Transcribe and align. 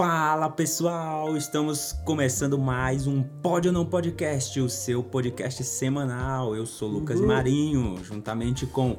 Fala 0.00 0.48
pessoal, 0.48 1.36
estamos 1.36 1.92
começando 2.06 2.58
mais 2.58 3.06
um 3.06 3.22
Pode 3.22 3.68
ou 3.68 3.74
Não 3.74 3.84
Podcast, 3.84 4.58
o 4.58 4.66
seu 4.66 5.02
podcast 5.02 5.62
semanal. 5.62 6.56
Eu 6.56 6.64
sou 6.64 6.88
Lucas 6.88 7.20
Marinho, 7.20 8.02
juntamente 8.02 8.64
com 8.64 8.96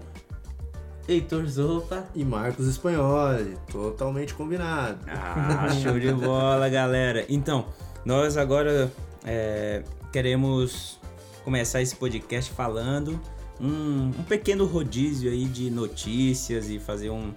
Heitor 1.08 1.48
Zopa. 1.48 2.06
E 2.14 2.24
Marcos 2.24 2.68
Espanholi, 2.68 3.58
totalmente 3.72 4.36
combinado. 4.36 5.00
Ah, 5.08 5.70
show 5.82 6.00
de 6.00 6.14
bola, 6.14 6.70
galera. 6.70 7.26
Então, 7.28 7.66
nós 8.06 8.38
agora 8.38 8.94
é, 9.26 9.82
queremos 10.14 11.00
começar 11.44 11.82
esse 11.82 11.96
podcast 11.96 12.52
falando 12.52 13.20
um, 13.60 14.12
um 14.20 14.24
pequeno 14.30 14.66
rodízio 14.66 15.32
aí 15.32 15.46
de 15.46 15.72
notícias 15.72 16.70
e 16.70 16.78
fazer 16.78 17.10
um, 17.10 17.34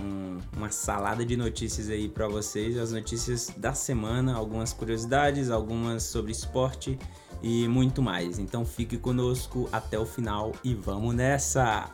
um, 0.00 0.38
uma 0.56 0.70
salada 0.70 1.24
de 1.24 1.36
notícias 1.36 1.88
aí 1.88 2.08
para 2.08 2.28
vocês, 2.28 2.76
as 2.76 2.92
notícias 2.92 3.52
da 3.56 3.72
semana, 3.72 4.34
algumas 4.34 4.72
curiosidades, 4.72 5.50
algumas 5.50 6.02
sobre 6.02 6.32
esporte 6.32 6.98
e 7.42 7.68
muito 7.68 8.02
mais. 8.02 8.38
Então 8.38 8.64
fique 8.64 8.96
conosco 8.96 9.68
até 9.72 9.98
o 9.98 10.06
final 10.06 10.52
e 10.62 10.74
vamos 10.74 11.14
nessa! 11.14 11.90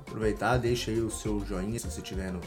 Aproveitar, 0.00 0.58
deixa 0.58 0.90
aí 0.90 1.00
o 1.00 1.10
seu 1.10 1.44
joinha 1.44 1.78
se 1.78 1.90
você 1.90 2.00
estiver 2.00 2.32
no, 2.32 2.40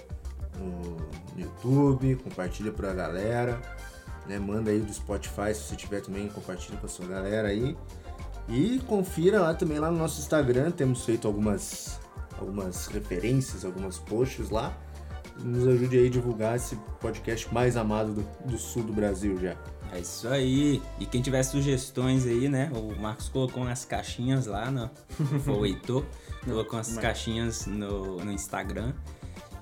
no, 0.58 0.98
YouTube, 1.38 2.16
compartilha 2.16 2.72
pra 2.72 2.94
galera, 2.94 3.62
né? 4.26 4.40
Manda 4.40 4.72
aí 4.72 4.80
do 4.80 4.94
Spotify 4.94 5.54
se 5.54 5.64
você 5.64 5.76
tiver 5.76 6.02
também, 6.02 6.28
compartilha 6.30 6.78
com 6.78 6.86
a 6.86 6.90
sua 6.90 7.06
galera 7.06 7.50
aí. 7.50 7.76
E 8.48 8.80
confira 8.88 9.42
lá 9.42 9.54
também 9.54 9.78
lá 9.78 9.92
no 9.92 9.98
nosso 9.98 10.22
Instagram, 10.22 10.72
temos 10.72 11.04
feito 11.04 11.28
algumas 11.28 12.00
algumas 12.40 12.88
referências, 12.88 13.66
algumas 13.66 14.00
posts 14.00 14.50
lá. 14.50 14.78
Nos 15.44 15.68
ajude 15.68 15.98
aí 15.98 16.08
a 16.08 16.10
divulgar 16.10 16.56
esse 16.56 16.76
podcast 17.00 17.54
mais 17.54 17.78
amado 17.78 18.14
do, 18.14 18.50
do 18.50 18.58
sul 18.58 18.84
do 18.84 18.94
Brasil 18.94 19.38
já. 19.40 19.56
É 19.92 20.00
isso 20.00 20.28
aí. 20.28 20.82
E 21.00 21.06
quem 21.06 21.22
tiver 21.22 21.44
sugestões 21.44 22.26
aí, 22.26 22.50
né? 22.50 22.72
O 22.74 23.00
Marcos 23.00 23.30
colocou 23.30 23.64
umas 23.64 23.86
caixinhas 23.86 24.48
lá, 24.48 24.70
no, 24.70 24.90
o 25.48 25.66
Heitor, 25.66 26.06
colocou 26.44 26.74
umas 26.74 26.98
caixinhas 26.98 27.66
no, 27.66 28.18
no 28.18 28.32
Instagram. 28.32 28.94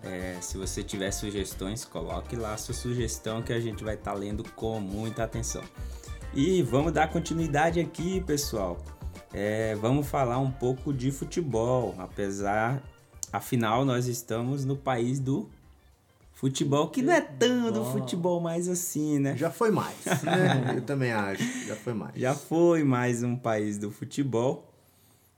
É, 0.02 0.38
se 0.40 0.58
você 0.58 0.84
tiver 0.84 1.12
sugestões, 1.12 1.84
coloque 1.84 2.36
lá 2.36 2.54
a 2.54 2.58
sua 2.58 2.76
sugestão 2.76 3.42
que 3.42 3.52
a 3.52 3.60
gente 3.60 3.84
vai 3.84 3.96
estar 3.96 4.12
tá 4.12 4.18
lendo 4.18 4.44
com 4.52 4.80
muita 4.80 5.24
atenção. 5.24 5.64
E 6.34 6.62
vamos 6.62 6.92
dar 6.92 7.10
continuidade 7.10 7.80
aqui, 7.80 8.22
pessoal. 8.22 8.78
É, 9.38 9.76
vamos 9.76 10.08
falar 10.08 10.40
um 10.40 10.50
pouco 10.50 10.94
de 10.94 11.12
futebol, 11.12 11.94
apesar, 11.98 12.82
afinal, 13.34 13.84
nós 13.84 14.08
estamos 14.08 14.64
no 14.64 14.78
país 14.78 15.20
do 15.20 15.50
futebol, 16.32 16.88
que 16.88 17.02
não 17.02 17.12
é 17.12 17.20
tão 17.20 17.70
do 17.70 17.84
futebol 17.84 18.40
mais 18.40 18.70
assim, 18.70 19.20
né? 19.20 19.36
Já 19.36 19.52
foi 19.52 19.72
mais, 19.72 20.06
né? 20.24 20.76
Eu 20.78 20.82
também 20.84 21.12
acho, 21.12 21.44
já 21.68 21.76
foi 21.76 21.94
mais. 21.94 22.16
Já 22.16 22.34
foi 22.34 22.86
mais 22.86 23.24
um 23.24 23.36
país 23.36 23.78
do 23.78 23.92
futebol. 23.92 24.74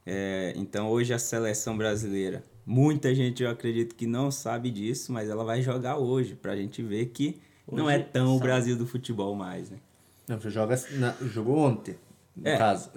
É, 0.06 0.54
então, 0.56 0.90
hoje 0.92 1.12
a 1.12 1.18
seleção 1.18 1.76
brasileira, 1.76 2.44
muita 2.64 3.16
gente 3.16 3.42
eu 3.42 3.50
acredito 3.50 3.96
que 3.96 4.06
não 4.06 4.30
sabe 4.30 4.70
disso, 4.70 5.12
mas 5.12 5.28
ela 5.28 5.44
vai 5.44 5.64
jogar 5.64 5.98
hoje, 5.98 6.36
pra 6.36 6.56
gente 6.56 6.84
ver 6.84 7.08
que 7.08 7.42
hoje 7.66 7.82
não 7.82 7.90
é 7.90 7.98
tão 7.98 8.28
sabe. 8.28 8.38
o 8.38 8.40
Brasil 8.40 8.78
do 8.78 8.86
futebol 8.86 9.34
mais, 9.34 9.72
né? 9.72 9.80
Não, 10.28 10.40
você 10.40 10.52
joga, 10.52 10.80
na, 10.92 11.16
jogou 11.34 11.58
ontem, 11.58 11.96
no 12.36 12.48
é. 12.48 12.58
caso. 12.60 12.92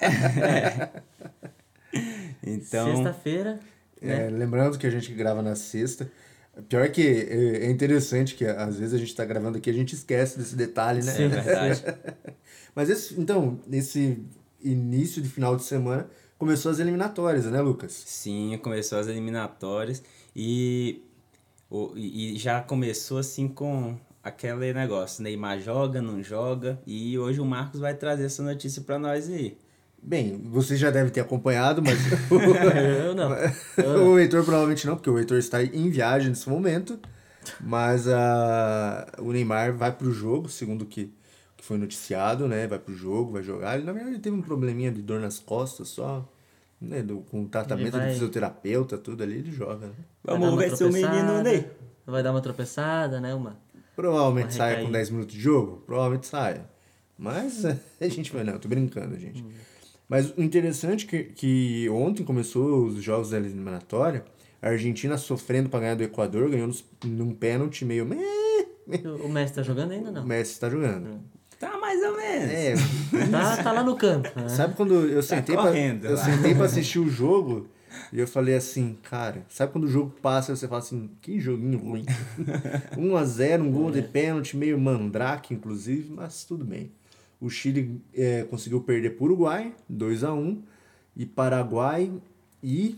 É. 0.00 0.88
Então. 2.44 2.96
Sexta-feira. 2.96 3.58
É, 4.00 4.06
né? 4.06 4.30
Lembrando 4.30 4.78
que 4.78 4.86
a 4.86 4.90
gente 4.90 5.12
grava 5.12 5.42
na 5.42 5.54
sexta. 5.54 6.10
Pior 6.68 6.88
que 6.90 7.02
é, 7.02 7.66
é 7.66 7.70
interessante 7.70 8.34
que 8.34 8.44
às 8.44 8.78
vezes 8.78 8.94
a 8.94 8.98
gente 8.98 9.08
está 9.08 9.24
gravando 9.24 9.58
aqui 9.58 9.70
a 9.70 9.72
gente 9.72 9.94
esquece 9.94 10.38
desse 10.38 10.56
detalhe, 10.56 11.02
né? 11.04 11.12
Sim, 11.12 11.24
é 11.24 11.28
verdade. 11.28 11.84
Mas 12.74 12.90
esse, 12.90 13.20
então, 13.20 13.60
nesse 13.66 14.24
início 14.62 15.22
de 15.22 15.28
final 15.28 15.56
de 15.56 15.64
semana 15.64 16.08
começou 16.36 16.70
as 16.70 16.78
eliminatórias, 16.78 17.44
né, 17.46 17.60
Lucas? 17.60 17.92
Sim, 17.92 18.58
começou 18.62 18.98
as 18.98 19.06
eliminatórias 19.08 20.02
e, 20.34 21.02
e 21.96 22.34
já 22.36 22.60
começou 22.60 23.18
assim 23.18 23.48
com 23.48 23.96
aquele 24.22 24.72
negócio, 24.72 25.22
Neymar 25.22 25.60
joga, 25.60 26.02
não 26.02 26.22
joga, 26.22 26.80
e 26.86 27.18
hoje 27.18 27.40
o 27.40 27.44
Marcos 27.44 27.80
vai 27.80 27.94
trazer 27.94 28.24
essa 28.24 28.42
notícia 28.42 28.82
para 28.82 28.98
nós 28.98 29.28
aí. 29.28 29.56
Bem, 30.00 30.40
você 30.44 30.76
já 30.76 30.90
deve 30.90 31.10
ter 31.10 31.20
acompanhado, 31.20 31.82
mas. 31.82 31.98
eu 32.30 33.14
não. 33.14 33.34
Eu 33.34 33.44
não. 33.98 34.12
o 34.12 34.18
Heitor 34.18 34.44
provavelmente 34.44 34.86
não, 34.86 34.94
porque 34.94 35.10
o 35.10 35.18
Heitor 35.18 35.38
está 35.38 35.62
em 35.62 35.90
viagem 35.90 36.28
nesse 36.28 36.48
momento. 36.48 36.98
Mas 37.60 38.06
uh, 38.06 39.22
o 39.22 39.32
Neymar 39.32 39.74
vai 39.74 39.90
pro 39.90 40.12
jogo, 40.12 40.48
segundo 40.48 40.82
o 40.82 40.86
que, 40.86 41.12
que 41.56 41.64
foi 41.64 41.78
noticiado, 41.78 42.46
né? 42.46 42.66
Vai 42.66 42.78
pro 42.78 42.94
jogo, 42.94 43.32
vai 43.32 43.42
jogar. 43.42 43.76
Ele, 43.76 43.84
na 43.84 43.92
verdade, 43.92 44.14
ele 44.14 44.22
teve 44.22 44.36
um 44.36 44.42
probleminha 44.42 44.92
de 44.92 45.02
dor 45.02 45.20
nas 45.20 45.38
costas 45.38 45.88
só. 45.88 46.28
Né? 46.80 47.02
Do, 47.02 47.18
com 47.22 47.44
tratamento 47.46 47.96
vai... 47.96 48.06
de 48.06 48.12
fisioterapeuta, 48.12 48.96
tudo 48.96 49.22
ali, 49.22 49.38
ele 49.38 49.50
joga. 49.50 49.86
Né? 49.86 49.94
Vamos 50.22 50.54
ver 50.56 50.76
se 50.76 50.84
o 50.84 50.92
menino 50.92 51.42
Ney. 51.42 51.68
Vai 52.06 52.22
dar 52.22 52.30
uma 52.30 52.40
tropeçada, 52.40 53.20
né? 53.20 53.34
Uma 53.34 53.56
Provavelmente 53.98 54.54
saia 54.54 54.84
com 54.84 54.92
10 54.92 55.10
minutos 55.10 55.34
de 55.34 55.40
jogo, 55.40 55.82
provavelmente 55.84 56.28
saia. 56.28 56.64
Mas 57.18 57.64
a 58.00 58.08
gente 58.08 58.32
vai, 58.32 58.44
não, 58.44 58.52
eu 58.52 58.60
tô 58.60 58.68
brincando, 58.68 59.18
gente. 59.18 59.42
Hum. 59.42 59.48
Mas 60.08 60.32
o 60.36 60.40
interessante 60.40 61.04
é 61.04 61.08
que, 61.08 61.24
que 61.32 61.88
ontem 61.88 62.22
começou 62.22 62.84
os 62.84 63.02
jogos 63.02 63.30
da 63.30 63.38
eliminatória, 63.38 64.24
a 64.62 64.68
Argentina 64.68 65.18
sofrendo 65.18 65.68
para 65.68 65.80
ganhar 65.80 65.94
do 65.96 66.04
Equador, 66.04 66.48
ganhou 66.48 66.68
nos, 66.68 66.84
num 67.04 67.34
pênalti 67.34 67.84
meio. 67.84 68.08
O 69.24 69.28
Messi 69.28 69.54
tá 69.54 69.64
jogando 69.64 69.90
ainda 69.90 70.12
não? 70.12 70.22
O 70.22 70.26
Messi 70.26 70.60
tá 70.60 70.70
jogando. 70.70 71.08
Hum. 71.08 71.18
Tá 71.58 71.76
mais 71.76 72.00
ou 72.00 72.16
menos. 72.16 72.52
É. 72.52 72.74
tá, 73.32 73.62
tá 73.64 73.72
lá 73.72 73.82
no 73.82 73.96
campo. 73.96 74.30
Né? 74.36 74.48
Sabe 74.48 74.76
quando 74.76 74.94
eu 74.94 75.16
tá 75.16 75.22
sentei, 75.22 75.56
pra, 75.56 75.76
eu 75.76 76.16
sentei 76.16 76.54
pra 76.54 76.66
assistir 76.66 77.00
o 77.00 77.10
jogo 77.10 77.66
e 78.12 78.18
eu 78.18 78.26
falei 78.26 78.54
assim, 78.54 78.96
cara, 79.02 79.44
sabe 79.48 79.72
quando 79.72 79.84
o 79.84 79.88
jogo 79.88 80.14
passa 80.22 80.52
e 80.52 80.56
você 80.56 80.66
fala 80.68 80.80
assim, 80.80 81.10
que 81.20 81.38
joguinho 81.40 81.78
ruim. 81.78 82.04
1x0, 82.96 83.62
um 83.62 83.70
gol 83.70 83.90
de 83.90 84.02
pênalti, 84.02 84.56
meio 84.56 84.78
mandrake, 84.78 85.54
inclusive, 85.54 86.10
mas 86.10 86.44
tudo 86.44 86.64
bem. 86.64 86.90
O 87.40 87.48
Chile 87.48 88.00
é, 88.14 88.42
conseguiu 88.44 88.80
perder 88.80 89.10
para 89.10 89.22
o 89.22 89.26
Uruguai, 89.26 89.74
2x1. 89.92 90.58
E 91.16 91.26
Paraguai 91.26 92.12
e 92.62 92.96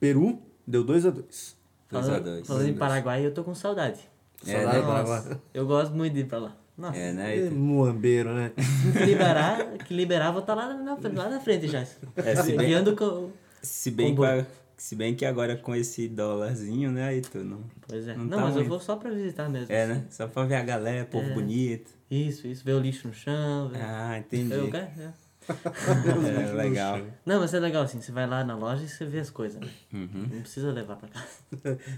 Peru 0.00 0.40
deu 0.66 0.84
2x2. 0.84 1.54
Falando, 1.88 2.44
falando 2.44 2.68
em 2.68 2.74
Paraguai, 2.74 3.24
eu 3.24 3.32
tô 3.32 3.44
com 3.44 3.54
saudade. 3.54 4.00
É, 4.44 4.52
saudade 4.52 4.78
né? 4.78 4.86
Paraguai. 4.86 5.40
Eu 5.54 5.66
gosto 5.66 5.94
muito 5.94 6.14
de 6.14 6.20
ir 6.20 6.26
pra 6.26 6.38
lá. 6.38 6.56
Nossa. 6.76 6.98
É, 6.98 7.12
né? 7.12 7.38
É 7.38 7.50
muambeiro, 7.50 8.34
né? 8.34 8.52
Que 8.92 9.04
liberar, 9.04 9.78
que 9.78 9.94
liberar, 9.94 10.30
vou 10.30 10.40
estar 10.40 10.54
tá 10.54 10.66
lá 10.66 10.74
na, 10.74 10.94
lá 10.94 11.30
na 11.30 11.40
frente 11.40 11.68
já. 11.68 11.80
É, 12.16 12.36
se 12.36 12.52
bem, 12.52 12.94
com, 12.94 13.30
se 13.62 13.90
bem, 13.90 14.14
com, 14.14 14.24
a, 14.24 14.44
se 14.76 14.94
bem 14.94 15.14
que 15.14 15.24
agora 15.24 15.56
com 15.56 15.74
esse 15.74 16.06
dólarzinho, 16.06 16.92
né, 16.92 17.08
aí 17.08 17.22
tu 17.22 17.38
não. 17.38 17.64
Pois 17.88 18.06
é. 18.06 18.14
Não, 18.14 18.24
não 18.24 18.30
tá 18.30 18.36
mas 18.36 18.54
muito. 18.54 18.66
eu 18.66 18.68
vou 18.68 18.80
só 18.80 18.96
pra 18.96 19.10
visitar 19.10 19.48
mesmo. 19.48 19.72
É, 19.72 19.86
né? 19.86 20.04
Só 20.10 20.28
pra 20.28 20.44
ver 20.44 20.56
a 20.56 20.62
galera, 20.62 21.06
povo 21.06 21.30
é. 21.30 21.32
bonito. 21.34 21.90
Isso, 22.10 22.46
isso, 22.46 22.62
ver 22.62 22.74
o 22.74 22.80
lixo 22.80 23.08
no 23.08 23.14
chão. 23.14 23.68
Ver... 23.68 23.80
Ah, 23.80 24.18
entendi. 24.18 24.52
Eu 24.52 24.70
quero, 24.70 24.86
é. 25.00 25.12
é, 26.50 26.52
legal. 26.52 27.00
Não, 27.24 27.40
mas 27.40 27.54
é 27.54 27.60
legal 27.60 27.84
assim, 27.84 28.00
você 28.00 28.10
vai 28.12 28.26
lá 28.26 28.44
na 28.44 28.56
loja 28.56 28.84
e 28.84 28.88
você 28.88 29.04
vê 29.04 29.20
as 29.20 29.30
coisas, 29.30 29.60
né? 29.60 29.68
Uhum. 29.92 30.28
Não 30.32 30.40
precisa 30.40 30.72
levar 30.72 30.96
pra 30.96 31.08
casa. 31.08 31.26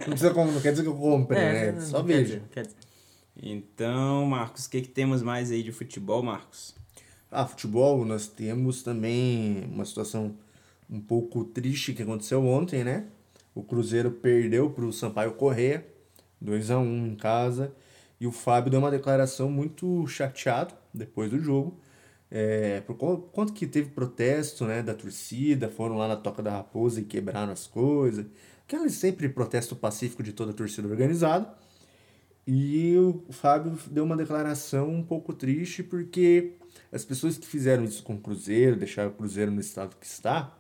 não, 0.06 0.14
precisa, 0.14 0.32
não 0.34 0.60
quer 0.60 0.70
dizer 0.70 0.82
que 0.82 0.88
eu 0.88 0.94
compre, 0.94 1.36
é, 1.36 1.72
né? 1.72 1.80
Só 1.80 2.02
veja. 2.02 2.42
Quer 2.52 2.66
dizer. 2.66 2.76
Então, 3.40 4.26
Marcos, 4.26 4.66
o 4.66 4.70
que, 4.70 4.82
que 4.82 4.88
temos 4.88 5.22
mais 5.22 5.50
aí 5.50 5.62
de 5.62 5.70
futebol, 5.70 6.22
Marcos? 6.22 6.74
Ah, 7.30 7.46
futebol, 7.46 8.04
nós 8.04 8.26
temos 8.26 8.82
também 8.82 9.64
uma 9.72 9.84
situação 9.84 10.34
um 10.90 11.00
pouco 11.00 11.44
triste 11.44 11.92
que 11.92 12.02
aconteceu 12.02 12.44
ontem, 12.44 12.82
né? 12.82 13.06
O 13.54 13.62
Cruzeiro 13.62 14.10
perdeu 14.10 14.70
para 14.70 14.84
o 14.84 14.92
Sampaio 14.92 15.32
Correia, 15.32 15.86
2 16.40 16.70
a 16.70 16.78
1 16.78 17.06
em 17.06 17.14
casa, 17.14 17.72
e 18.20 18.26
o 18.26 18.32
Fábio 18.32 18.70
deu 18.70 18.80
uma 18.80 18.90
declaração 18.90 19.50
muito 19.50 20.06
chateado 20.06 20.74
depois 20.92 21.30
do 21.30 21.38
jogo, 21.38 21.78
é, 22.30 22.80
por 22.80 22.94
quanto 23.32 23.52
que 23.52 23.66
teve 23.66 23.90
protesto 23.90 24.64
né, 24.64 24.82
da 24.82 24.94
torcida, 24.94 25.68
foram 25.68 25.96
lá 25.96 26.08
na 26.08 26.16
Toca 26.16 26.42
da 26.42 26.50
Raposa 26.50 27.00
e 27.00 27.04
quebraram 27.04 27.52
as 27.52 27.66
coisas, 27.66 28.26
aquele 28.66 28.90
sempre 28.90 29.28
protesto 29.28 29.76
pacífico 29.76 30.22
de 30.22 30.32
toda 30.32 30.50
a 30.50 30.54
torcida 30.54 30.88
organizada, 30.88 31.48
e 32.50 32.96
o 32.96 33.30
Fábio 33.30 33.78
deu 33.90 34.04
uma 34.04 34.16
declaração 34.16 34.88
um 34.88 35.02
pouco 35.02 35.34
triste 35.34 35.82
porque 35.82 36.52
as 36.90 37.04
pessoas 37.04 37.36
que 37.36 37.46
fizeram 37.46 37.84
isso 37.84 38.02
com 38.02 38.14
o 38.14 38.18
Cruzeiro, 38.18 38.74
deixaram 38.74 39.10
o 39.10 39.12
Cruzeiro 39.12 39.50
no 39.50 39.60
estado 39.60 39.94
que 40.00 40.06
está, 40.06 40.56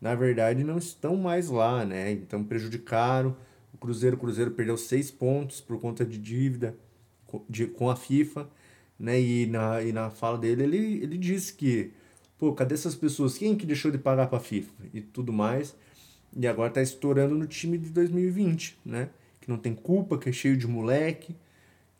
na 0.00 0.14
verdade 0.14 0.64
não 0.64 0.78
estão 0.78 1.16
mais 1.16 1.50
lá, 1.50 1.84
né? 1.84 2.12
Então 2.12 2.42
prejudicaram 2.42 3.36
o 3.74 3.76
Cruzeiro. 3.76 4.16
O 4.16 4.18
Cruzeiro 4.18 4.52
perdeu 4.52 4.78
seis 4.78 5.10
pontos 5.10 5.60
por 5.60 5.78
conta 5.78 6.02
de 6.02 6.16
dívida 6.16 6.74
de, 7.46 7.66
com 7.66 7.90
a 7.90 7.96
FIFA, 7.96 8.48
né? 8.98 9.20
E 9.20 9.46
na, 9.48 9.82
e 9.82 9.92
na 9.92 10.08
fala 10.08 10.38
dele, 10.38 10.62
ele, 10.62 11.02
ele 11.02 11.18
disse 11.18 11.52
que, 11.52 11.92
pô, 12.38 12.54
cadê 12.54 12.72
essas 12.72 12.94
pessoas? 12.94 13.36
Quem 13.36 13.54
que 13.54 13.66
deixou 13.66 13.90
de 13.90 13.98
pagar 13.98 14.28
para 14.28 14.38
a 14.38 14.40
FIFA? 14.40 14.72
E 14.94 15.02
tudo 15.02 15.30
mais. 15.30 15.76
E 16.34 16.46
agora 16.46 16.70
tá 16.70 16.80
estourando 16.80 17.34
no 17.34 17.46
time 17.46 17.76
de 17.76 17.90
2020, 17.90 18.78
né? 18.82 19.10
Que 19.48 19.50
não 19.50 19.58
tem 19.58 19.74
culpa, 19.74 20.18
que 20.18 20.28
é 20.28 20.32
cheio 20.32 20.56
de 20.58 20.66
moleque, 20.66 21.34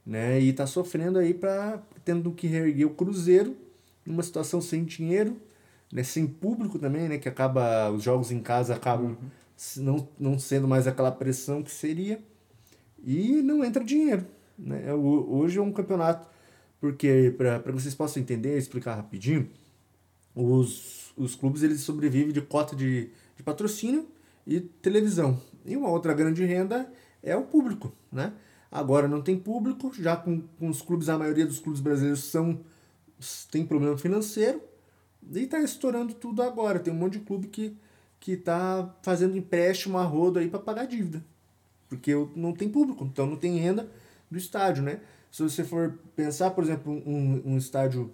né? 0.04 0.38
E 0.38 0.52
tá 0.52 0.66
sofrendo 0.66 1.18
aí 1.18 1.32
para 1.32 1.82
tendo 2.04 2.30
que 2.32 2.46
reerguer 2.46 2.86
o 2.86 2.90
Cruzeiro 2.90 3.56
numa 4.04 4.22
situação 4.22 4.60
sem 4.60 4.84
dinheiro, 4.84 5.36
né? 5.90 6.02
Sem 6.02 6.26
público 6.26 6.78
também, 6.78 7.08
né? 7.08 7.16
Que 7.18 7.28
acaba 7.28 7.90
os 7.90 8.02
jogos 8.02 8.30
em 8.30 8.40
casa 8.40 8.74
acabam 8.74 9.16
não, 9.78 10.08
não 10.18 10.38
sendo 10.38 10.68
mais 10.68 10.86
aquela 10.86 11.10
pressão 11.10 11.62
que 11.62 11.70
seria 11.70 12.20
e 13.02 13.40
não 13.42 13.64
entra 13.64 13.82
dinheiro, 13.84 14.26
né? 14.58 14.92
O- 14.94 15.36
Hoje 15.38 15.58
é 15.58 15.62
um 15.62 15.72
campeonato 15.72 16.28
porque 16.80 17.34
para 17.36 17.72
vocês 17.72 17.94
possam 17.94 18.22
entender, 18.22 18.56
explicar 18.58 18.94
rapidinho, 18.94 19.48
os, 20.34 21.12
os 21.16 21.34
clubes 21.34 21.62
eles 21.62 21.80
sobrevivem 21.80 22.32
de 22.32 22.40
cota 22.40 22.76
de, 22.76 23.10
de 23.36 23.42
patrocínio 23.42 24.06
e 24.46 24.60
televisão. 24.60 25.40
E 25.66 25.76
uma 25.76 25.88
outra 25.90 26.14
grande 26.14 26.44
renda 26.44 26.90
é 27.22 27.36
o 27.36 27.42
público, 27.42 27.92
né? 28.10 28.32
Agora 28.70 29.08
não 29.08 29.22
tem 29.22 29.38
público, 29.38 29.92
já 29.94 30.16
com, 30.16 30.42
com 30.58 30.68
os 30.68 30.82
clubes, 30.82 31.08
a 31.08 31.18
maioria 31.18 31.46
dos 31.46 31.58
clubes 31.58 31.80
brasileiros 31.80 32.24
são 32.24 32.60
tem 33.50 33.66
problema 33.66 33.98
financeiro 33.98 34.62
e 35.32 35.46
tá 35.46 35.60
estourando 35.60 36.14
tudo 36.14 36.42
agora. 36.42 36.78
Tem 36.78 36.92
um 36.92 36.96
monte 36.96 37.18
de 37.18 37.24
clube 37.24 37.48
que, 37.48 37.76
que 38.20 38.36
tá 38.36 38.94
fazendo 39.02 39.36
empréstimo 39.36 39.98
a 39.98 40.04
rodo 40.04 40.38
aí 40.38 40.48
para 40.48 40.60
pagar 40.60 40.86
dívida. 40.86 41.24
Porque 41.88 42.12
não 42.36 42.52
tem 42.52 42.68
público, 42.68 43.04
então 43.04 43.26
não 43.26 43.36
tem 43.36 43.56
renda 43.58 43.88
do 44.30 44.38
estádio, 44.38 44.82
né? 44.82 45.00
Se 45.30 45.42
você 45.42 45.64
for 45.64 45.98
pensar, 46.14 46.50
por 46.50 46.62
exemplo, 46.64 46.92
um, 46.92 47.42
um 47.44 47.58
estádio, 47.58 48.12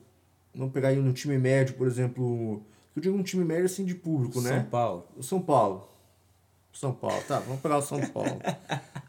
vamos 0.55 0.73
pegar 0.73 0.89
aí 0.89 0.99
um 0.99 1.13
time 1.13 1.39
médio, 1.39 1.75
por 1.75 1.87
exemplo, 1.87 2.63
eu 2.95 3.03
digo 3.03 3.17
um 3.17 3.23
time 3.23 3.45
médio 3.45 3.67
assim 3.67 3.85
de 3.85 3.95
público, 3.95 4.41
né? 4.41 4.51
São 4.51 4.65
Paulo. 4.65 5.07
São 5.21 5.43
Paulo. 5.43 5.89
São 6.75 6.93
Paulo, 6.93 7.23
tá, 7.27 7.39
vamos 7.41 7.61
pegar 7.63 7.79
o 7.79 7.83
São 7.83 8.01
Paulo. 8.09 8.41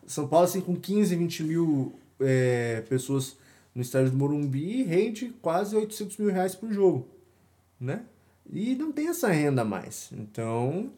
São 0.06 0.28
Paulo, 0.28 0.46
assim, 0.46 0.62
com 0.62 0.76
15, 0.76 1.16
20 1.16 1.44
mil 1.44 2.00
é, 2.20 2.82
pessoas 2.88 3.36
no 3.74 3.82
estádio 3.82 4.12
do 4.12 4.18
Morumbi, 4.18 4.84
rende 4.84 5.34
quase 5.42 5.76
800 5.76 6.18
mil 6.18 6.32
reais 6.32 6.56
por 6.56 6.72
jogo, 6.72 7.08
né? 7.80 8.04
E 8.50 8.76
não 8.76 8.92
tem 8.92 9.08
essa 9.10 9.28
renda 9.30 9.64
a 9.64 9.66
mais. 9.66 10.10
Então, 10.14 10.92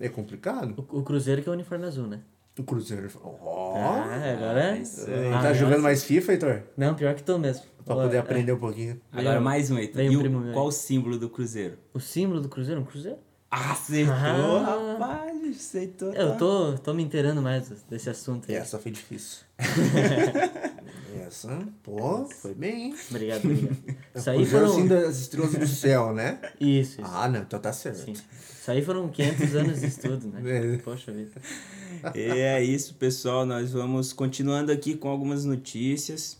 é 0.00 0.08
complicado. 0.08 0.74
O, 0.90 0.98
o 0.98 1.02
Cruzeiro 1.02 1.42
que 1.42 1.48
é 1.48 1.52
o 1.52 1.54
uniforme 1.54 1.84
azul, 1.84 2.06
né? 2.06 2.20
O 2.58 2.62
Cruzeiro... 2.64 3.08
Ó! 3.22 3.74
Ah, 3.76 4.32
agora... 4.32 4.76
isso 4.78 5.08
Ele 5.08 5.28
Ah, 5.32 5.42
tá 5.42 5.52
jogando 5.52 5.72
nossa. 5.74 5.82
mais 5.84 6.02
FIFA, 6.02 6.32
Heitor? 6.32 6.62
Não, 6.76 6.94
pior 6.94 7.14
que 7.14 7.22
tô 7.22 7.38
mesmo. 7.38 7.64
Pra 7.84 7.94
poder 7.94 8.16
é, 8.16 8.18
aprender 8.20 8.52
um 8.52 8.58
pouquinho. 8.58 9.00
Agora 9.12 9.30
Veio- 9.32 9.42
mais 9.42 9.70
um, 9.70 9.78
Heitor. 9.78 10.00
E 10.02 10.16
um 10.16 10.50
o- 10.50 10.52
qual 10.52 10.66
o 10.66 10.72
símbolo 10.72 11.18
do 11.18 11.28
Cruzeiro? 11.30 11.78
O 11.94 12.00
símbolo 12.00 12.40
do 12.40 12.48
Cruzeiro, 12.48 12.80
um 12.80 12.84
Cruzeiro? 12.84 13.18
Acertou, 13.48 14.12
Ah. 14.14 14.94
rapaz. 14.98 15.37
Aceitou. 15.50 16.12
Eu 16.12 16.32
tá? 16.32 16.36
tô, 16.36 16.78
tô 16.78 16.94
me 16.94 17.02
inteirando 17.02 17.42
mais 17.42 17.68
desse 17.88 18.10
assunto 18.10 18.50
aí. 18.50 18.56
Essa 18.56 18.78
foi 18.78 18.92
difícil. 18.92 19.44
Essa, 21.26 21.58
pô, 21.82 22.24
foi 22.26 22.54
bem, 22.54 22.86
hein? 22.86 22.96
Obrigado, 23.10 23.44
obrigado. 23.44 23.76
Isso 24.14 24.30
aí 24.30 24.46
foram... 24.46 24.70
assim 24.70 24.86
das 24.86 25.18
estrelas 25.18 25.52
do 25.52 25.66
céu, 25.66 26.14
né? 26.14 26.40
Isso, 26.60 27.00
isso. 27.00 27.02
Ah, 27.04 27.28
não, 27.28 27.40
então 27.40 27.58
tá 27.58 27.72
certo. 27.72 28.04
Sim. 28.04 28.12
Isso 28.12 28.70
aí 28.70 28.82
foram 28.82 29.08
500 29.08 29.54
anos 29.54 29.80
de 29.80 29.86
estudo, 29.86 30.28
né? 30.28 30.74
É. 30.74 30.78
Poxa 30.78 31.12
vida. 31.12 31.40
E 32.14 32.20
é 32.20 32.62
isso, 32.62 32.94
pessoal. 32.94 33.44
Nós 33.44 33.72
vamos 33.72 34.12
continuando 34.12 34.70
aqui 34.70 34.96
com 34.96 35.08
algumas 35.08 35.44
notícias. 35.44 36.38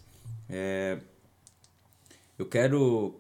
É, 0.49 0.99
Eu 2.39 2.47
quero 2.47 3.15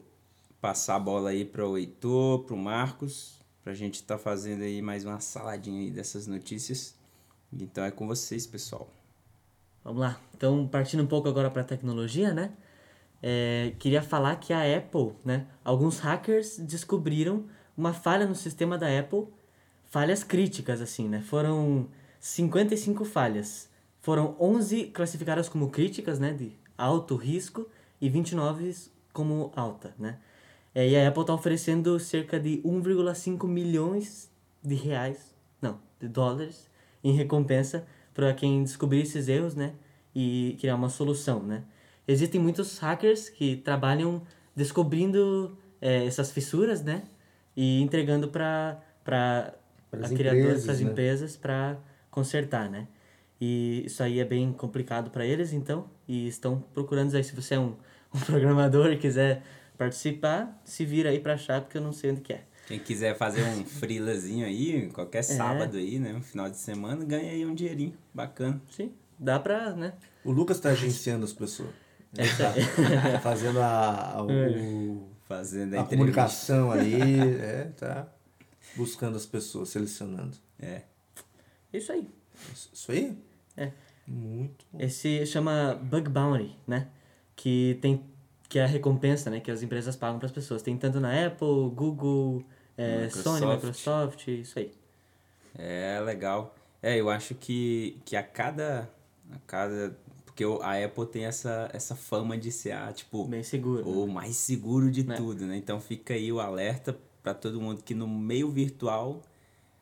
passar 0.60 0.96
a 0.96 1.00
bola 1.00 1.30
aí 1.30 1.44
para 1.44 1.66
o 1.66 1.76
Heitor, 1.76 2.44
para 2.44 2.54
o 2.54 2.58
Marcos, 2.58 3.37
para 3.68 3.74
a 3.74 3.76
gente 3.76 3.96
estar 3.96 4.16
fazendo 4.16 4.62
aí 4.62 4.80
mais 4.80 5.04
uma 5.04 5.20
saladinha 5.20 5.82
aí 5.82 5.90
dessas 5.90 6.26
notícias. 6.26 6.96
Então 7.52 7.84
é 7.84 7.90
com 7.90 8.06
vocês, 8.06 8.46
pessoal. 8.46 8.90
Vamos 9.84 10.00
lá. 10.00 10.18
Então, 10.34 10.66
partindo 10.66 11.02
um 11.02 11.06
pouco 11.06 11.28
agora 11.28 11.50
para 11.50 11.62
tecnologia, 11.62 12.32
né? 12.32 12.54
É, 13.22 13.74
queria 13.78 14.00
falar 14.00 14.36
que 14.36 14.54
a 14.54 14.62
Apple, 14.74 15.12
né? 15.22 15.46
Alguns 15.62 15.98
hackers 15.98 16.58
descobriram 16.58 17.44
uma 17.76 17.92
falha 17.92 18.24
no 18.24 18.34
sistema 18.34 18.78
da 18.78 18.86
Apple, 18.98 19.26
falhas 19.84 20.24
críticas, 20.24 20.80
assim, 20.80 21.06
né? 21.06 21.20
Foram 21.20 21.90
55 22.20 23.04
falhas. 23.04 23.68
Foram 24.00 24.34
11 24.40 24.84
classificadas 24.84 25.46
como 25.46 25.68
críticas, 25.68 26.18
né? 26.18 26.32
De 26.32 26.58
alto 26.78 27.16
risco 27.16 27.68
e 28.00 28.08
29 28.08 28.74
como 29.12 29.52
alta, 29.54 29.94
né? 29.98 30.20
É, 30.78 30.88
e 30.88 30.96
a 30.96 31.08
Apple 31.08 31.22
está 31.22 31.34
oferecendo 31.34 31.98
cerca 31.98 32.38
de 32.38 32.58
1,5 32.58 33.48
milhões 33.48 34.30
de 34.62 34.76
reais, 34.76 35.34
não, 35.60 35.80
de 35.98 36.06
dólares, 36.06 36.70
em 37.02 37.10
recompensa 37.16 37.84
para 38.14 38.32
quem 38.32 38.62
descobrir 38.62 39.00
esses 39.00 39.26
erros, 39.26 39.56
né? 39.56 39.72
E 40.14 40.56
criar 40.60 40.76
uma 40.76 40.88
solução, 40.88 41.42
né? 41.42 41.64
Existem 42.06 42.40
muitos 42.40 42.78
hackers 42.78 43.28
que 43.28 43.56
trabalham 43.56 44.22
descobrindo 44.54 45.58
é, 45.80 46.06
essas 46.06 46.30
fissuras, 46.30 46.80
né? 46.80 47.02
E 47.56 47.82
entregando 47.82 48.28
para 48.28 48.80
para 49.02 49.54
Pras 49.90 50.12
a 50.12 50.14
criadora 50.14 50.42
empresas, 50.42 50.64
dessas 50.64 50.80
né? 50.80 50.90
empresas 50.92 51.36
para 51.36 51.76
consertar, 52.08 52.70
né? 52.70 52.86
E 53.40 53.82
isso 53.84 54.00
aí 54.00 54.20
é 54.20 54.24
bem 54.24 54.52
complicado 54.52 55.10
para 55.10 55.26
eles, 55.26 55.52
então, 55.52 55.90
e 56.06 56.28
estão 56.28 56.62
procurando 56.72 57.16
aí 57.16 57.24
se 57.24 57.34
você 57.34 57.56
é 57.56 57.58
um, 57.58 57.74
um 58.14 58.20
programador 58.24 58.92
e 58.92 58.96
quiser 58.96 59.42
participar, 59.78 60.60
se 60.64 60.84
vira 60.84 61.10
aí 61.10 61.20
para 61.20 61.34
achar 61.34 61.60
porque 61.62 61.78
eu 61.78 61.82
não 61.82 61.92
sei 61.92 62.10
onde 62.10 62.20
que 62.20 62.32
é. 62.32 62.42
Quem 62.66 62.78
quiser 62.78 63.16
fazer 63.16 63.42
um 63.44 63.64
freelazinho 63.64 64.44
aí, 64.44 64.90
qualquer 64.90 65.22
sábado 65.22 65.78
aí, 65.78 65.98
né? 65.98 66.12
Um 66.12 66.20
final 66.20 66.50
de 66.50 66.58
semana, 66.58 67.02
ganha 67.04 67.30
aí 67.32 67.46
um 67.46 67.54
dinheirinho 67.54 67.94
bacana. 68.12 68.60
Sim, 68.70 68.92
dá 69.18 69.40
pra, 69.40 69.72
né? 69.72 69.94
O 70.22 70.30
Lucas 70.30 70.60
tá 70.60 70.68
agenciando 70.70 71.24
as 71.24 71.32
pessoas. 71.32 71.70
É 72.16 72.22
aí. 72.24 73.12
Tá 73.12 73.20
fazendo 73.20 73.60
a, 73.60 74.12
a, 74.16 74.22
o- 74.22 75.08
Fazendo 75.26 75.74
a, 75.76 75.80
a 75.82 75.84
comunicação 75.84 76.70
ali, 76.72 77.00
é, 77.40 77.70
tá 77.76 78.06
buscando 78.76 79.16
as 79.16 79.26
pessoas, 79.26 79.68
selecionando. 79.70 80.36
É. 80.58 80.82
Isso 81.72 81.92
aí. 81.92 82.08
Isso 82.52 82.70
isso 82.72 82.92
aí? 82.92 83.16
É. 83.56 83.72
Muito 84.06 84.64
bom. 84.72 84.78
Esse 84.80 85.24
chama 85.26 85.74
Bug 85.82 86.08
Bounty, 86.08 86.56
né? 86.66 86.88
Que 87.36 87.78
tem 87.82 88.02
que 88.48 88.58
é 88.58 88.64
a 88.64 88.66
recompensa, 88.66 89.30
né, 89.30 89.40
que 89.40 89.50
as 89.50 89.62
empresas 89.62 89.94
pagam 89.94 90.18
para 90.18 90.26
as 90.26 90.32
pessoas. 90.32 90.62
Tem 90.62 90.76
tanto 90.76 90.98
na 91.00 91.26
Apple, 91.26 91.70
Google, 91.74 92.42
é, 92.76 93.08
Sony, 93.10 93.40
Microsoft. 93.40 93.64
Microsoft, 93.64 94.28
isso 94.28 94.58
aí. 94.58 94.72
É 95.56 96.00
legal. 96.00 96.54
É, 96.82 96.96
eu 96.96 97.10
acho 97.10 97.34
que, 97.34 98.00
que 98.04 98.16
a 98.16 98.22
cada. 98.22 98.88
A 99.30 99.38
cada. 99.46 99.96
Porque 100.24 100.44
a 100.62 100.84
Apple 100.84 101.06
tem 101.06 101.24
essa, 101.24 101.68
essa 101.72 101.96
fama 101.96 102.38
de 102.38 102.52
ser 102.52 102.70
a, 102.72 102.92
tipo, 102.92 103.24
Bem 103.26 103.42
seguro. 103.42 103.82
o 103.88 104.06
mais 104.06 104.36
seguro 104.36 104.90
de 104.90 105.10
É. 105.10 105.16
tudo, 105.16 105.44
né? 105.44 105.56
Então 105.56 105.80
fica 105.80 106.14
aí 106.14 106.30
o 106.30 106.38
alerta 106.38 106.96
para 107.22 107.34
todo 107.34 107.60
mundo 107.60 107.82
que 107.82 107.92
no 107.92 108.06
meio 108.06 108.48
virtual 108.48 109.20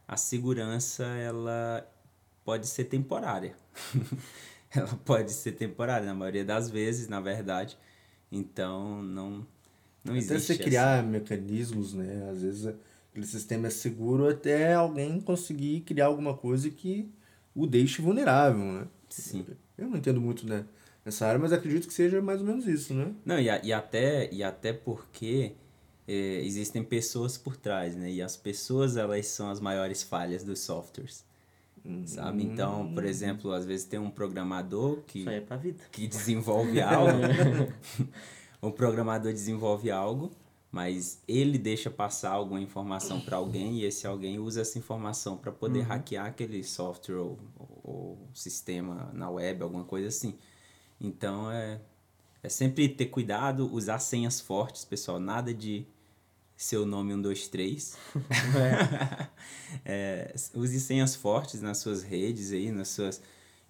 a 0.09 0.17
segurança 0.17 1.05
ela 1.05 1.87
pode 2.43 2.67
ser 2.67 2.85
temporária. 2.85 3.55
ela 4.75 4.99
pode 5.05 5.31
ser 5.33 5.53
temporária, 5.53 6.07
na 6.07 6.15
maioria 6.15 6.45
das 6.45 6.71
vezes, 6.71 7.07
na 7.07 7.21
verdade. 7.21 7.77
Então 8.31 9.03
não, 9.03 9.47
não 10.05 10.15
Até 10.15 10.17
existe. 10.19 10.41
você 10.41 10.53
essa- 10.55 10.63
criar 10.63 11.03
mecanismos, 11.05 11.95
né? 11.95 12.29
Às 12.31 12.43
vezes 12.43 12.67
aquele 12.67 13.27
sistema 13.27 13.67
é 13.69 13.71
seguro 13.71 14.29
até 14.29 14.75
alguém 14.75 15.21
conseguir 15.21 15.81
criar 15.81 16.07
alguma 16.07 16.37
coisa 16.37 16.69
que 16.71 17.09
o 17.55 17.67
deixe 17.67 18.03
vulnerável, 18.03 18.61
né? 18.65 18.87
Sim. 19.09 19.45
Eu 19.79 19.89
não 19.89 19.97
entendo 19.97 20.21
muito 20.21 20.47
né, 20.47 20.65
nessa 21.05 21.27
área, 21.27 21.39
mas 21.39 21.53
acredito 21.53 21.87
que 21.87 21.95
seja 21.95 22.21
mais 22.21 22.41
ou 22.41 22.47
menos 22.47 22.67
isso, 22.67 22.93
né? 22.93 23.13
Não, 23.25 23.39
e, 23.39 23.49
a- 23.49 23.61
e 23.65 23.73
até, 23.73 24.33
e 24.33 24.43
até 24.43 24.73
porque 24.73 25.53
é, 26.09 26.41
existem 26.45 26.83
pessoas 26.85 27.37
por 27.39 27.57
trás, 27.57 27.97
né? 27.97 28.11
E 28.13 28.21
as 28.23 28.37
pessoas, 28.37 28.97
elas 28.97 29.27
são 29.27 29.51
as 29.51 29.59
maiores 29.61 30.03
falhas 30.03 30.45
dos 30.45 30.61
softwares. 30.61 31.25
Sabe? 32.05 32.43
Então, 32.45 32.93
por 32.95 33.05
exemplo, 33.05 33.53
às 33.53 33.65
vezes 33.67 33.87
tem 33.87 33.99
um 33.99 34.11
programador 34.11 35.03
que, 35.07 35.21
Isso 35.21 35.29
aí 35.31 35.37
é 35.37 35.41
pra 35.41 35.57
vida. 35.57 35.83
que 35.93 36.07
desenvolve 36.07 36.81
algo. 36.81 37.11
o 38.61 38.71
programador 38.71 39.33
desenvolve 39.33 39.91
algo, 39.91 40.31
mas 40.71 41.23
ele 41.27 41.59
deixa 41.59 41.91
passar 41.91 42.31
alguma 42.33 42.61
informação 42.61 43.21
para 43.21 43.37
alguém 43.37 43.79
e 43.79 43.85
esse 43.85 44.07
alguém 44.07 44.39
usa 44.39 44.61
essa 44.63 44.79
informação 44.79 45.37
para 45.37 45.53
poder 45.53 45.83
hackear 45.83 46.27
aquele 46.27 46.63
software 46.65 47.17
ou, 47.17 47.39
ou- 47.59 47.81
ou 47.85 48.29
sistema 48.35 49.11
na 49.13 49.31
web, 49.31 49.63
alguma 49.63 49.85
coisa 49.85 50.09
assim. 50.09 50.37
Então 51.01 51.51
é, 51.51 51.81
é 52.43 52.49
sempre 52.49 52.89
ter 52.89 53.07
cuidado, 53.07 53.73
usar 53.73 53.99
senhas 53.99 54.41
fortes, 54.41 54.85
pessoal. 54.85 55.19
Nada 55.21 55.53
de 55.55 55.87
seu 56.57 56.87
nome 56.87 57.13
123. 57.13 57.97
É, 59.85 60.35
use 60.55 60.81
senhas 60.81 61.15
fortes 61.15 61.61
nas 61.61 61.79
suas 61.79 62.03
redes 62.03 62.53
aí, 62.53 62.71
nas 62.71 62.89
suas. 62.89 63.21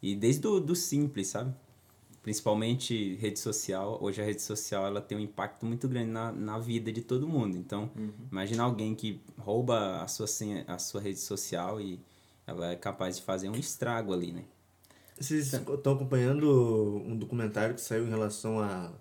E 0.00 0.14
desde 0.14 0.46
o 0.46 0.60
do 0.60 0.76
simples, 0.76 1.28
sabe? 1.28 1.54
Principalmente 2.22 3.16
rede 3.16 3.38
social. 3.38 3.98
Hoje 4.00 4.22
a 4.22 4.24
rede 4.24 4.42
social 4.42 4.86
ela 4.86 5.00
tem 5.00 5.16
um 5.16 5.20
impacto 5.20 5.66
muito 5.66 5.88
grande 5.88 6.10
na, 6.10 6.30
na 6.30 6.58
vida 6.58 6.92
de 6.92 7.00
todo 7.00 7.26
mundo. 7.26 7.56
Então, 7.56 7.90
imagina 8.30 8.62
alguém 8.62 8.94
que 8.94 9.20
rouba 9.38 10.02
a 10.02 10.06
sua, 10.06 10.26
senha, 10.26 10.64
a 10.68 10.78
sua 10.78 11.00
rede 11.00 11.18
social 11.18 11.80
e 11.80 11.98
ela 12.46 12.72
é 12.72 12.76
capaz 12.76 13.16
de 13.16 13.22
fazer 13.22 13.48
um 13.48 13.56
estrago 13.56 14.12
ali, 14.12 14.32
né? 14.32 14.44
Vocês 15.18 15.52
estão 15.52 15.94
acompanhando 15.94 17.02
um 17.06 17.16
documentário 17.16 17.74
que 17.74 17.80
saiu 17.80 18.06
em 18.06 18.10
relação 18.10 18.60
à, 18.60 18.92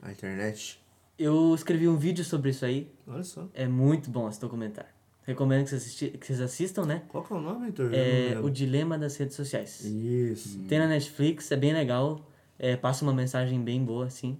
à 0.00 0.12
internet? 0.12 0.80
Eu 1.18 1.54
escrevi 1.54 1.88
um 1.88 1.96
vídeo 1.96 2.24
sobre 2.24 2.50
isso 2.50 2.64
aí. 2.64 2.90
Olha 3.06 3.22
só. 3.24 3.48
É 3.54 3.66
muito 3.66 4.10
bom 4.10 4.28
esse 4.28 4.40
documentário. 4.40 4.90
Recomendo 5.24 5.64
que 5.64 5.70
vocês, 5.70 5.82
assisti- 5.82 6.10
que 6.10 6.26
vocês 6.26 6.40
assistam, 6.40 6.84
né? 6.84 7.02
Qual 7.08 7.24
que 7.24 7.32
é 7.32 7.36
o 7.36 7.40
nome, 7.40 7.66
Heitor? 7.66 7.86
Não 7.90 7.98
É. 7.98 8.38
O 8.40 8.48
Dilema 8.50 8.96
das 8.98 9.16
Redes 9.16 9.34
Sociais. 9.34 9.84
Isso. 9.84 10.60
Tem 10.68 10.78
na 10.78 10.86
Netflix, 10.86 11.50
é 11.50 11.56
bem 11.56 11.72
legal. 11.72 12.24
É, 12.58 12.76
passa 12.76 13.04
uma 13.04 13.12
mensagem 13.12 13.60
bem 13.62 13.84
boa, 13.84 14.06
assim. 14.06 14.38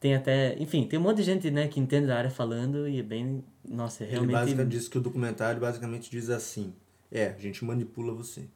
Tem 0.00 0.14
até... 0.14 0.56
Enfim, 0.58 0.86
tem 0.86 0.98
um 0.98 1.02
monte 1.02 1.18
de 1.18 1.22
gente, 1.22 1.50
né, 1.50 1.68
que 1.68 1.78
entende 1.78 2.06
da 2.08 2.16
área 2.18 2.30
falando 2.30 2.88
e 2.88 2.98
é 2.98 3.02
bem... 3.02 3.44
Nossa, 3.68 4.02
é 4.02 4.06
Ele 4.06 4.12
realmente... 4.12 4.32
basicamente 4.34 4.70
diz 4.70 4.88
que 4.88 4.98
o 4.98 5.00
documentário 5.00 5.60
basicamente 5.60 6.10
diz 6.10 6.28
assim: 6.30 6.72
É, 7.10 7.28
a 7.28 7.38
gente 7.38 7.64
manipula 7.64 8.12
você. 8.12 8.48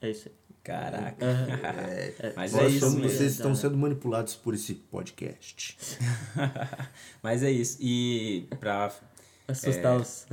É 0.00 0.10
isso 0.10 0.28
aí. 0.28 0.34
Caraca. 0.68 1.24
É, 2.20 2.32
Mas 2.36 2.52
nós 2.52 2.62
é 2.64 2.68
isso 2.68 2.80
somos- 2.80 2.94
mesmo. 2.96 3.10
Vocês 3.10 3.32
estão 3.32 3.52
Dá. 3.52 3.56
sendo 3.56 3.76
manipulados 3.78 4.34
por 4.34 4.52
esse 4.52 4.74
podcast. 4.74 5.78
Mas 7.22 7.42
é 7.42 7.50
isso. 7.50 7.78
E 7.80 8.46
pra, 8.60 8.92
Assustar 9.46 9.96
os... 9.96 10.26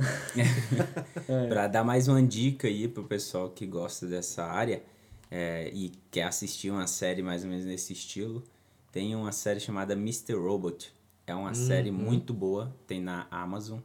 pra 1.48 1.66
dar 1.68 1.82
mais 1.84 2.06
uma 2.06 2.22
dica 2.22 2.68
aí 2.68 2.86
pro 2.86 3.04
pessoal 3.04 3.48
que 3.48 3.64
gosta 3.66 4.06
dessa 4.06 4.44
área 4.44 4.82
é, 5.30 5.70
e 5.72 5.90
quer 6.10 6.24
assistir 6.24 6.70
uma 6.70 6.86
série 6.86 7.22
mais 7.22 7.42
ou 7.42 7.48
menos 7.48 7.64
nesse 7.64 7.94
estilo, 7.94 8.44
tem 8.92 9.16
uma 9.16 9.32
série 9.32 9.58
chamada 9.58 9.94
Mr. 9.94 10.34
Robot. 10.34 10.92
É 11.26 11.34
uma 11.34 11.54
série 11.54 11.90
muito 11.90 12.34
boa, 12.34 12.76
tem 12.86 13.00
na 13.00 13.26
Amazon 13.30 13.80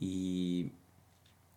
e, 0.00 0.72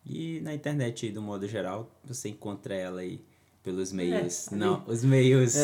e 0.05 0.39
na 0.41 0.53
internet 0.53 1.05
aí, 1.05 1.11
do 1.11 1.21
modo 1.21 1.47
geral, 1.47 1.89
você 2.03 2.29
encontra 2.29 2.75
ela 2.75 2.99
aí 2.99 3.23
pelos 3.65 3.91
meios. 3.91 4.47
ali. 4.49 4.57
não, 4.61 4.81
os 4.87 5.03
meios. 5.03 5.55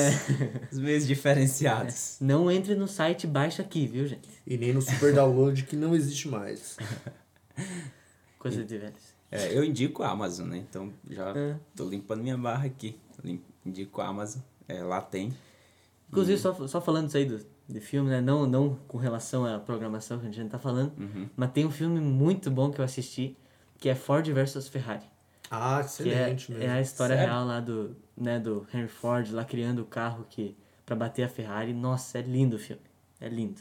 Os 0.71 0.79
meios 0.79 1.05
diferenciados. 1.07 2.17
Não 2.19 2.51
entre 2.51 2.75
no 2.75 2.87
site 2.87 3.25
Baixa 3.27 3.61
Aqui, 3.61 3.85
viu, 3.87 4.05
gente? 4.07 4.27
E 4.45 4.57
nem 4.57 4.73
no 4.73 4.81
super 4.81 5.13
download 5.13 5.63
que 5.63 5.75
não 5.77 5.95
existe 5.95 6.27
mais. 6.27 6.75
Coisa 8.39 8.63
de 8.63 8.77
velhos. 8.77 9.13
É, 9.31 9.55
eu 9.55 9.63
indico 9.63 10.03
a 10.03 10.09
Amazon, 10.09 10.47
né? 10.49 10.57
Então 10.57 10.91
já 11.09 11.29
É. 11.37 11.55
tô 11.75 11.87
limpando 11.87 12.21
minha 12.23 12.37
barra 12.37 12.65
aqui. 12.65 12.97
Indico 13.65 14.01
a 14.01 14.07
Amazon. 14.07 14.41
É, 14.67 14.81
lá 14.83 14.99
tem. 14.99 15.33
Inclusive, 16.09 16.37
só, 16.39 16.67
só 16.67 16.81
falando 16.81 17.07
isso 17.07 17.17
aí 17.17 17.25
do, 17.25 17.39
de 17.69 17.79
filme, 17.79 18.09
né? 18.09 18.19
Não, 18.19 18.45
não 18.47 18.75
com 18.87 18.97
relação 18.97 19.45
à 19.45 19.59
programação 19.59 20.19
que 20.19 20.27
a 20.27 20.31
gente 20.31 20.49
tá 20.49 20.57
falando, 20.59 20.91
Uhum. 20.99 21.29
mas 21.37 21.51
tem 21.51 21.65
um 21.65 21.71
filme 21.71 21.99
muito 22.01 22.49
bom 22.51 22.69
que 22.71 22.81
eu 22.81 22.85
assisti, 22.85 23.37
que 23.79 23.87
é 23.87 23.95
Ford 23.95 24.27
versus 24.33 24.67
Ferrari. 24.67 25.05
Ah, 25.53 25.83
Que 25.83 26.09
é, 26.09 26.13
excelente 26.13 26.51
mesmo. 26.53 26.65
é 26.65 26.71
a 26.71 26.81
história 26.81 27.15
Sério? 27.15 27.29
real 27.31 27.45
lá 27.45 27.59
do, 27.59 27.95
né, 28.15 28.39
do 28.39 28.65
Henry 28.73 28.87
Ford, 28.87 29.29
lá 29.33 29.43
criando 29.43 29.79
o 29.81 29.85
carro 29.85 30.25
que 30.29 30.55
para 30.85 30.95
bater 30.95 31.23
a 31.23 31.29
Ferrari. 31.29 31.73
Nossa, 31.73 32.19
é 32.19 32.21
lindo 32.21 32.55
o 32.55 32.59
filme. 32.59 32.81
É 33.19 33.27
lindo. 33.27 33.59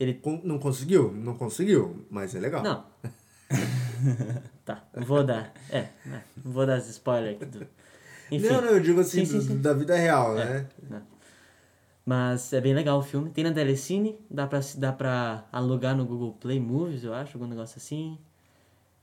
Ele... 0.00 0.14
Con- 0.14 0.40
Não 0.42 0.58
conseguiu? 0.58 1.12
Não 1.12 1.34
conseguiu, 1.36 2.06
mas 2.10 2.34
é 2.34 2.40
legal. 2.40 2.62
Não. 2.62 2.86
tá, 4.64 4.82
não 4.96 5.04
vou 5.04 5.22
dar. 5.22 5.52
É, 5.70 5.88
né, 6.06 6.22
não 6.42 6.52
vou 6.52 6.66
dar 6.66 6.78
spoiler 6.78 7.34
aqui 7.36 7.44
do... 7.44 7.66
Enfim. 8.30 8.46
Não, 8.48 8.60
não, 8.62 8.68
eu 8.70 8.80
digo 8.80 9.00
assim, 9.00 9.24
Sim, 9.24 9.40
sim, 9.40 9.46
sim. 9.48 9.60
da 9.60 9.72
vida 9.72 9.96
real, 9.96 10.34
né? 10.34 10.66
Né? 10.88 11.02
Mas 12.04 12.52
é 12.52 12.60
bem 12.60 12.74
legal 12.74 12.98
o 12.98 13.02
filme. 13.02 13.30
Tem 13.30 13.44
na 13.44 13.52
Telecine, 13.52 14.18
dá 14.30 14.46
pra, 14.46 14.60
dá 14.76 14.92
pra 14.92 15.44
alugar 15.52 15.94
no 15.96 16.04
Google 16.06 16.32
Play 16.34 16.58
Movies, 16.60 17.04
eu 17.04 17.12
acho, 17.12 17.36
algum 17.36 17.46
negócio 17.46 17.76
assim. 17.78 18.18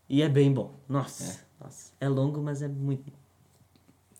E 0.09 0.21
é 0.21 0.29
bem 0.29 0.51
bom. 0.53 0.73
Nossa, 0.87 1.44
nossa. 1.59 1.91
É 1.99 2.07
longo, 2.07 2.41
mas 2.41 2.61
é 2.61 2.67
muito. 2.67 3.11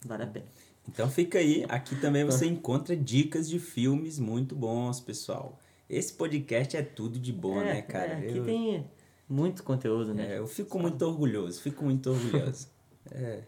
Vale 0.06 0.24
a 0.24 0.27
pena. 0.27 0.46
Então 0.88 1.10
fica 1.10 1.39
aí. 1.39 1.65
Aqui 1.68 1.96
também 1.96 2.24
você 2.24 2.46
encontra 2.46 2.96
dicas 2.96 3.50
de 3.50 3.60
filmes 3.60 4.20
muito 4.20 4.56
bons, 4.56 5.00
pessoal. 5.00 5.60
Esse 5.89 6.13
podcast 6.13 6.75
é 6.75 6.82
tudo 6.82 7.20
de 7.20 7.32
bom, 7.32 7.62
é, 7.62 7.65
né, 7.65 7.82
cara? 7.82 8.13
é, 8.13 8.18
aqui 8.18 8.38
eu, 8.38 8.46
tem 8.46 8.86
muito 9.30 9.63
conteúdo, 9.63 10.13
né? 10.13 10.34
é, 10.34 10.39
eu 10.39 10.48
fico 10.48 10.80
muito 10.80 11.01
orgulhoso, 11.04 11.62
fico 11.62 11.84
muito 11.84 12.10
orgulhoso. 12.10 12.68
É. 13.12 13.44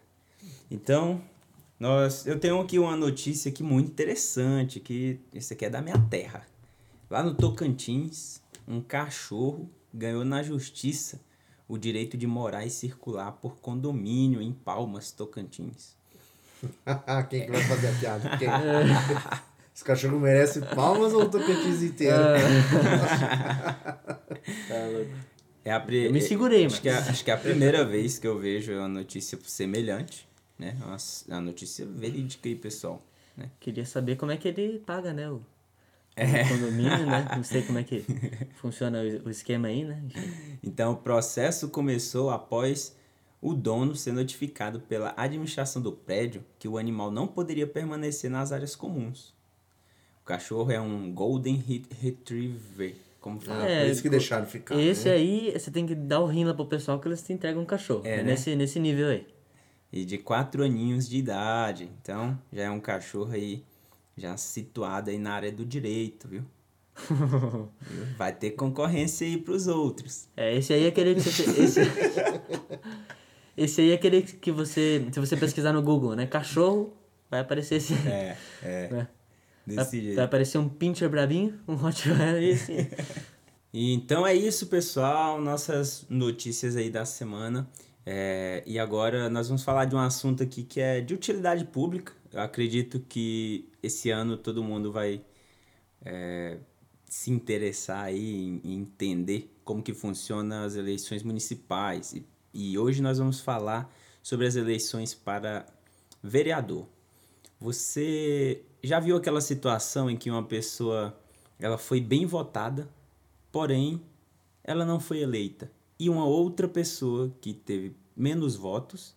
Então, 0.70 1.20
nós, 1.80 2.24
eu 2.24 2.38
tenho 2.38 2.60
aqui 2.60 2.78
uma 2.78 2.96
notícia 2.96 3.50
aqui 3.50 3.60
muito 3.60 3.90
interessante, 3.90 4.78
que 4.78 5.18
esse 5.34 5.52
aqui 5.52 5.64
é 5.64 5.70
da 5.70 5.82
minha 5.82 5.98
terra. 5.98 6.46
Lá 7.10 7.24
no 7.24 7.34
Tocantins, 7.34 8.40
um 8.68 8.80
cachorro 8.80 9.68
ganhou 9.92 10.24
na 10.24 10.44
justiça 10.44 11.20
o 11.68 11.76
direito 11.78 12.16
de 12.16 12.26
morar 12.26 12.64
e 12.64 12.70
circular 12.70 13.32
por 13.32 13.56
condomínio 13.60 14.40
em 14.40 14.52
Palmas, 14.52 15.12
Tocantins. 15.12 15.96
Quem 17.30 17.44
que 17.46 17.52
vai 17.52 17.62
fazer 17.62 17.88
a 17.88 17.92
piada? 17.92 18.36
Quem? 18.38 18.48
Esse 19.74 19.84
cachorro 19.84 20.18
merece 20.18 20.60
palmas 20.74 21.12
ou 21.12 21.22
o 21.22 21.28
Tocantins 21.30 21.82
inteiro? 21.82 22.16
Tá 24.68 24.86
louco. 24.92 25.10
É 25.64 25.72
a 25.72 25.80
pri- 25.80 26.06
Eu 26.06 26.12
me 26.12 26.20
segurei, 26.20 26.64
acho 26.66 26.76
mas- 26.76 26.80
que, 26.80 26.88
é, 26.88 26.92
acho 26.94 27.24
que 27.24 27.30
é 27.30 27.34
a 27.34 27.38
primeira 27.38 27.84
vez 27.84 28.18
que 28.18 28.26
eu 28.26 28.38
vejo 28.38 28.72
uma 28.72 28.88
notícia 28.88 29.38
semelhante, 29.44 30.26
né? 30.58 30.76
Uma, 30.82 30.96
uma 31.28 31.40
notícia 31.40 31.84
verídica 31.86 32.48
aí, 32.48 32.54
pessoal. 32.54 33.02
Né? 33.36 33.50
Queria 33.60 33.84
saber 33.84 34.16
como 34.16 34.32
é 34.32 34.36
que 34.36 34.48
ele 34.48 34.78
paga, 34.78 35.12
né? 35.12 35.30
O, 35.30 35.42
É. 36.18 36.48
condomínio, 36.48 37.06
né? 37.06 37.26
Não 37.36 37.42
sei 37.44 37.62
como 37.62 37.78
é 37.78 37.82
que 37.84 38.04
funciona 38.56 39.00
o, 39.24 39.30
esquema 39.30 39.68
aí, 39.68 39.84
né? 39.84 40.02
Então, 40.62 40.92
o 40.92 40.96
processo 40.96 41.68
começou 41.68 42.30
após 42.30 42.96
o 43.40 43.54
dono 43.54 43.94
ser 43.94 44.12
notificado 44.12 44.80
pela 44.80 45.14
administração 45.16 45.80
do 45.80 45.92
prédio 45.92 46.44
que 46.58 46.66
o 46.66 46.76
animal 46.76 47.10
não 47.10 47.26
poderia 47.26 47.66
permanecer 47.66 48.30
nas 48.30 48.50
áreas 48.52 48.74
comuns. 48.74 49.32
O 50.22 50.24
cachorro 50.26 50.70
é 50.72 50.80
um 50.80 51.12
Golden 51.12 51.56
Re- 51.56 51.84
Retriever, 52.00 52.96
como 53.20 53.40
fala. 53.40 53.64
Ah, 53.64 53.68
É, 53.70 53.84
por 53.84 53.90
isso 53.92 54.02
que 54.02 54.10
deixaram 54.10 54.44
ficar. 54.46 54.78
Esse 54.78 55.08
né? 55.08 55.14
aí, 55.14 55.52
você 55.52 55.70
tem 55.70 55.86
que 55.86 55.94
dar 55.94 56.20
o 56.20 56.26
rim 56.26 56.44
lá 56.44 56.52
pro 56.52 56.66
pessoal 56.66 56.98
que 57.00 57.08
eles 57.08 57.22
te 57.22 57.32
entregam 57.32 57.62
um 57.62 57.66
cachorro. 57.66 58.02
É, 58.04 58.14
É, 58.14 58.16
né? 58.18 58.22
nesse, 58.24 58.54
nesse 58.56 58.78
nível 58.80 59.08
aí. 59.08 59.26
E 59.90 60.04
de 60.04 60.18
quatro 60.18 60.62
aninhos 60.62 61.08
de 61.08 61.16
idade. 61.16 61.88
Então, 62.02 62.38
já 62.52 62.64
é 62.64 62.70
um 62.70 62.80
cachorro 62.80 63.32
aí, 63.32 63.64
já 64.18 64.36
situado 64.36 65.10
aí 65.10 65.18
na 65.18 65.32
área 65.32 65.52
do 65.52 65.64
direito, 65.64 66.26
viu? 66.28 66.44
Vai 68.16 68.32
ter 68.32 68.50
concorrência 68.52 69.26
aí 69.26 69.38
pros 69.38 69.68
outros. 69.68 70.28
É, 70.36 70.56
esse 70.56 70.72
aí 70.72 70.84
é 70.84 70.88
aquele 70.88 71.14
que 71.14 71.20
você. 71.20 71.62
Esse, 71.62 71.80
esse 73.56 73.80
aí 73.80 73.90
é 73.92 73.94
aquele 73.94 74.22
que 74.22 74.50
você. 74.50 75.06
Se 75.12 75.20
você 75.20 75.36
pesquisar 75.36 75.72
no 75.72 75.80
Google, 75.80 76.16
né? 76.16 76.26
Cachorro, 76.26 76.92
vai 77.30 77.40
aparecer 77.40 77.76
esse. 77.76 77.94
É, 77.94 78.36
é. 78.62 78.88
né? 78.92 79.08
Vai, 79.66 79.76
Desse 79.76 79.96
vai 79.96 80.06
jeito. 80.06 80.20
aparecer 80.20 80.58
um 80.58 80.68
pincher 80.68 81.08
brabinho, 81.08 81.58
um 81.68 81.74
Rottweiler 81.74 82.42
e 82.42 82.52
assim. 82.52 82.88
Então 83.72 84.26
é 84.26 84.34
isso, 84.34 84.66
pessoal. 84.66 85.40
Nossas 85.40 86.06
notícias 86.08 86.74
aí 86.74 86.90
da 86.90 87.04
semana. 87.04 87.68
É, 88.04 88.62
e 88.66 88.78
agora 88.78 89.28
nós 89.28 89.48
vamos 89.48 89.62
falar 89.62 89.84
de 89.84 89.94
um 89.94 89.98
assunto 89.98 90.42
aqui 90.42 90.62
que 90.62 90.80
é 90.80 91.00
de 91.00 91.12
utilidade 91.12 91.66
pública. 91.66 92.14
Eu 92.32 92.40
acredito 92.40 93.00
que 93.00 93.68
esse 93.82 94.10
ano 94.10 94.36
todo 94.36 94.62
mundo 94.62 94.92
vai 94.92 95.22
é, 96.04 96.58
se 97.06 97.30
interessar 97.30 98.04
aí 98.04 98.60
em 98.64 98.74
entender 98.74 99.54
como 99.64 99.82
que 99.82 99.94
funcionam 99.94 100.64
as 100.64 100.74
eleições 100.76 101.22
municipais. 101.22 102.12
E, 102.12 102.26
e 102.52 102.78
hoje 102.78 103.00
nós 103.00 103.18
vamos 103.18 103.40
falar 103.40 103.92
sobre 104.22 104.46
as 104.46 104.56
eleições 104.56 105.14
para 105.14 105.66
vereador. 106.22 106.86
Você 107.60 108.62
já 108.82 109.00
viu 109.00 109.16
aquela 109.16 109.40
situação 109.40 110.10
em 110.10 110.16
que 110.16 110.30
uma 110.30 110.42
pessoa 110.42 111.18
ela 111.58 111.78
foi 111.78 112.00
bem 112.00 112.26
votada, 112.26 112.88
porém 113.50 114.00
ela 114.62 114.84
não 114.84 115.00
foi 115.00 115.20
eleita 115.20 115.70
e 115.98 116.08
uma 116.08 116.24
outra 116.24 116.68
pessoa 116.68 117.34
que 117.40 117.52
teve 117.52 117.96
menos 118.16 118.54
votos 118.54 119.16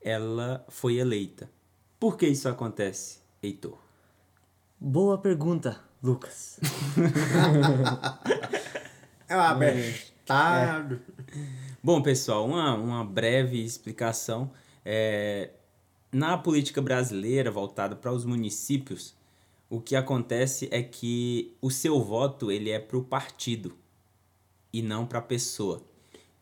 ela 0.00 0.64
foi 0.68 0.96
eleita. 0.96 1.50
Por 2.00 2.16
que 2.16 2.26
isso 2.26 2.48
acontece, 2.48 3.18
Heitor? 3.42 3.78
Boa 4.80 5.18
pergunta, 5.18 5.78
Lucas. 6.02 6.58
É 9.28 9.36
uma 9.36 9.54
bestado. 9.54 11.00
Bom, 11.82 12.02
pessoal, 12.02 12.46
uma, 12.46 12.74
uma 12.74 13.04
breve 13.04 13.62
explicação. 13.62 14.50
É, 14.82 15.50
na 16.10 16.38
política 16.38 16.80
brasileira 16.80 17.50
voltada 17.50 17.94
para 17.94 18.10
os 18.10 18.24
municípios, 18.24 19.14
o 19.68 19.78
que 19.78 19.94
acontece 19.94 20.68
é 20.72 20.82
que 20.82 21.54
o 21.60 21.70
seu 21.70 22.02
voto 22.02 22.50
ele 22.50 22.70
é 22.70 22.80
para 22.80 22.96
o 22.96 23.04
partido 23.04 23.76
e 24.72 24.80
não 24.82 25.06
para 25.06 25.18
a 25.18 25.22
pessoa. 25.22 25.82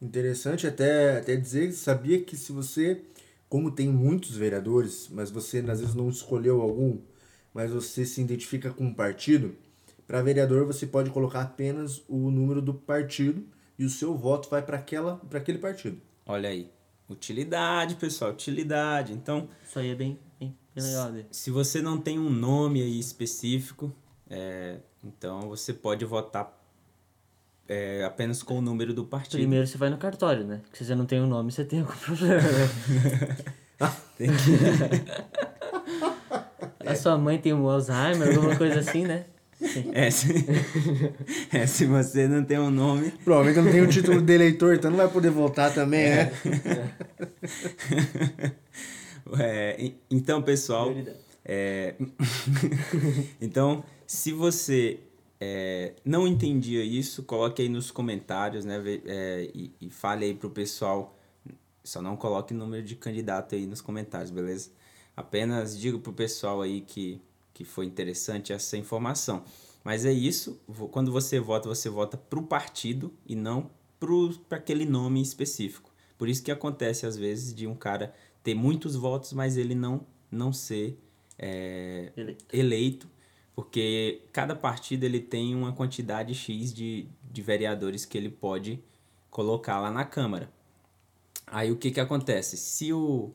Interessante 0.00 0.68
até, 0.68 1.18
até 1.18 1.34
dizer, 1.34 1.72
sabia 1.72 2.22
que 2.22 2.36
se 2.36 2.52
você, 2.52 3.02
como 3.48 3.70
tem 3.70 3.88
muitos 3.88 4.36
vereadores, 4.36 5.08
mas 5.10 5.30
você 5.30 5.58
às 5.58 5.80
vezes 5.80 5.94
não 5.94 6.08
escolheu 6.08 6.60
algum, 6.60 6.98
mas 7.52 7.70
você 7.70 8.04
se 8.04 8.20
identifica 8.20 8.70
com 8.70 8.84
um 8.84 8.94
partido, 8.94 9.56
para 10.06 10.22
vereador 10.22 10.66
você 10.66 10.86
pode 10.86 11.10
colocar 11.10 11.42
apenas 11.42 12.02
o 12.08 12.30
número 12.30 12.62
do 12.62 12.72
partido 12.72 13.44
e 13.78 13.84
o 13.84 13.90
seu 13.90 14.16
voto 14.16 14.48
vai 14.48 14.62
para 14.62 14.76
aquele 14.76 15.58
partido. 15.58 16.00
Olha 16.26 16.48
aí. 16.48 16.70
Utilidade, 17.08 17.94
pessoal, 17.94 18.32
utilidade. 18.32 19.12
Então, 19.12 19.48
Isso 19.66 19.78
aí 19.78 19.90
é 19.90 19.94
bem, 19.94 20.18
bem 20.38 20.56
Que 20.74 20.80
legal, 20.80 21.08
Adê. 21.08 21.24
Se 21.30 21.50
você 21.50 21.80
não 21.80 21.98
tem 21.98 22.18
um 22.18 22.30
nome 22.30 22.82
aí 22.82 22.98
específico, 22.98 23.94
é, 24.28 24.78
então 25.02 25.48
você 25.48 25.72
pode 25.72 26.04
votar 26.04 26.57
é, 27.68 28.02
apenas 28.04 28.42
com 28.42 28.58
o 28.58 28.62
número 28.62 28.94
do 28.94 29.04
partido. 29.04 29.38
Primeiro 29.38 29.66
você 29.66 29.76
vai 29.76 29.90
no 29.90 29.98
cartório, 29.98 30.44
né? 30.44 30.60
Porque 30.64 30.78
se 30.78 30.86
você 30.86 30.94
não 30.94 31.04
tem 31.06 31.20
um 31.20 31.26
nome, 31.26 31.52
você 31.52 31.64
tem 31.64 31.80
algum 31.80 31.92
problema, 31.94 32.40
né? 32.40 32.68
Tem 34.18 34.28
que- 34.30 34.34
A 36.84 36.94
sua 36.96 37.16
mãe 37.16 37.38
tem 37.38 37.52
um 37.52 37.68
Alzheimer, 37.68 38.28
alguma 38.36 38.56
coisa 38.56 38.80
assim, 38.80 39.04
né? 39.04 39.24
é, 39.92 40.10
se, 40.10 40.32
é, 41.52 41.66
se 41.66 41.84
você 41.86 42.26
não 42.26 42.42
tem 42.44 42.58
um 42.58 42.70
nome, 42.70 43.12
Provavelmente 43.24 43.64
não 43.64 43.70
tem 43.70 43.80
o 43.82 43.86
título 43.88 44.20
de 44.20 44.32
eleitor, 44.32 44.74
então 44.74 44.90
não 44.90 44.98
vai 44.98 45.08
poder 45.08 45.30
votar 45.30 45.72
também, 45.72 46.10
né? 46.10 46.32
É, 49.38 49.90
então, 50.10 50.40
pessoal, 50.40 50.90
é, 51.44 51.94
então, 53.40 53.84
se 54.06 54.32
você 54.32 55.00
é, 55.40 55.94
não 56.04 56.26
entendia 56.26 56.82
isso, 56.82 57.22
coloque 57.22 57.62
aí 57.62 57.68
nos 57.68 57.90
comentários, 57.90 58.64
né, 58.64 58.82
é, 59.06 59.50
e, 59.54 59.72
e 59.80 59.90
fale 59.90 60.24
aí 60.24 60.34
pro 60.34 60.50
pessoal, 60.50 61.16
só 61.84 62.02
não 62.02 62.16
coloque 62.16 62.52
número 62.52 62.84
de 62.84 62.96
candidato 62.96 63.54
aí 63.54 63.66
nos 63.66 63.80
comentários, 63.80 64.30
beleza? 64.30 64.70
Apenas 65.16 65.78
diga 65.78 65.98
pro 65.98 66.12
pessoal 66.12 66.60
aí 66.62 66.80
que, 66.80 67.20
que 67.54 67.64
foi 67.64 67.86
interessante 67.86 68.52
essa 68.52 68.76
informação. 68.76 69.42
Mas 69.84 70.04
é 70.04 70.12
isso, 70.12 70.60
quando 70.90 71.10
você 71.10 71.40
vota, 71.40 71.68
você 71.68 71.88
vota 71.88 72.16
pro 72.16 72.42
partido 72.42 73.12
e 73.26 73.34
não 73.34 73.70
para 73.98 74.58
aquele 74.58 74.84
nome 74.84 75.22
específico. 75.22 75.90
Por 76.16 76.28
isso 76.28 76.42
que 76.42 76.50
acontece 76.50 77.06
às 77.06 77.16
vezes 77.16 77.54
de 77.54 77.66
um 77.66 77.74
cara 77.74 78.14
ter 78.42 78.54
muitos 78.54 78.96
votos, 78.96 79.32
mas 79.32 79.56
ele 79.56 79.74
não, 79.74 80.04
não 80.30 80.52
ser 80.52 80.98
é, 81.38 82.12
Eleito. 82.16 82.44
eleito, 82.52 83.08
porque 83.58 84.22
cada 84.32 84.54
partido 84.54 85.02
ele 85.02 85.18
tem 85.18 85.52
uma 85.52 85.72
quantidade 85.72 86.32
X 86.32 86.72
de, 86.72 87.08
de 87.28 87.42
vereadores 87.42 88.04
que 88.04 88.16
ele 88.16 88.28
pode 88.30 88.80
colocar 89.32 89.80
lá 89.80 89.90
na 89.90 90.04
Câmara. 90.04 90.48
Aí 91.44 91.72
o 91.72 91.76
que 91.76 91.90
que 91.90 91.98
acontece? 91.98 92.56
Se 92.56 92.92
o, 92.92 93.34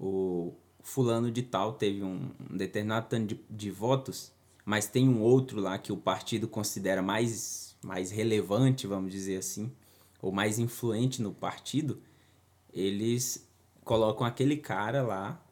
o 0.00 0.54
fulano 0.80 1.30
de 1.30 1.42
tal 1.42 1.74
teve 1.74 2.02
um, 2.02 2.30
determinado 2.48 3.08
tanto 3.10 3.26
de, 3.26 3.40
de 3.50 3.70
votos, 3.70 4.32
mas 4.64 4.86
tem 4.86 5.06
um 5.06 5.20
outro 5.20 5.60
lá 5.60 5.76
que 5.76 5.92
o 5.92 5.98
partido 5.98 6.48
considera 6.48 7.02
mais, 7.02 7.76
mais 7.84 8.10
relevante, 8.10 8.86
vamos 8.86 9.12
dizer 9.12 9.36
assim, 9.36 9.70
ou 10.22 10.32
mais 10.32 10.58
influente 10.58 11.20
no 11.20 11.34
partido, 11.34 12.00
eles 12.72 13.46
colocam 13.84 14.26
aquele 14.26 14.56
cara 14.56 15.02
lá 15.02 15.44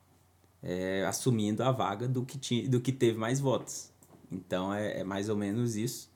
é, 0.62 1.04
assumindo 1.04 1.62
a 1.62 1.70
vaga 1.70 2.08
do 2.08 2.24
que, 2.24 2.38
tinha, 2.38 2.66
do 2.66 2.80
que 2.80 2.92
teve 2.92 3.18
mais 3.18 3.38
votos. 3.40 3.94
Então 4.30 4.72
é, 4.72 5.00
é 5.00 5.04
mais 5.04 5.28
ou 5.28 5.36
menos 5.36 5.76
isso. 5.76 6.10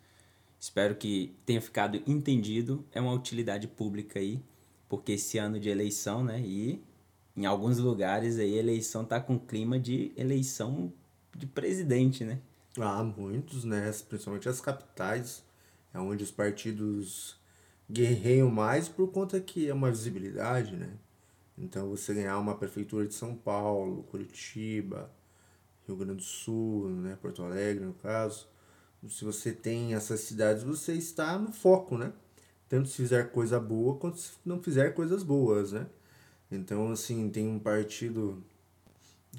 Espero 0.59 0.95
que 0.95 1.35
tenha 1.47 1.61
ficado 1.61 2.03
entendido. 2.07 2.85
É 2.93 3.01
uma 3.01 3.13
utilidade 3.13 3.67
pública 3.67 4.19
aí, 4.19 4.43
porque 4.89 5.13
esse 5.13 5.39
ano 5.39 5.59
de 5.59 5.69
eleição, 5.69 6.23
né? 6.23 6.41
E 6.41 6.83
em 7.37 7.47
alguns 7.47 7.79
lugares 7.79 8.39
aí 8.39 8.57
a 8.57 8.59
eleição 8.59 9.05
tá 9.05 9.21
com 9.21 9.39
clima 9.39 9.79
de 9.79 10.13
eleição 10.17 10.93
de 11.35 11.47
presidente, 11.47 12.25
né? 12.25 12.41
Ah, 12.79 13.03
muitos, 13.03 13.65
né? 13.65 13.91
Principalmente 14.09 14.49
as 14.49 14.61
capitais, 14.61 15.43
é 15.95 15.99
onde 15.99 16.23
os 16.23 16.31
partidos 16.31 17.39
guerreiam 17.91 18.51
mais 18.51 18.89
por 18.89 19.11
conta 19.11 19.41
que 19.41 19.69
é 19.69 19.75
uma 19.75 19.91
visibilidade, 19.91 20.77
né? 20.77 20.91
Então 21.59 21.89
você 21.89 22.15
ganhar 22.15 22.39
uma 22.39 22.55
prefeitura 22.55 23.07
de 23.07 23.15
São 23.15 23.35
Paulo, 23.35 24.03
Curitiba, 24.05 25.11
Rio 25.95 26.05
Grande 26.07 26.19
do 26.19 26.23
Sul, 26.23 26.89
né? 26.89 27.17
Porto 27.21 27.43
Alegre, 27.43 27.85
no 27.85 27.95
caso. 27.95 28.49
Se 29.09 29.25
você 29.25 29.53
tem 29.53 29.95
essas 29.95 30.21
cidades, 30.21 30.63
você 30.63 30.93
está 30.93 31.39
no 31.39 31.53
foco, 31.53 31.97
né? 31.97 32.13
Tanto 32.69 32.89
se 32.89 32.97
fizer 32.97 33.31
coisa 33.33 33.59
boa 33.59 33.97
quanto 33.97 34.19
se 34.19 34.33
não 34.45 34.63
fizer 34.63 34.91
coisas 34.91 35.23
boas, 35.23 35.73
né? 35.73 35.87
Então, 36.51 36.91
assim, 36.93 37.31
tem 37.31 37.49
um 37.49 37.59
partido 37.59 38.43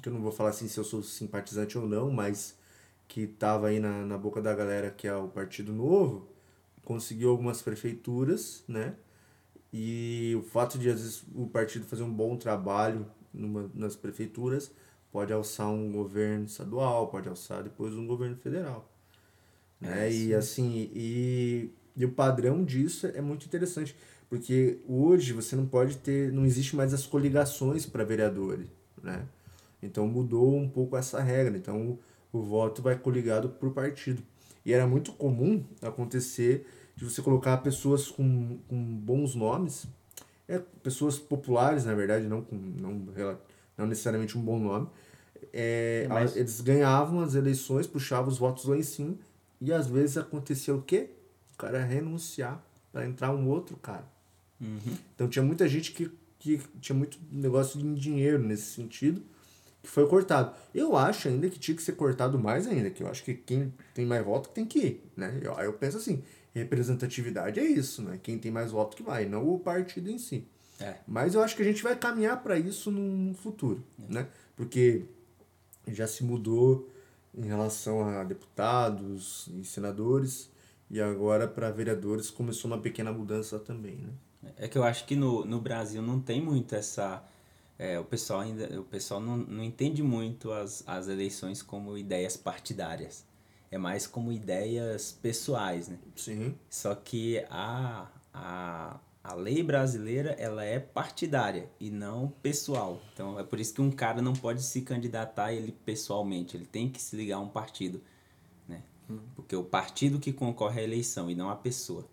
que 0.00 0.08
eu 0.08 0.12
não 0.12 0.20
vou 0.20 0.32
falar 0.32 0.50
assim 0.50 0.68
se 0.68 0.78
eu 0.78 0.84
sou 0.84 1.02
simpatizante 1.02 1.78
ou 1.78 1.88
não, 1.88 2.10
mas 2.10 2.56
que 3.06 3.26
tava 3.26 3.68
aí 3.68 3.78
na, 3.78 4.04
na 4.06 4.18
boca 4.18 4.40
da 4.40 4.54
galera, 4.54 4.90
que 4.90 5.06
é 5.06 5.14
o 5.14 5.28
Partido 5.28 5.72
Novo, 5.72 6.28
conseguiu 6.84 7.30
algumas 7.30 7.60
prefeituras, 7.62 8.64
né? 8.66 8.96
E 9.72 10.34
o 10.38 10.42
fato 10.42 10.78
de, 10.78 10.88
às 10.88 11.00
vezes, 11.00 11.24
o 11.34 11.46
partido 11.46 11.86
fazer 11.86 12.02
um 12.02 12.12
bom 12.12 12.36
trabalho 12.36 13.06
numa, 13.32 13.70
nas 13.74 13.96
prefeituras 13.96 14.70
pode 15.12 15.32
alçar 15.32 15.68
um 15.68 15.92
governo 15.92 16.46
estadual, 16.46 17.08
pode 17.08 17.28
alçar 17.28 17.62
depois 17.62 17.94
um 17.94 18.06
governo 18.06 18.36
federal. 18.36 18.90
Né? 19.80 20.06
É, 20.06 20.10
e 20.10 20.26
sim. 20.28 20.34
assim, 20.34 20.90
e, 20.94 21.70
e 21.94 22.04
o 22.04 22.10
padrão 22.10 22.64
disso 22.64 23.06
é 23.06 23.20
muito 23.20 23.44
interessante, 23.44 23.94
porque 24.30 24.78
hoje 24.88 25.34
você 25.34 25.54
não 25.54 25.66
pode 25.66 25.98
ter, 25.98 26.32
não 26.32 26.46
existe 26.46 26.74
mais 26.74 26.94
as 26.94 27.06
coligações 27.06 27.84
para 27.84 28.02
vereadores, 28.02 28.66
né? 29.02 29.26
Então 29.82 30.06
mudou 30.06 30.56
um 30.56 30.68
pouco 30.68 30.96
essa 30.96 31.20
regra, 31.20 31.58
então 31.58 31.98
o, 32.32 32.38
o 32.38 32.42
voto 32.42 32.80
vai 32.80 32.96
coligado 32.96 33.50
por 33.50 33.72
partido. 33.72 34.22
E 34.64 34.72
era 34.72 34.86
muito 34.86 35.12
comum 35.12 35.64
acontecer 35.82 36.66
de 36.94 37.04
você 37.04 37.20
colocar 37.20 37.58
pessoas 37.58 38.08
com, 38.08 38.58
com 38.68 38.76
bons 38.76 39.34
nomes, 39.34 39.86
é, 40.46 40.58
pessoas 40.82 41.18
populares, 41.18 41.84
na 41.84 41.94
verdade, 41.94 42.26
não, 42.26 42.42
com, 42.42 42.56
não, 42.56 43.06
não 43.76 43.86
necessariamente 43.86 44.36
um 44.36 44.42
bom 44.42 44.58
nome, 44.58 44.88
é, 45.52 46.06
Mas- 46.08 46.36
eles 46.36 46.60
ganhavam 46.60 47.20
as 47.20 47.34
eleições, 47.34 47.86
puxavam 47.86 48.28
os 48.30 48.38
votos 48.38 48.64
lá 48.64 48.76
em 48.76 48.82
cima, 48.82 49.16
e 49.60 49.72
às 49.72 49.86
vezes 49.86 50.16
acontecia 50.16 50.74
o 50.74 50.82
quê? 50.82 51.10
O 51.54 51.56
cara 51.58 51.82
renunciar 51.84 52.62
para 52.92 53.06
entrar 53.06 53.32
um 53.32 53.48
outro 53.48 53.76
cara. 53.76 54.04
Então 55.14 55.28
tinha 55.28 55.42
muita 55.42 55.66
gente 55.68 55.90
que, 55.92 56.10
que 56.38 56.60
tinha 56.80 56.96
muito 56.96 57.18
negócio 57.30 57.80
de 57.80 57.94
dinheiro 57.94 58.38
nesse 58.38 58.72
sentido, 58.74 59.22
que 59.82 59.88
foi 59.88 60.06
cortado. 60.06 60.54
Eu 60.72 60.96
acho 60.96 61.26
ainda 61.26 61.48
que 61.50 61.58
tinha 61.58 61.76
que 61.76 61.82
ser 61.82 61.92
cortado 61.92 62.38
mais 62.38 62.68
ainda, 62.68 62.88
que 62.88 63.02
eu 63.02 63.08
acho 63.08 63.24
que 63.24 63.34
quem 63.34 63.72
tem 63.92 64.06
mais 64.06 64.24
voto 64.24 64.50
tem 64.50 64.64
que 64.64 64.78
ir, 64.78 65.10
né? 65.16 65.36
Eu, 65.42 65.56
aí 65.58 65.66
eu 65.66 65.72
penso 65.72 65.96
assim, 65.96 66.22
representatividade 66.54 67.58
é 67.58 67.64
isso, 67.64 68.02
né? 68.02 68.20
Quem 68.22 68.38
tem 68.38 68.52
mais 68.52 68.70
voto 68.70 68.96
que 68.96 69.02
vai, 69.02 69.26
não 69.26 69.48
o 69.48 69.58
partido 69.58 70.08
em 70.10 70.18
si. 70.18 70.44
É. 70.82 70.98
Mas 71.06 71.34
eu 71.34 71.42
acho 71.42 71.54
que 71.56 71.62
a 71.62 71.64
gente 71.64 71.82
vai 71.82 71.96
caminhar 71.96 72.42
para 72.42 72.58
isso 72.58 72.90
no 72.90 73.34
futuro, 73.34 73.82
né? 73.98 74.26
Porque 74.56 75.04
já 75.88 76.06
se 76.06 76.24
mudou 76.24 76.90
em 77.34 77.46
relação 77.46 78.06
a 78.06 78.24
deputados 78.24 79.48
e 79.54 79.64
senadores 79.64 80.50
e 80.90 81.00
agora 81.00 81.48
para 81.48 81.70
vereadores 81.70 82.30
começou 82.30 82.70
uma 82.70 82.78
pequena 82.78 83.10
mudança 83.12 83.58
também, 83.58 83.96
né? 83.96 84.10
É 84.56 84.68
que 84.68 84.76
eu 84.76 84.84
acho 84.84 85.06
que 85.06 85.16
no, 85.16 85.44
no 85.44 85.60
Brasil 85.60 86.02
não 86.02 86.20
tem 86.20 86.42
muito 86.42 86.74
essa. 86.74 87.24
é, 87.78 87.98
o 87.98 88.04
pessoal 88.04 88.40
ainda. 88.40 88.78
O 88.80 88.84
pessoal 88.84 89.20
não, 89.20 89.36
não 89.36 89.64
entende 89.64 90.02
muito 90.02 90.52
as, 90.52 90.82
as 90.86 91.08
eleições 91.08 91.62
como 91.62 91.96
ideias 91.96 92.36
partidárias. 92.36 93.24
É 93.70 93.78
mais 93.78 94.06
como 94.06 94.30
ideias 94.30 95.12
pessoais, 95.12 95.88
né? 95.88 95.98
Sim. 96.14 96.54
Só 96.68 96.94
que 96.94 97.38
a, 97.48 98.06
a, 98.34 99.00
a 99.24 99.34
lei 99.34 99.62
brasileira 99.62 100.30
ela 100.32 100.64
é 100.64 100.80
partidária 100.80 101.70
e 101.78 101.90
não 101.90 102.28
pessoal. 102.42 103.00
Então 103.12 103.38
é 103.38 103.44
por 103.44 103.60
isso 103.60 103.74
que 103.74 103.80
um 103.80 103.90
cara 103.90 104.20
não 104.20 104.32
pode 104.32 104.62
se 104.62 104.82
candidatar 104.82 105.52
ele 105.52 105.72
pessoalmente. 105.84 106.56
Ele 106.56 106.66
tem 106.66 106.88
que 106.88 107.00
se 107.00 107.14
ligar 107.14 107.36
a 107.36 107.40
um 107.40 107.48
partido. 107.48 108.02
Né? 108.68 108.82
Porque 109.36 109.54
o 109.54 109.62
partido 109.62 110.18
que 110.18 110.32
concorre 110.32 110.80
à 110.80 110.84
eleição 110.84 111.30
e 111.30 111.34
não 111.34 111.50
a 111.50 111.56
pessoa. 111.56 112.04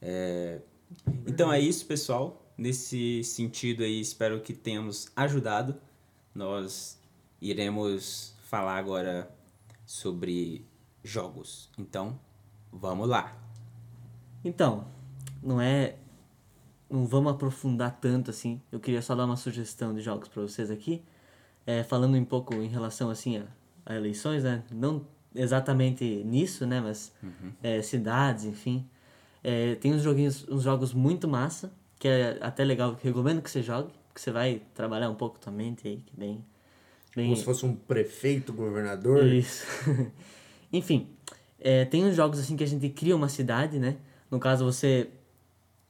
É, 0.00 0.60
Então 1.26 1.52
é 1.52 1.60
isso, 1.60 1.86
pessoal. 1.86 2.42
Nesse 2.58 3.22
sentido 3.24 3.82
aí, 3.82 4.00
espero 4.00 4.40
que 4.40 4.52
tenhamos 4.52 5.10
ajudado. 5.14 5.76
Nós 6.34 6.98
iremos 7.40 8.34
falar 8.44 8.76
agora 8.76 9.30
sobre 9.86 10.66
jogos. 11.04 11.70
Então, 11.78 12.18
vamos 12.72 13.08
lá. 13.08 13.36
Então, 14.44 14.86
não 15.42 15.60
é. 15.60 15.96
Não 16.92 17.06
vamos 17.06 17.32
aprofundar 17.32 17.98
tanto 18.00 18.30
assim. 18.30 18.60
Eu 18.70 18.78
queria 18.78 19.00
só 19.00 19.14
dar 19.14 19.24
uma 19.24 19.36
sugestão 19.36 19.94
de 19.94 20.00
jogos 20.00 20.28
para 20.28 20.42
vocês 20.42 20.70
aqui. 20.70 21.02
É, 21.66 21.82
falando 21.82 22.16
um 22.16 22.24
pouco 22.24 22.54
em 22.54 22.68
relação 22.68 23.08
assim 23.08 23.38
a, 23.38 23.46
a 23.86 23.96
eleições, 23.96 24.44
né? 24.44 24.62
Não 24.70 25.06
exatamente 25.34 26.04
nisso, 26.24 26.66
né? 26.66 26.80
Mas 26.80 27.12
é, 27.62 27.80
cidades, 27.82 28.44
enfim. 28.44 28.86
É, 29.42 29.74
tem 29.76 29.92
uns 29.92 30.02
joguinhos, 30.02 30.46
uns 30.48 30.62
jogos 30.62 30.92
muito 30.92 31.26
massa, 31.26 31.72
que 31.98 32.06
é 32.06 32.38
até 32.40 32.64
legal, 32.64 32.94
que 32.94 33.04
recomendo 33.04 33.42
que 33.42 33.50
você 33.50 33.62
jogue, 33.62 33.92
porque 34.08 34.20
você 34.20 34.30
vai 34.30 34.62
trabalhar 34.74 35.10
um 35.10 35.14
pouco 35.14 35.38
tua 35.38 35.52
mente 35.52 35.88
aí, 35.88 35.96
que 35.98 36.16
bem. 36.16 36.44
bem 37.16 37.26
Como 37.26 37.36
se 37.36 37.44
fosse 37.44 37.64
um 37.64 37.74
prefeito, 37.74 38.52
governador. 38.52 39.24
isso. 39.26 39.64
Enfim, 40.72 41.08
é, 41.58 41.84
tem 41.84 42.04
uns 42.04 42.14
jogos 42.14 42.38
assim 42.38 42.56
que 42.56 42.64
a 42.64 42.66
gente 42.66 42.88
cria 42.88 43.16
uma 43.16 43.28
cidade, 43.28 43.78
né? 43.78 43.96
No 44.30 44.38
caso, 44.38 44.64
você. 44.64 45.08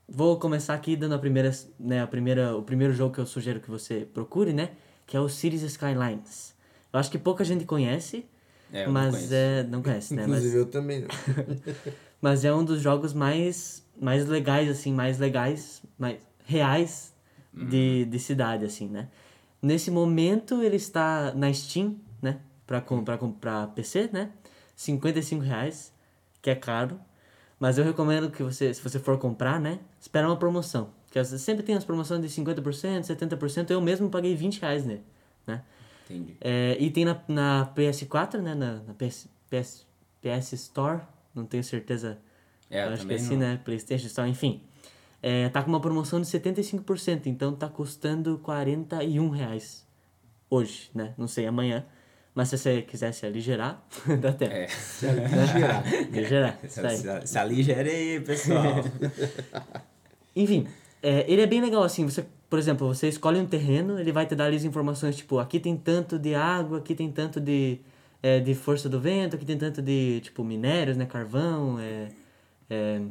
Vou 0.08 0.38
começar 0.38 0.74
aqui 0.74 0.94
dando 0.96 1.14
a 1.14 1.18
primeira, 1.18 1.50
né, 1.78 2.02
a 2.02 2.06
primeira, 2.06 2.56
o 2.56 2.62
primeiro 2.62 2.92
jogo 2.92 3.14
que 3.14 3.20
eu 3.20 3.26
sugiro 3.26 3.60
que 3.60 3.70
você 3.70 4.06
procure, 4.12 4.52
né? 4.52 4.70
Que 5.06 5.16
é 5.16 5.20
o 5.20 5.28
Cities 5.28 5.62
Skylines. 5.62 6.54
Eu 6.92 6.98
acho 7.00 7.10
que 7.10 7.18
pouca 7.18 7.44
gente 7.44 7.64
conhece, 7.64 8.26
É, 8.72 8.82
eu 8.82 8.86
não 8.86 8.92
mas 8.92 9.14
conheço. 9.14 9.34
é. 9.34 9.62
Não 9.64 9.82
conhece, 9.82 10.14
né? 10.14 10.22
Mas, 10.26 10.38
Inclusive 10.38 10.56
eu 10.58 10.66
também 10.66 11.00
não. 11.00 11.08
mas 12.20 12.44
é 12.44 12.52
um 12.54 12.64
dos 12.64 12.80
jogos 12.82 13.14
mais, 13.14 13.84
mais 13.98 14.26
legais, 14.26 14.68
assim, 14.68 14.92
mais 14.92 15.18
legais, 15.18 15.82
mais 15.98 16.18
reais 16.44 17.14
de, 17.54 18.04
de 18.06 18.18
cidade, 18.18 18.64
assim, 18.64 18.88
né? 18.88 19.08
Nesse 19.60 19.90
momento 19.90 20.62
ele 20.62 20.76
está 20.76 21.32
na 21.34 21.52
Steam, 21.52 21.96
né? 22.20 22.40
Pra 22.66 22.80
comprar 22.80 23.68
PC, 23.68 24.10
né? 24.12 24.30
55 24.76 25.42
reais, 25.42 25.92
que 26.40 26.50
é 26.50 26.54
caro. 26.54 26.98
Mas 27.62 27.78
eu 27.78 27.84
recomendo 27.84 28.28
que 28.28 28.42
você, 28.42 28.74
se 28.74 28.82
você 28.82 28.98
for 28.98 29.16
comprar, 29.18 29.60
né? 29.60 29.78
Espera 30.00 30.26
uma 30.26 30.36
promoção. 30.36 30.90
Que 31.12 31.16
às 31.20 31.30
vezes 31.30 31.46
sempre 31.46 31.62
tem 31.62 31.76
as 31.76 31.84
promoções 31.84 32.20
de 32.20 32.26
50%, 32.26 33.02
70%. 33.02 33.70
Eu 33.70 33.80
mesmo 33.80 34.10
paguei 34.10 34.34
20 34.34 34.60
reais 34.60 34.84
nele, 34.84 35.04
né? 35.46 35.62
Entendi. 36.04 36.36
É, 36.40 36.76
e 36.80 36.90
tem 36.90 37.04
na, 37.04 37.22
na 37.28 37.72
PS4, 37.72 38.40
né? 38.40 38.56
Na, 38.56 38.82
na 38.82 38.94
PS, 38.94 39.28
PS, 39.48 39.86
PS 40.20 40.54
Store, 40.54 41.02
não 41.32 41.46
tenho 41.46 41.62
certeza. 41.62 42.18
É, 42.68 42.84
eu 42.84 42.94
acho 42.94 43.06
que 43.06 43.12
é 43.12 43.14
assim, 43.14 43.36
não. 43.36 43.46
né? 43.46 43.60
PlayStation 43.64 44.08
Store, 44.08 44.28
enfim. 44.28 44.60
É, 45.22 45.48
tá 45.48 45.62
com 45.62 45.68
uma 45.68 45.80
promoção 45.80 46.20
de 46.20 46.26
75%, 46.26 47.26
então 47.26 47.54
tá 47.54 47.68
custando 47.68 48.38
41 48.38 49.28
reais 49.28 49.86
hoje, 50.50 50.90
né? 50.92 51.14
Não 51.16 51.28
sei, 51.28 51.46
amanhã. 51.46 51.86
Mas 52.34 52.48
se 52.48 52.56
você 52.56 52.82
quiser 52.82 53.12
se 53.12 53.26
aligerar, 53.26 53.84
dá 54.20 54.32
tempo. 54.32 54.52
É. 54.52 54.66
Girar. 54.68 55.84
Aligerar, 56.12 56.58
aí. 56.84 56.96
Se, 56.96 57.26
se 57.26 57.38
aligera 57.38 57.88
aí, 57.88 58.20
pessoal. 58.20 58.84
Enfim, 60.34 60.66
é, 61.02 61.30
ele 61.30 61.42
é 61.42 61.46
bem 61.46 61.60
legal 61.60 61.82
assim. 61.82 62.04
Você, 62.06 62.24
por 62.48 62.58
exemplo, 62.58 62.86
você 62.86 63.08
escolhe 63.08 63.38
um 63.38 63.46
terreno, 63.46 63.98
ele 63.98 64.12
vai 64.12 64.24
te 64.24 64.34
dar 64.34 64.46
ali 64.46 64.56
as 64.56 64.64
informações 64.64 65.16
tipo, 65.16 65.38
aqui 65.38 65.60
tem 65.60 65.76
tanto 65.76 66.18
de 66.18 66.34
água, 66.34 66.78
aqui 66.78 66.94
tem 66.94 67.10
tanto 67.12 67.38
de, 67.38 67.80
é, 68.22 68.40
de 68.40 68.54
força 68.54 68.88
do 68.88 68.98
vento, 68.98 69.36
aqui 69.36 69.44
tem 69.44 69.58
tanto 69.58 69.82
de 69.82 70.20
tipo 70.20 70.42
minérios, 70.42 70.96
né, 70.96 71.04
carvão, 71.04 71.78
é, 71.78 72.08
é, 72.70 73.02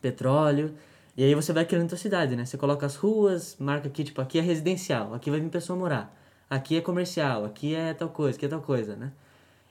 petróleo. 0.00 0.74
E 1.14 1.24
aí 1.24 1.34
você 1.34 1.52
vai 1.52 1.64
criando 1.66 1.86
a 1.86 1.88
tua 1.88 1.98
cidade, 1.98 2.36
né? 2.36 2.44
Você 2.44 2.58
coloca 2.58 2.84
as 2.86 2.94
ruas, 2.96 3.56
marca 3.58 3.88
aqui, 3.88 4.04
tipo, 4.04 4.20
aqui 4.20 4.38
é 4.38 4.42
residencial, 4.42 5.14
aqui 5.14 5.30
vai 5.30 5.40
vir 5.40 5.48
pessoa 5.50 5.78
morar. 5.78 6.15
Aqui 6.48 6.76
é 6.76 6.80
comercial, 6.80 7.44
aqui 7.44 7.74
é 7.74 7.92
tal 7.92 8.08
coisa, 8.08 8.36
aqui 8.36 8.46
é 8.46 8.48
tal 8.48 8.62
coisa, 8.62 8.94
né? 8.96 9.12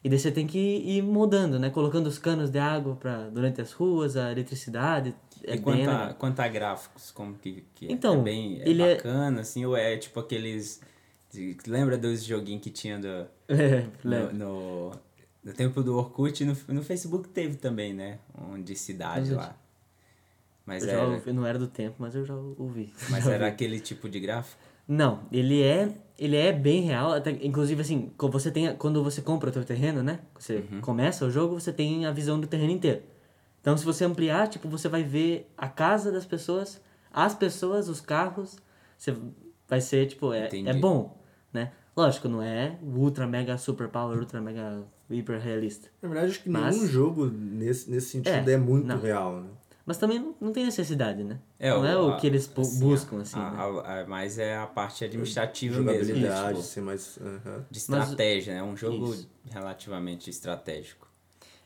E 0.04 0.10
daí 0.10 0.20
você 0.20 0.32
tem 0.32 0.46
que 0.46 0.60
ir 0.60 1.02
mudando, 1.02 1.58
né? 1.58 1.70
Colocando 1.70 2.08
os 2.08 2.20
canos 2.20 2.50
de 2.52 2.60
água 2.60 2.96
pra, 2.96 3.30
durante 3.30 3.60
as 3.62 3.72
ruas, 3.72 4.16
a 4.16 4.32
eletricidade. 4.32 5.16
É 5.44 5.54
e 5.54 5.56
bem 5.56 5.64
quanto 5.64 5.78
legal. 5.80 6.10
a, 6.10 6.14
quanto 6.14 6.40
a 6.42 6.48
gráficos, 6.48 7.12
como 7.12 7.36
que, 7.36 7.64
que 7.74 7.88
é? 7.88 7.92
Então, 7.92 8.20
é 8.20 8.24
bem 8.24 8.62
é 8.62 8.70
ele 8.70 8.84
é- 8.84 8.96
bacana, 8.96 9.42
assim, 9.42 9.66
ou 9.66 9.76
é 9.76 9.98
tipo 9.98 10.20
aqueles... 10.20 10.80
de- 11.32 11.58
lembra 11.66 11.98
dos 11.98 12.24
joguinhos 12.24 12.62
que 12.62 12.70
tinha 12.70 13.00
do, 13.00 13.26
É, 13.48 13.88
no, 14.04 14.32
no, 14.34 14.92
no 15.44 15.54
tempo 15.54 15.82
do 15.82 15.98
Orkut, 15.98 16.44
no, 16.46 16.56
no 16.68 16.84
Facebook 16.84 17.30
teve 17.30 17.56
também, 17.56 17.94
né? 17.94 18.20
Um 18.40 18.62
de 18.62 18.76
cidade 18.76 19.32
Eu 19.32 19.38
lá. 19.38 19.56
Mas 20.66 20.84
Eu 20.84 20.90
já 20.90 20.98
era, 20.98 21.08
ouvi, 21.08 21.34
não 21.34 21.46
era 21.46 21.58
do 21.60 21.68
tempo, 21.68 21.96
mas 22.00 22.14
eu 22.16 22.26
já 22.26 22.36
ouvi. 22.36 22.94
mas 23.10 23.24
Já 23.24 23.32
era 23.34 23.46
ouvi. 23.46 23.54
aquele 23.56 23.80
tipo 23.80 24.08
de 24.10 24.20
gráfico? 24.20 24.62
Não, 24.88 25.24
ele 25.32 25.62
é, 25.64 25.90
ele 26.18 26.36
é 26.36 26.52
bem 26.54 26.82
real, 26.82 27.12
até, 27.14 27.32
inclusive 27.32 27.82
assim, 27.82 28.12
quando 28.18 28.32
você 28.34 28.52
tem, 28.52 28.76
quando 28.76 29.04
você 29.04 29.22
compra 29.22 29.50
o 29.50 29.54
teu 29.54 29.64
terreno, 29.66 30.04
né? 30.04 30.20
Você 30.38 30.64
Uhum. 30.72 30.82
começa 30.82 31.26
o 31.26 31.32
jogo, 31.32 31.60
você 31.60 31.74
tem 31.74 32.06
a 32.06 32.12
visão 32.12 32.40
do 32.40 32.48
terreno 32.48 32.72
inteiro. 32.72 33.02
Então, 33.62 33.76
se 33.76 33.84
você 33.84 34.06
ampliar, 34.06 34.48
tipo, 34.48 34.68
você 34.70 34.88
vai 34.88 35.04
ver 35.04 35.52
a 35.58 35.68
casa 35.68 36.12
das 36.12 36.26
pessoas, 36.26 36.80
as 37.12 37.34
pessoas, 37.34 37.90
os 37.90 38.00
carros, 38.00 38.58
você 38.98 39.16
vai 39.68 39.82
ser, 39.82 40.06
tipo, 40.08 40.32
é, 40.34 40.46
Entendi. 40.48 40.70
é 40.70 40.74
bom, 40.74 41.18
né? 41.52 41.72
Lógico, 41.98 42.28
não 42.28 42.42
é 42.44 42.78
ultra 42.84 43.26
mega 43.26 43.58
super 43.58 43.88
power, 43.88 44.20
ultra 44.20 44.40
mega 44.40 44.84
hiper 45.10 45.40
realista. 45.40 45.88
Na 46.02 46.10
verdade, 46.10 46.32
acho 46.34 46.44
que 46.44 46.50
Mas- 46.50 46.76
nenhum 46.76 46.88
jogo 46.88 47.26
nesse, 47.26 47.90
nesse 47.90 48.10
sentido 48.10 48.50
É, 48.50 48.54
é, 48.54 48.58
muito 48.58 48.86
não. 48.86 49.00
real, 49.00 49.42
né? 49.42 49.50
Mas 49.86 49.98
também 49.98 50.18
não, 50.18 50.34
não 50.42 50.52
tem 50.52 50.66
necessidade, 50.66 51.24
né? 51.24 51.38
É, 51.60 51.70
não 51.70 51.86
é 51.86 51.96
o 51.96 52.14
a- 52.14 52.18
que 52.18 52.26
eles 52.26 52.52
assim, 52.58 52.80
buscam, 52.80 53.20
a- 53.20 53.22
assim, 53.22 53.40
a- 53.40 53.52
né? 53.52 53.58
a- 53.60 54.00
a- 54.02 54.06
mas 54.08 54.40
é 54.40 54.58
a 54.58 54.66
parte 54.66 55.06
administrativa 55.06 55.80
mesmo. 55.80 55.92
Jogabilidade, 56.06 56.50
tipo, 56.58 56.62
ser 56.64 56.82
mais. 56.82 57.20
aham. 57.22 57.66
de 57.70 57.78
estratégia, 57.78 58.54
né? 58.56 58.60
É 58.62 58.64
um 58.64 58.76
jogo 58.76 59.14
Isso. 59.14 59.30
relativamente 59.52 60.30
estratégico. 60.30 61.08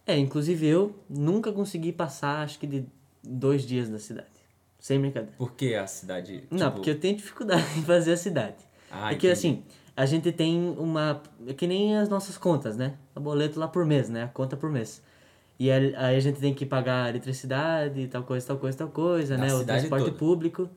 É, 0.06 0.18
inclusive 0.18 0.66
eu 0.68 0.96
nunca 1.10 1.52
consegui 1.54 1.94
passar, 1.94 2.42
acho 2.44 2.60
que 2.60 2.68
de 2.68 2.86
dois 3.24 3.64
dias 3.66 3.88
na 3.90 4.00
cidade. 4.00 4.28
Sem 4.80 5.00
brincadeira. 5.00 5.36
Por 5.38 5.54
que 5.54 5.76
a 5.76 5.86
cidade. 5.88 6.44
Não, 6.50 6.58
tipo, 6.58 6.72
porque 6.74 6.90
eu 6.90 7.00
tenho 7.00 7.16
dificuldade 7.16 7.64
em 7.80 7.84
fazer 7.84 8.14
a 8.14 8.18
cidade. 8.18 8.58
Ah, 8.92 9.14
é 9.14 9.16
que 9.16 9.28
assim, 9.30 9.64
a 9.96 10.06
gente 10.06 10.32
tem 10.32 10.76
uma. 10.78 11.22
É 11.48 11.54
que 11.54 11.68
nem 11.68 11.96
as 11.98 12.10
nossas 12.10 12.38
contas, 12.38 12.76
né? 12.76 12.96
O 13.16 13.20
boleto 13.20 13.60
lá 13.60 13.68
por 13.68 13.86
mês, 13.86 14.10
né? 14.10 14.24
A 14.24 14.28
conta 14.28 14.58
por 14.58 14.70
mês. 14.70 15.02
E 15.60 15.70
aí 15.70 15.94
aí 15.96 16.16
a 16.16 16.20
gente 16.22 16.40
tem 16.40 16.54
que 16.54 16.66
pagar 16.66 17.10
eletricidade, 17.10 18.08
tal 18.08 18.24
coisa, 18.24 18.48
tal 18.48 18.58
coisa, 18.58 18.78
tal 18.78 18.88
coisa, 18.90 19.36
Da 19.38 19.44
né? 19.46 19.54
O 19.54 19.66
transporte 19.66 20.06
toda. 20.06 20.18
público. 20.18 20.70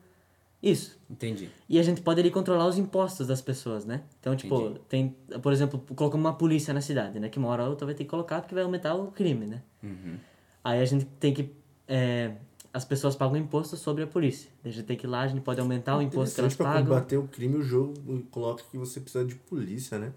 Isso. 0.61 0.97
Entendi. 1.09 1.49
E 1.67 1.77
a 1.79 1.83
gente 1.83 2.01
pode 2.01 2.19
ali 2.19 2.29
controlar 2.31 2.65
os 2.67 2.77
impostos 2.77 3.27
das 3.27 3.41
pessoas, 3.41 3.85
né? 3.85 4.01
Então, 4.19 4.35
tipo, 4.35 4.61
Entendi. 4.61 4.79
tem, 4.89 5.15
por 5.41 5.51
exemplo, 5.51 5.79
colocamos 5.95 6.25
uma 6.25 6.33
polícia 6.35 6.73
na 6.73 6.79
cidade, 6.81 7.19
né? 7.19 7.27
Que 7.29 7.37
uma 7.39 7.49
hora 7.49 7.63
ou 7.63 7.69
outra 7.71 7.85
vai 7.85 7.93
ter 7.95 8.03
que 8.05 8.09
colocar 8.09 8.41
porque 8.41 8.55
vai 8.55 8.63
aumentar 8.63 8.93
o 8.95 9.07
crime, 9.11 9.45
né? 9.45 9.61
Uhum. 9.81 10.15
Aí 10.63 10.79
a 10.81 10.85
gente 10.85 11.05
tem 11.19 11.33
que. 11.33 11.49
é, 11.87 12.31
as 12.73 12.83
pessoas 12.85 13.15
pagam 13.15 13.37
imposto 13.37 13.77
sobre 13.77 14.03
a 14.03 14.07
polícia. 14.07 14.49
A 14.65 14.69
gente 14.69 14.83
tem 14.83 14.97
que 14.97 15.05
ir 15.05 15.09
lá, 15.09 15.21
a 15.21 15.27
gente 15.27 15.41
pode 15.41 15.59
aumentar 15.59 15.97
o 15.97 16.01
imposto 16.01 16.33
que 16.35 16.41
elas 16.41 16.55
pra 16.55 16.65
pagam. 16.65 16.85
combater 16.85 17.17
o 17.17 17.27
crime, 17.27 17.57
o 17.57 17.61
jogo 17.61 17.93
coloca 18.31 18.63
que 18.71 18.77
você 18.77 18.99
precisa 18.99 19.23
de 19.25 19.35
polícia, 19.35 19.99
né? 19.99 20.11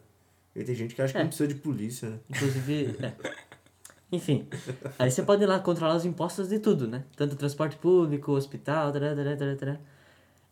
E 0.54 0.64
tem 0.64 0.74
gente 0.74 0.94
que 0.94 1.02
acha 1.02 1.12
que 1.12 1.18
É. 1.18 1.22
não 1.22 1.28
precisa 1.28 1.48
de 1.48 1.56
polícia, 1.56 2.08
né? 2.08 2.18
Inclusive. 2.30 2.96
é. 3.04 3.12
Enfim. 4.12 4.46
Aí 4.98 5.10
você 5.10 5.22
pode 5.22 5.42
ir 5.42 5.46
lá 5.46 5.58
controlar 5.58 5.96
os 5.96 6.04
impostos 6.04 6.48
de 6.48 6.58
tudo, 6.58 6.86
né? 6.86 7.02
Tanto 7.16 7.34
transporte 7.36 7.76
público, 7.76 8.32
hospital, 8.32 8.92
tará, 8.92 9.14
tará, 9.14 9.36
tará, 9.36 9.56
tará. 9.56 9.76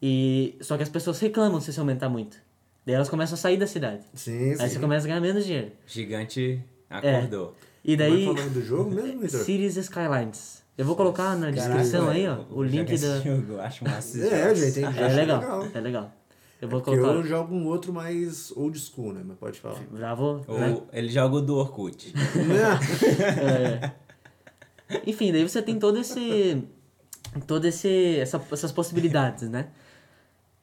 E. 0.02 0.56
Só 0.60 0.76
que 0.76 0.82
as 0.82 0.88
pessoas 0.88 1.18
reclamam 1.20 1.60
se 1.60 1.70
isso 1.70 1.80
aumentar 1.80 2.08
muito. 2.08 2.36
Daí 2.84 2.94
elas 2.96 3.08
começam 3.08 3.34
a 3.34 3.38
sair 3.38 3.56
da 3.56 3.66
cidade. 3.66 4.02
Sim, 4.12 4.50
Aí 4.50 4.56
sim. 4.56 4.68
você 4.68 4.78
começa 4.78 5.06
a 5.06 5.08
ganhar 5.08 5.20
menos 5.20 5.44
dinheiro. 5.46 5.72
Gigante 5.86 6.60
acordou. 6.90 7.54
E 7.84 7.96
Como 7.96 8.02
é 8.02 8.10
daí. 8.10 8.22
que 8.22 8.26
é 8.26 8.30
o 8.30 8.34
nome 8.34 8.50
do 8.50 8.62
jogo 8.62 8.90
mesmo, 8.90 9.20
Vitor? 9.20 9.40
Cities 9.40 9.76
Skylines. 9.76 10.62
Eu 10.76 10.84
vou 10.84 10.96
colocar 10.96 11.36
na 11.36 11.52
Caraca, 11.52 11.52
descrição 11.78 12.08
aí, 12.10 12.26
ó, 12.28 12.38
o 12.50 12.62
link 12.62 12.98
da. 12.98 13.20
jogo, 13.20 13.60
acho 13.60 13.84
massa 13.84 14.18
É, 14.18 14.54
já 14.54 14.66
entendi. 14.68 14.98
É 14.98 15.04
acho 15.04 15.16
legal, 15.16 15.68
é 15.72 15.80
legal. 15.80 16.12
Eu 16.64 16.70
vou 16.70 16.80
Porque 16.80 16.98
colocar. 16.98 17.18
eu 17.18 17.26
jogo 17.26 17.54
um 17.54 17.66
outro 17.66 17.92
mais 17.92 18.50
old 18.56 18.78
school, 18.78 19.12
né? 19.12 19.20
Mas 19.22 19.36
pode 19.36 19.60
falar. 19.60 19.82
Já 19.98 20.14
vou. 20.14 20.38
né? 20.48 20.70
Ou 20.70 20.88
ele 20.94 21.10
joga 21.10 21.36
o 21.36 21.42
do 21.42 21.56
Orkut. 21.56 22.10
Enfim, 25.06 25.30
daí 25.30 25.46
você 25.46 25.60
tem 25.60 25.78
todo 25.78 25.98
esse. 25.98 26.64
Todo 27.46 27.66
esse. 27.66 28.16
Essa, 28.16 28.42
essas 28.50 28.72
possibilidades, 28.72 29.46
né? 29.50 29.68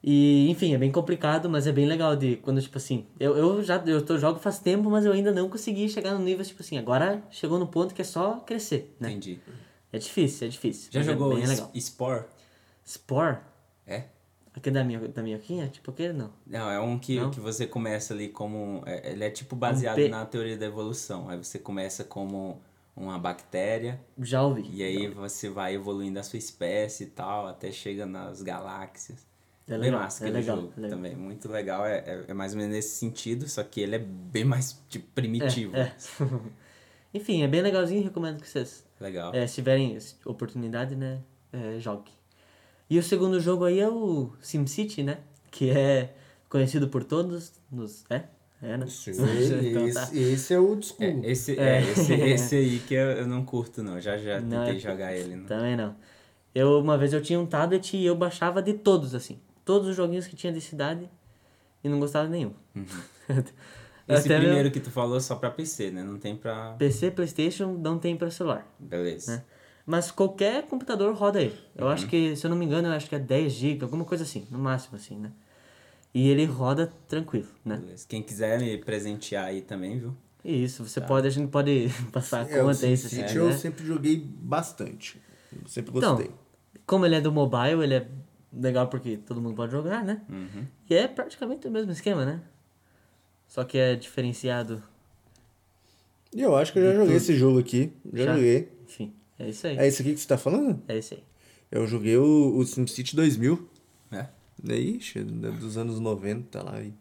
E, 0.04 0.50
enfim, 0.50 0.74
é 0.74 0.78
bem 0.80 0.92
complicado, 0.92 1.48
mas 1.48 1.68
é 1.68 1.72
bem 1.72 1.86
legal 1.86 2.16
de 2.16 2.38
quando, 2.38 2.60
tipo 2.60 2.80
assim, 2.80 3.06
eu, 3.20 3.38
eu 3.38 3.64
já 3.64 3.76
eu 3.86 4.04
tô, 4.04 4.18
jogo 4.18 4.40
faz 4.40 4.58
tempo, 4.58 4.90
mas 4.90 5.06
eu 5.06 5.12
ainda 5.12 5.32
não 5.32 5.48
consegui 5.48 5.88
chegar 5.88 6.16
no 6.16 6.26
nível, 6.26 6.44
tipo 6.44 6.64
assim, 6.64 6.80
agora 6.80 7.22
chegou 7.30 7.60
no 7.60 7.68
ponto 7.68 7.94
que 7.94 8.02
é 8.02 8.06
só 8.06 8.38
crescer, 8.38 8.96
né? 9.00 9.12
Entendi. 9.12 9.40
É 9.94 10.00
difícil, 10.00 10.48
é 10.48 10.50
difícil. 10.50 10.90
Já 10.92 11.02
mas 11.02 11.06
jogou 11.06 11.34
é 11.34 11.36
bem 11.36 11.46
legal. 11.46 11.70
Spore? 11.76 12.24
Spore? 12.84 13.38
É? 14.54 14.58
Aquele 14.60 14.74
da 14.76 14.84
minha, 14.84 15.00
da 15.08 15.24
minhoquinha? 15.24 15.68
Tipo 15.68 15.92
aquele 15.92 16.14
não. 16.14 16.32
Não, 16.46 16.70
é 16.70 16.80
um 16.80 17.00
que, 17.00 17.20
Não? 17.20 17.32
que 17.32 17.40
você 17.40 17.66
começa 17.66 18.14
ali 18.14 18.28
como. 18.30 18.84
é- 18.86 19.12
ele 19.12 19.24
é 19.24 19.30
tipo 19.30 19.56
baseado 19.56 19.96
pe- 19.96 20.10
na 20.10 20.26
teoria 20.26 20.58
da 20.58 20.66
evolução. 20.66 21.30
Aí 21.30 21.38
você 21.38 21.58
começa 21.60 22.04
como 22.04 22.62
uma 22.96 23.18
bactéria, 23.18 24.00
Já 24.20 24.44
ouvi. 24.44 24.70
e 24.72 24.84
aí 24.84 25.08
você 25.08 25.50
vai 25.50 25.74
evoluindo 25.76 26.20
a 26.20 26.24
sua 26.24 26.38
espécie 26.38 27.04
e 27.04 27.08
tal, 27.08 27.48
até 27.48 27.72
chega 27.72 28.06
nas 28.06 28.42
galáxias. 28.42 29.26
É 29.68 29.72
bem 29.72 29.80
legal, 29.84 30.02
massa 30.02 30.28
é 30.28 30.30
legal, 30.32 30.58
jogo 30.58 30.74
é 30.76 30.82
legal. 30.82 30.98
também. 30.98 31.16
Muito 31.16 31.48
legal. 31.50 31.86
É, 31.86 32.00
é, 32.00 32.26
é 32.28 32.34
mais 32.34 32.52
ou 32.52 32.58
menos 32.60 32.76
nesse 32.76 32.98
sentido, 32.98 33.48
só 33.48 33.64
que 33.64 33.80
ele 33.80 33.96
é 33.96 34.00
bem 34.00 34.44
mais 34.44 34.78
tipo, 34.90 35.08
primitivo. 35.16 35.78
É. 35.78 35.96
Enfim, 37.14 37.42
é 37.44 37.48
bem 37.48 37.62
legalzinho, 37.62 38.04
recomendo 38.04 38.42
que 38.42 38.48
vocês, 38.50 38.86
Legal. 39.00 39.34
é, 39.34 39.46
se 39.48 39.56
tiverem 39.56 39.98
oportunidade, 40.26 40.96
né, 40.96 41.20
é, 41.52 41.80
jogue. 41.80 42.12
E 42.92 43.00
o 43.00 43.04
segundo 43.04 43.40
jogo 43.40 43.64
aí 43.64 43.80
é 43.80 43.88
o 43.88 44.32
SimCity, 44.42 45.02
né, 45.02 45.20
que 45.50 45.70
é 45.70 46.14
conhecido 46.50 46.90
por 46.90 47.06
todos 47.06 47.54
nos... 47.72 48.04
É? 48.10 48.24
É, 48.62 48.76
né? 48.78 48.86
Sim, 48.88 49.12
Então 49.72 49.90
tá. 49.94 50.04
esse, 50.04 50.20
esse 50.20 50.54
é 50.54 50.60
o 50.60 50.80
school. 50.82 51.22
É, 51.24 51.32
esse, 51.32 51.58
É. 51.58 51.78
é, 51.78 51.82
esse, 51.82 52.14
esse 52.36 52.56
aí 52.56 52.80
que 52.80 52.94
eu, 52.94 53.12
eu 53.12 53.26
não 53.28 53.46
curto, 53.46 53.82
não. 53.82 54.00
Já 54.02 54.18
já 54.18 54.42
Não, 54.42 54.66
tentei 54.66 54.76
é- 54.76 54.80
jogar 54.80 55.16
ele. 55.16 55.38
Não. 55.38 55.46
Também 55.46 55.76
não. 55.78 55.96
Eu, 56.54 56.80
uma 56.80 56.98
vez 56.98 57.14
eu 57.14 57.22
tinha 57.22 57.40
um 57.40 57.46
tablet 57.46 57.96
e 57.96 58.06
eu 58.06 58.14
baixava 58.16 58.62
de 58.62 58.74
todos, 58.74 59.16
assim. 59.16 59.40
Todos 59.64 59.88
os 59.88 59.96
joguinhos 59.96 60.28
que 60.28 60.36
tinha 60.36 60.52
de 60.52 60.60
cidade 60.60 61.10
e 61.84 61.88
não 61.88 61.98
gostava 62.00 62.26
de 62.26 62.34
nenhum. 62.34 62.54
Esse 64.08 64.26
Até 64.28 64.40
meu 64.40 64.48
primeiro 64.50 64.72
que 64.72 64.80
tu 64.82 64.92
falou 64.92 65.16
é 65.16 65.20
só 65.22 65.36
pra 65.36 65.50
PC, 65.50 65.92
né? 65.92 66.04
Não 66.04 66.18
tem 66.18 66.36
pra. 66.36 66.74
PC, 66.78 67.12
Playstation, 67.12 67.74
não 67.74 67.98
tem 67.98 68.18
pra 68.18 68.30
celular. 68.30 68.68
Beleza. 68.78 69.38
né? 69.38 69.44
Mas 69.86 70.12
qualquer 70.12 70.64
computador 70.68 71.14
roda 71.16 71.42
ele. 71.42 71.58
Eu 71.76 71.86
Uhum. 71.88 71.92
acho 71.92 72.08
que, 72.08 72.36
se 72.36 72.46
eu 72.46 72.50
não 72.50 72.58
me 72.58 72.66
engano, 72.66 72.88
eu 72.88 72.94
acho 72.94 73.10
que 73.10 73.16
é 73.16 73.20
10 73.20 73.54
GB, 73.54 73.84
alguma 73.84 74.06
coisa 74.06 74.24
assim, 74.24 74.48
no 74.52 74.60
máximo 74.60 74.96
assim, 74.96 75.18
né? 75.18 75.32
E 76.14 76.28
ele 76.30 76.46
roda 76.46 76.92
tranquilo, 77.08 77.48
né? 77.66 77.78
Beleza. 77.78 78.06
Quem 78.08 78.22
quiser 78.22 78.60
me 78.60 78.78
presentear 78.78 79.46
aí 79.46 79.62
também, 79.62 79.98
viu? 79.98 80.16
E 80.44 80.64
isso, 80.64 80.86
você 80.88 81.00
pode, 81.00 81.28
a 81.28 81.30
gente 81.30 81.50
pode 81.50 81.88
passar 82.12 82.42
a 82.42 82.50
É, 82.50 82.60
conta 82.62 82.86
aí, 82.86 82.98
se 82.98 83.20
eu 83.20 83.26
quiser. 83.26 83.54
sempre 83.58 83.86
joguei 83.86 84.18
bastante. 84.18 85.22
Eu 85.52 85.68
sempre 85.68 85.92
Então, 85.96 86.16
gostei. 86.16 86.32
Como 86.86 87.06
ele 87.06 87.16
é 87.16 87.22
do 87.22 87.32
mobile, 87.32 87.82
ele 87.84 87.94
é 87.96 88.08
legal 88.52 88.88
porque 88.88 89.18
todo 89.18 89.42
mundo 89.42 89.56
pode 89.56 89.72
jogar, 89.72 90.04
né? 90.04 90.22
Uhum. 90.30 90.66
E 90.90 90.96
é 90.96 91.08
praticamente 91.08 91.68
o 91.68 91.72
mesmo 91.72 91.92
esquema, 91.92 92.26
né? 92.26 92.42
Só 93.48 93.64
que 93.64 93.78
é 93.78 93.96
diferenciado. 93.96 94.84
E 96.34 96.42
eu 96.42 96.56
acho 96.56 96.74
que 96.74 96.80
eu 96.80 96.84
já 96.92 96.94
joguei 96.94 97.16
esse 97.16 97.36
jogo 97.36 97.60
aqui. 97.60 97.94
Já, 98.14 98.26
Já? 98.26 98.36
joguei. 98.36 98.72
Enfim, 98.86 99.14
é 99.42 99.50
isso 99.50 99.68
aí. 99.68 99.78
É 99.78 99.88
esse 99.88 100.02
aqui 100.02 100.14
que 100.14 100.20
você 100.20 100.28
tá 100.28 100.38
falando? 100.38 100.82
É 100.88 100.98
isso 100.98 101.14
aí. 101.14 101.24
Eu 101.72 101.88
joguei 101.88 102.18
o, 102.18 102.58
o 102.58 102.66
SimCity 102.66 103.16
2000. 103.16 103.68
É. 104.12 104.26
Daí, 104.62 104.98
ixi, 104.98 105.22
dos 105.24 105.78
anos 105.78 106.00
90 106.00 106.62
lá. 106.64 106.82
E 106.82 106.94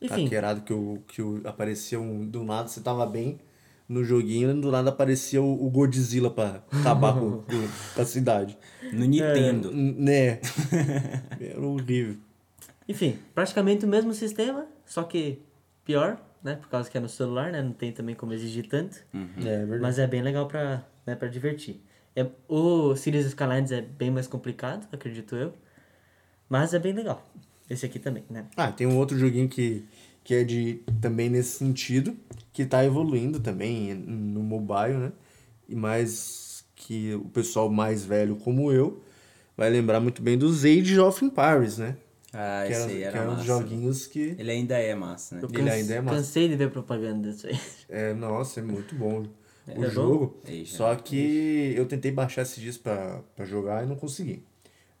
Enfim, 0.00 0.24
paquerado 0.24 0.60
que, 0.62 0.72
o, 0.72 1.02
que 1.08 1.20
o, 1.22 1.40
aparecia 1.44 2.00
um, 2.00 2.24
do 2.26 2.44
nada, 2.44 2.68
você 2.68 2.80
tava 2.80 3.04
bem 3.06 3.38
no 3.88 4.02
joguinho 4.04 4.50
e 4.50 4.60
do 4.60 4.70
nada 4.70 4.88
aparecia 4.90 5.42
o, 5.42 5.66
o 5.66 5.68
Godzilla 5.70 6.30
pra 6.30 6.62
acabar 6.72 7.14
com, 7.14 7.42
com, 7.44 7.68
com 7.94 8.00
a 8.00 8.04
cidade. 8.04 8.56
No 8.92 9.04
Nintendo. 9.04 9.70
N- 9.72 9.92
Né? 9.98 10.40
Era 11.40 11.60
horrível. 11.60 12.16
enfim, 12.88 13.18
praticamente 13.34 13.84
o 13.84 13.88
mesmo 13.88 14.14
sistema, 14.14 14.66
só 14.86 15.02
que 15.02 15.38
pior, 15.84 16.18
né? 16.42 16.54
Por 16.56 16.68
causa 16.68 16.88
que 16.90 16.96
é 16.96 17.00
no 17.00 17.08
celular, 17.08 17.50
né? 17.52 17.60
Não 17.62 17.72
tem 17.72 17.92
também 17.92 18.14
como 18.14 18.32
exigir 18.32 18.68
tanto. 18.68 18.96
É 19.12 19.58
verdade. 19.58 19.80
Mas 19.82 19.98
é 19.98 20.06
bem 20.06 20.22
legal 20.22 20.46
pra, 20.48 20.86
né, 21.06 21.14
pra 21.14 21.28
divertir. 21.28 21.80
É, 22.16 22.26
o 22.48 22.94
Cities 22.94 23.26
Skylines 23.26 23.72
é 23.72 23.80
bem 23.82 24.10
mais 24.10 24.26
complicado, 24.26 24.86
acredito 24.92 25.34
eu. 25.34 25.52
Mas 26.48 26.74
é 26.74 26.78
bem 26.78 26.92
legal. 26.92 27.26
Esse 27.68 27.86
aqui 27.86 27.98
também, 27.98 28.22
né? 28.30 28.46
Ah, 28.56 28.70
tem 28.70 28.86
um 28.86 28.96
outro 28.98 29.18
joguinho 29.18 29.48
que, 29.48 29.84
que 30.22 30.34
é 30.34 30.44
de 30.44 30.80
também 31.00 31.28
nesse 31.30 31.58
sentido, 31.58 32.16
que 32.52 32.64
tá 32.66 32.84
evoluindo 32.84 33.40
também 33.40 33.94
no 33.94 34.42
mobile, 34.42 34.94
né? 34.98 35.12
E 35.68 35.74
mais 35.74 36.64
que 36.76 37.14
o 37.14 37.24
pessoal 37.30 37.70
mais 37.70 38.04
velho 38.04 38.36
como 38.36 38.70
eu 38.70 39.02
vai 39.56 39.70
lembrar 39.70 40.00
muito 40.00 40.20
bem 40.20 40.36
dos 40.36 40.64
Age 40.64 40.98
of 41.00 41.24
Empires, 41.24 41.78
né? 41.78 41.96
Ah, 42.32 42.64
que 42.66 42.72
esse 42.72 42.82
eram, 42.82 42.90
aí 42.90 42.96
que 42.98 43.04
era 43.04 43.18
eram 43.18 43.30
os 43.30 43.36
massa. 43.38 43.46
joguinhos 43.46 44.06
que. 44.06 44.34
Ele 44.38 44.50
ainda 44.50 44.76
é 44.76 44.94
massa, 44.94 45.36
né? 45.36 45.40
Eu 45.42 45.48
Ele 45.52 45.70
ainda 45.70 45.94
é 45.94 46.00
massa. 46.00 46.16
cansei 46.18 46.48
de 46.48 46.56
ver 46.56 46.70
propaganda 46.70 47.30
disso 47.30 47.46
aí. 47.46 47.58
É, 47.88 48.12
nossa, 48.12 48.60
é 48.60 48.62
muito 48.62 48.94
bom 48.94 49.24
o 49.66 49.74
bom? 49.74 49.90
jogo. 49.90 50.40
Só 50.66 50.94
que 50.94 51.74
eu 51.76 51.86
tentei 51.86 52.10
baixar 52.10 52.42
esses 52.42 52.60
dias 52.60 52.76
pra, 52.76 53.20
pra 53.34 53.44
jogar 53.44 53.84
e 53.84 53.86
não 53.86 53.96
consegui. 53.96 54.44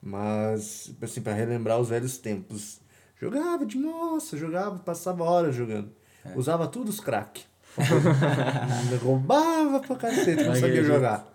Mas, 0.00 0.92
assim, 1.00 1.20
pra 1.20 1.32
relembrar 1.32 1.78
os 1.80 1.88
velhos 1.88 2.18
tempos. 2.18 2.80
Jogava 3.20 3.64
de 3.64 3.78
nossa, 3.78 4.36
jogava, 4.36 4.78
passava 4.78 5.24
horas 5.24 5.54
jogando. 5.54 5.90
É. 6.24 6.36
Usava 6.36 6.66
tudo 6.66 6.88
os 6.88 7.00
crack. 7.00 7.42
Roubava 9.02 9.80
pra 9.80 9.96
cacete, 9.96 10.44
não 10.44 10.54
sabia 10.54 10.84
jogar. 10.84 11.32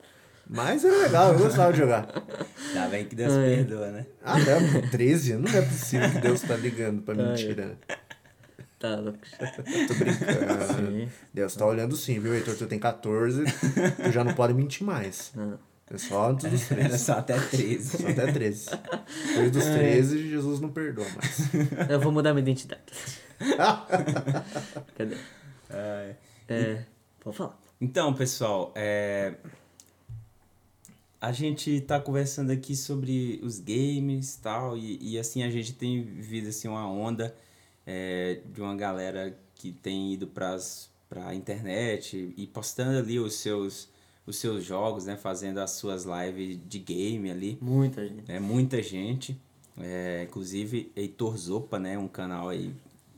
Mas 0.48 0.84
era 0.84 0.98
legal, 1.04 1.34
eu 1.34 1.40
gostava 1.40 1.72
de 1.72 1.78
jogar. 1.80 2.08
Ainda 2.70 2.88
bem 2.88 3.06
que 3.06 3.16
Deus 3.16 3.34
Ai. 3.34 3.56
perdoa, 3.58 3.92
né? 3.92 4.06
Ah, 4.24 4.36
não, 4.40 4.90
13? 4.90 5.36
Não 5.36 5.52
é 5.52 5.62
possível 5.62 6.10
que 6.10 6.18
Deus 6.20 6.42
tá 6.42 6.56
ligando 6.56 7.04
pra 7.04 7.14
mentira, 7.14 7.66
né? 7.68 7.76
Tá 8.80 8.96
louco. 8.96 9.20
Tô 9.88 9.94
brincando. 9.94 10.74
Sim. 10.74 11.10
Deus 11.34 11.54
tá 11.54 11.66
olhando 11.66 11.98
sim, 11.98 12.18
viu, 12.20 12.34
Heitor? 12.34 12.56
Tu 12.56 12.66
tem 12.66 12.80
14, 12.80 13.44
tu 13.44 14.12
já 14.12 14.24
não 14.24 14.34
pode 14.34 14.54
mentir 14.54 14.88
mais. 14.88 15.34
Não. 15.36 15.60
É 15.92 15.98
só 15.98 16.30
antes 16.30 16.50
dos 16.50 16.72
Era 16.72 16.84
13. 16.84 17.04
só 17.04 17.14
até 17.14 17.38
13. 17.38 17.98
Só 17.98 18.08
até 18.08 18.32
13. 18.32 18.70
Depois 19.28 19.52
dos 19.52 19.66
13, 19.66 20.30
Jesus 20.30 20.60
não 20.62 20.70
perdoa 20.70 21.08
mais. 21.16 21.90
Eu 21.90 22.00
vou 22.00 22.12
mudar 22.12 22.34
minha 22.34 22.42
identidade. 22.42 22.82
Cadê? 24.96 25.18
É. 26.48 26.86
Pode 27.20 27.36
falar. 27.36 27.60
Então, 27.82 28.14
pessoal, 28.14 28.72
é... 28.76 29.34
a 31.20 31.32
gente 31.32 31.82
tá 31.82 32.00
conversando 32.00 32.52
aqui 32.52 32.76
sobre 32.76 33.40
os 33.44 33.60
games 33.60 34.36
e 34.36 34.40
tal, 34.40 34.78
e, 34.78 35.00
e 35.02 35.20
assim, 35.20 35.44
a 35.44 35.50
gente 35.50 35.74
tem 35.74 36.04
vivido 36.04 36.50
assim, 36.50 36.68
uma 36.68 36.88
onda 36.88 37.36
é, 37.92 38.42
de 38.54 38.62
uma 38.62 38.76
galera 38.76 39.36
que 39.56 39.72
tem 39.72 40.14
ido 40.14 40.28
pras, 40.28 40.92
pra 41.10 41.34
internet 41.34 42.32
e 42.38 42.46
postando 42.46 43.00
ali 43.00 43.20
os 43.20 43.34
seus, 43.34 43.90
os 44.28 44.38
seus 44.38 44.64
jogos, 44.64 45.06
né? 45.08 45.18
Fazendo 45.18 45.58
as 45.58 45.72
suas 45.72 46.06
lives 46.06 46.60
de 46.70 46.78
game 46.78 47.32
ali. 47.32 47.58
Muita 47.60 48.08
gente. 48.08 48.32
É 48.32 48.40
muita 48.40 48.84
gente. 48.84 49.36
É, 49.82 50.24
inclusive, 50.30 50.92
Heitor 50.96 51.36
Zopa, 51.36 51.80
né? 51.80 51.98
Um 51.98 52.08
canal 52.08 52.50
aí 52.50 52.72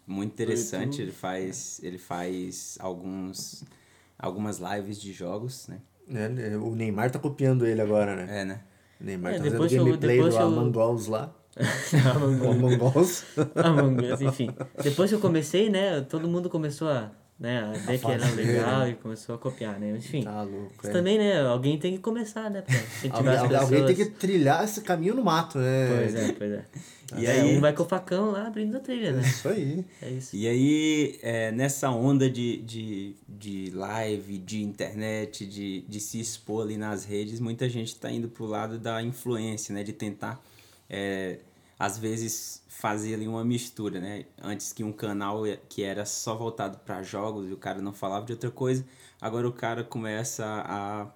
muito 0.07 0.31
interessante. 0.31 1.01
Ele 1.01 1.11
faz, 1.11 1.81
ele 1.83 1.97
faz 1.97 2.77
alguns, 2.79 3.63
algumas 4.17 4.57
lives 4.59 5.01
de 5.01 5.11
jogos, 5.11 5.67
né? 5.67 5.79
É, 6.13 6.55
o 6.57 6.73
Neymar 6.75 7.11
tá 7.11 7.19
copiando 7.19 7.65
ele 7.65 7.81
agora, 7.81 8.15
né? 8.15 8.41
É, 8.41 8.45
né? 8.45 8.61
O 8.99 9.03
Neymar 9.03 9.33
É, 9.33 9.37
tá 9.37 9.43
fazendo 9.57 9.81
eu- 9.81 9.85
gameplay 9.85 10.17
do 10.21 10.27
eu- 10.29 10.37
Among 10.39 10.77
Us 10.77 11.07
lá. 11.07 11.33
Among 12.15 12.77
Us. 12.99 13.23
Among 13.55 14.05
Us. 14.13 14.21
Enfim. 14.21 14.49
Depois 14.81 15.09
que 15.09 15.15
eu 15.15 15.19
comecei, 15.19 15.69
né? 15.69 16.01
Todo 16.01 16.27
mundo 16.27 16.49
começou 16.49 16.87
a, 16.89 17.11
né, 17.39 17.59
a 17.63 17.71
ver 17.71 17.99
que 17.99 18.05
era 18.11 18.25
legal 18.31 18.87
e 18.87 18.93
começou 18.95 19.35
a 19.35 19.37
copiar, 19.37 19.79
né? 19.79 19.95
Enfim. 19.97 20.23
Tá 20.23 20.43
louco, 20.43 20.71
Mas 20.77 20.89
é. 20.89 20.93
também, 20.93 21.17
né? 21.17 21.41
Alguém 21.41 21.77
tem 21.77 21.93
que 21.93 21.99
começar, 21.99 22.49
né? 22.49 22.61
Pra 22.61 23.17
Alguém, 23.17 23.55
alguém 23.57 23.85
tem 23.85 23.95
que 23.95 24.05
trilhar 24.05 24.63
esse 24.63 24.81
caminho 24.81 25.15
no 25.15 25.23
mato, 25.23 25.57
né? 25.57 25.87
Pois 25.97 26.15
é, 26.15 26.31
pois 26.33 26.51
é. 26.51 26.65
E 27.17 27.23
E 27.23 27.27
aí- 27.27 27.39
aí? 27.41 27.57
Um 27.57 27.59
vai 27.59 27.73
com 27.73 27.83
o 27.83 27.85
facão 27.85 28.31
lá 28.31 28.47
abrindo 28.47 28.77
a 28.77 28.79
trilha, 28.79 29.11
né? 29.11 29.21
Isso 29.21 29.49
aí. 29.49 29.83
É 30.01 30.09
isso. 30.09 30.33
E 30.33 30.47
aí, 30.47 31.19
é, 31.21 31.51
nessa 31.51 31.89
onda 31.91 32.29
de, 32.29 32.57
de, 32.61 33.15
de 33.27 33.69
live, 33.75 34.37
de 34.37 34.63
internet, 34.63 35.45
de, 35.45 35.81
de 35.81 35.99
se 35.99 36.21
expor 36.21 36.63
ali 36.63 36.77
nas 36.77 37.03
redes, 37.03 37.41
muita 37.41 37.67
gente 37.67 37.89
está 37.89 38.09
indo 38.09 38.29
pro 38.29 38.45
lado 38.45 38.79
da 38.79 39.03
influência, 39.03 39.75
né? 39.75 39.83
De 39.83 39.91
tentar, 39.91 40.41
é, 40.93 41.39
às 41.79 41.97
vezes, 41.97 42.61
fazer 42.67 43.13
ali 43.13 43.27
uma 43.27 43.45
mistura, 43.45 44.01
né? 44.01 44.25
Antes 44.43 44.73
que 44.73 44.83
um 44.83 44.91
canal 44.91 45.43
que 45.69 45.83
era 45.83 46.05
só 46.05 46.35
voltado 46.35 46.79
para 46.79 47.01
jogos 47.01 47.49
e 47.49 47.53
o 47.53 47.57
cara 47.57 47.81
não 47.81 47.93
falava 47.93 48.25
de 48.25 48.33
outra 48.33 48.51
coisa, 48.51 48.85
agora 49.19 49.47
o 49.47 49.53
cara 49.53 49.85
começa 49.85 50.43
a 50.45 51.07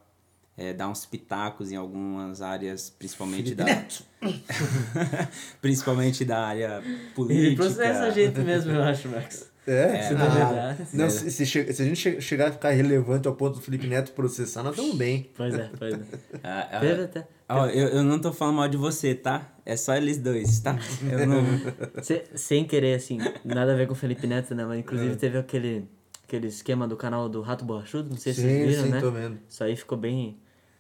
é, 0.55 0.71
dar 0.71 0.87
uns 0.87 1.05
pitacos 1.05 1.73
em 1.73 1.75
algumas 1.75 2.41
áreas, 2.41 2.89
principalmente 2.89 3.53
da... 3.53 3.65
principalmente 5.61 6.23
da 6.23 6.45
área 6.45 6.81
política. 7.13 7.47
Ele 7.47 7.55
processa 7.57 8.05
a 8.05 8.09
gente 8.11 8.39
mesmo, 8.39 8.71
eu 8.71 8.81
acho, 8.81 9.09
Max. 9.09 9.51
É, 9.67 10.01
Se 10.03 10.13
não 10.13 10.25
ah, 10.25 10.29
verdade. 10.29 10.87
não, 10.93 11.09
se, 11.09 11.31
se 11.31 11.45
se 11.45 11.59
a 11.81 11.85
gente 11.85 11.95
che- 11.95 12.21
chegar 12.21 12.49
a 12.49 12.51
ficar 12.51 12.69
relevante 12.69 13.27
ao 13.27 13.33
ponto 13.35 13.55
do 13.55 13.61
Felipe 13.61 13.87
Neto 13.87 14.11
processar, 14.11 14.61
nós 14.61 14.75
estamos 14.77 14.95
bem. 14.95 15.29
Pois 15.35 15.53
é, 15.55 15.69
pois 15.77 15.93
é. 15.93 15.99
Ah, 16.43 16.69
ah, 16.73 16.79
Teve 16.79 17.03
até. 17.03 17.27
Ó, 17.49 17.65
eu, 17.67 17.87
eu 17.89 18.03
não 18.03 18.19
tô 18.19 18.31
falando 18.31 18.55
mal 18.57 18.67
de 18.67 18.77
você, 18.77 19.13
tá? 19.15 19.53
É 19.65 19.75
só 19.75 19.95
eles 19.95 20.17
dois, 20.19 20.59
tá? 20.59 20.77
Eu 21.11 21.25
não. 21.27 21.43
Se- 22.03 22.23
sem 22.35 22.65
querer, 22.65 22.95
assim, 22.95 23.17
nada 23.43 23.73
a 23.73 23.75
ver 23.75 23.87
com 23.87 23.93
o 23.93 23.95
Felipe 23.95 24.27
Neto, 24.27 24.53
né? 24.53 24.63
Mas 24.65 24.77
É. 24.77 24.79
inclusive 24.81 25.15
teve 25.15 25.37
aquele, 25.37 25.87
aquele 26.27 26.47
esquema 26.47 26.87
do 26.87 26.95
canal 26.95 27.27
do 27.27 27.41
Rato 27.41 27.65
Borrachudo, 27.65 28.09
não 28.09 28.17
sei 28.17 28.33
se 28.33 28.41
Sim, 28.41 28.47
vocês 28.47 28.69
viram, 28.69 28.83
sim, 28.83 28.89
né? 28.91 28.99
tô 28.99 29.11
vendo. 29.11 29.39
Isso 29.49 29.63
aí 29.63 29.75
ficou 29.75 29.97
bem, 29.97 30.37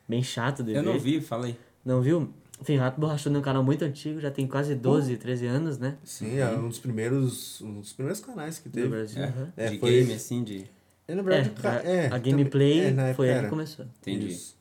bem 0.07 0.21
chato 0.21 0.63
de 0.63 0.73
Eu 0.73 0.83
ver. 0.83 0.89
não 0.91 0.99
vi, 0.99 1.21
falei. 1.21 1.57
Não 1.83 2.01
viu? 2.01 2.29
Enfim, 2.61 2.77
Rato 2.77 2.99
Borrachudo 2.99 3.35
é 3.35 3.39
um 3.39 3.41
canal 3.41 3.63
muito 3.63 3.83
antigo, 3.83 4.19
já 4.19 4.31
tem 4.31 4.47
quase 4.47 4.75
12, 4.75 5.17
13 5.17 5.45
anos, 5.45 5.77
né? 5.77 5.97
Sim, 6.03 6.37
é 6.37 6.49
um 6.51 6.69
dos 6.69 6.79
primeiros, 6.79 7.61
um 7.61 7.81
dos 7.81 7.91
primeiros 7.93 8.21
canais 8.21 8.59
que 8.59 8.69
No 8.69 8.73
teve. 8.73 8.87
Brasil. 8.87 9.23
aham. 9.23 9.53
É, 9.57 9.69
de 9.69 9.79
foi- 9.79 9.91
game, 9.91 10.13
assim, 10.13 10.43
de. 10.43 10.65
É, 11.07 11.13
na 11.13 11.21
É, 11.21 11.23
verdade, 11.23 11.49
ca- 11.61 11.69
a, 11.71 11.83
é, 11.83 12.05
a 12.07 12.09
também- 12.11 12.31
gameplay 12.31 12.79
é, 12.79 12.91
na 12.91 13.13
foi 13.13 13.27
ele 13.29 13.41
que 13.43 13.49
começou. 13.49 13.85
Entendi. 14.01 14.27
Isso. 14.27 14.55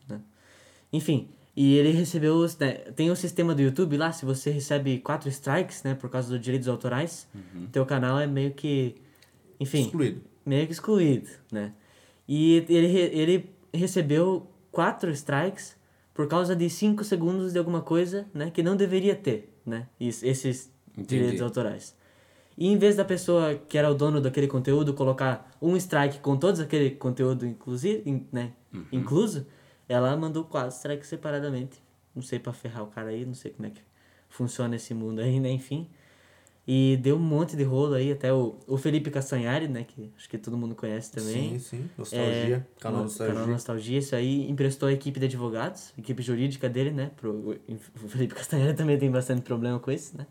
Enfim, 0.91 1.29
e 1.55 1.75
ele 1.77 1.91
recebeu 1.91 2.35
os. 2.35 2.57
né, 2.57 2.73
tem 2.95 3.09
o 3.09 3.15
sistema 3.15 3.55
do 3.55 3.61
YouTube 3.61 3.97
lá, 3.97 4.11
se 4.11 4.25
você 4.25 4.49
recebe 4.51 4.99
quatro 4.99 5.29
strikes, 5.29 5.81
né, 5.83 5.95
por 5.95 6.09
causa 6.09 6.29
dos 6.29 6.39
direitos 6.39 6.67
autorais, 6.67 7.27
teu 7.71 7.85
canal 7.85 8.19
é 8.19 8.27
meio 8.27 8.51
que. 8.51 8.95
Enfim, 9.59 9.83
Excluído. 9.85 10.21
meio 10.45 10.65
que 10.67 10.73
excluído, 10.73 11.29
né? 11.51 11.71
E 12.27 12.65
ele, 12.67 12.87
ele 12.97 13.49
recebeu 13.73 14.45
quatro 14.71 15.09
strikes 15.11 15.75
por 16.15 16.27
causa 16.27 16.55
de 16.55 16.67
cinco 16.69 17.03
segundos 17.03 17.51
de 17.53 17.59
alguma 17.59 17.81
coisa, 17.81 18.25
né, 18.33 18.49
que 18.49 18.63
não 18.63 18.75
deveria 18.75 19.15
ter, 19.15 19.53
né? 19.65 19.87
Esses 19.99 20.71
Entendi. 20.93 21.07
direitos 21.09 21.41
autorais. 21.41 21.93
E 22.57 22.67
em 22.69 22.77
vez 22.77 22.95
da 22.95 23.03
pessoa 23.03 23.53
que 23.55 23.77
era 23.77 23.91
o 23.91 23.93
dono 23.93 24.21
daquele 24.21 24.47
conteúdo 24.47 24.93
colocar 24.93 25.51
um 25.61 25.75
strike 25.75 26.19
com 26.19 26.37
todos 26.37 26.61
aquele 26.61 26.91
conteúdo 26.91 27.45
inclusive, 27.45 28.01
in- 28.09 28.25
né, 28.31 28.53
incluso, 28.93 29.45
ela 29.89 30.15
mandou 30.15 30.45
quatro 30.45 30.69
strikes 30.73 31.07
separadamente. 31.09 31.83
Não 32.15 32.21
sei 32.21 32.39
pra 32.39 32.53
ferrar 32.53 32.83
o 32.83 32.87
cara 32.87 33.09
aí, 33.09 33.25
não 33.25 33.33
sei 33.33 33.51
como 33.51 33.67
é 33.67 33.71
que 33.71 33.81
funciona 34.29 34.77
esse 34.77 34.93
mundo 34.93 35.19
aí, 35.19 35.37
né, 35.39 35.51
enfim. 35.51 35.89
E 36.67 36.97
deu 36.99 37.15
um 37.15 37.19
monte 37.19 37.55
de 37.55 37.61
rolo 37.63 37.93
aí, 37.93 38.11
até 38.11 38.33
o, 38.33 38.55
o 38.65 38.75
Felipe 38.75 39.11
Castanhari, 39.11 39.67
né, 39.67 39.83
que 39.87 40.11
acho 40.17 40.27
que 40.27 40.35
todo 40.35 40.57
mundo 40.57 40.73
conhece 40.73 41.11
também. 41.11 41.59
Sim, 41.59 41.59
sim. 41.59 41.89
Nostalgia. 41.95 42.65
É, 42.75 42.81
canal 42.81 42.97
no- 42.99 43.03
Nostalgia. 43.03 43.33
Canal 43.35 43.49
Nostalgia, 43.49 43.99
isso 43.99 44.15
aí 44.15 44.49
emprestou 44.49 44.89
a 44.89 44.91
equipe 44.91 45.19
de 45.19 45.27
advogados, 45.27 45.93
equipe 45.95 46.23
jurídica 46.23 46.67
dele, 46.67 46.89
né? 46.89 47.11
Pro, 47.17 47.55
o 47.69 48.07
Felipe 48.09 48.33
Castanheira 48.33 48.73
também 48.75 48.97
tem 48.97 49.11
bastante 49.11 49.41
problema 49.43 49.77
com 49.79 49.91
isso, 49.91 50.17
né? 50.17 50.25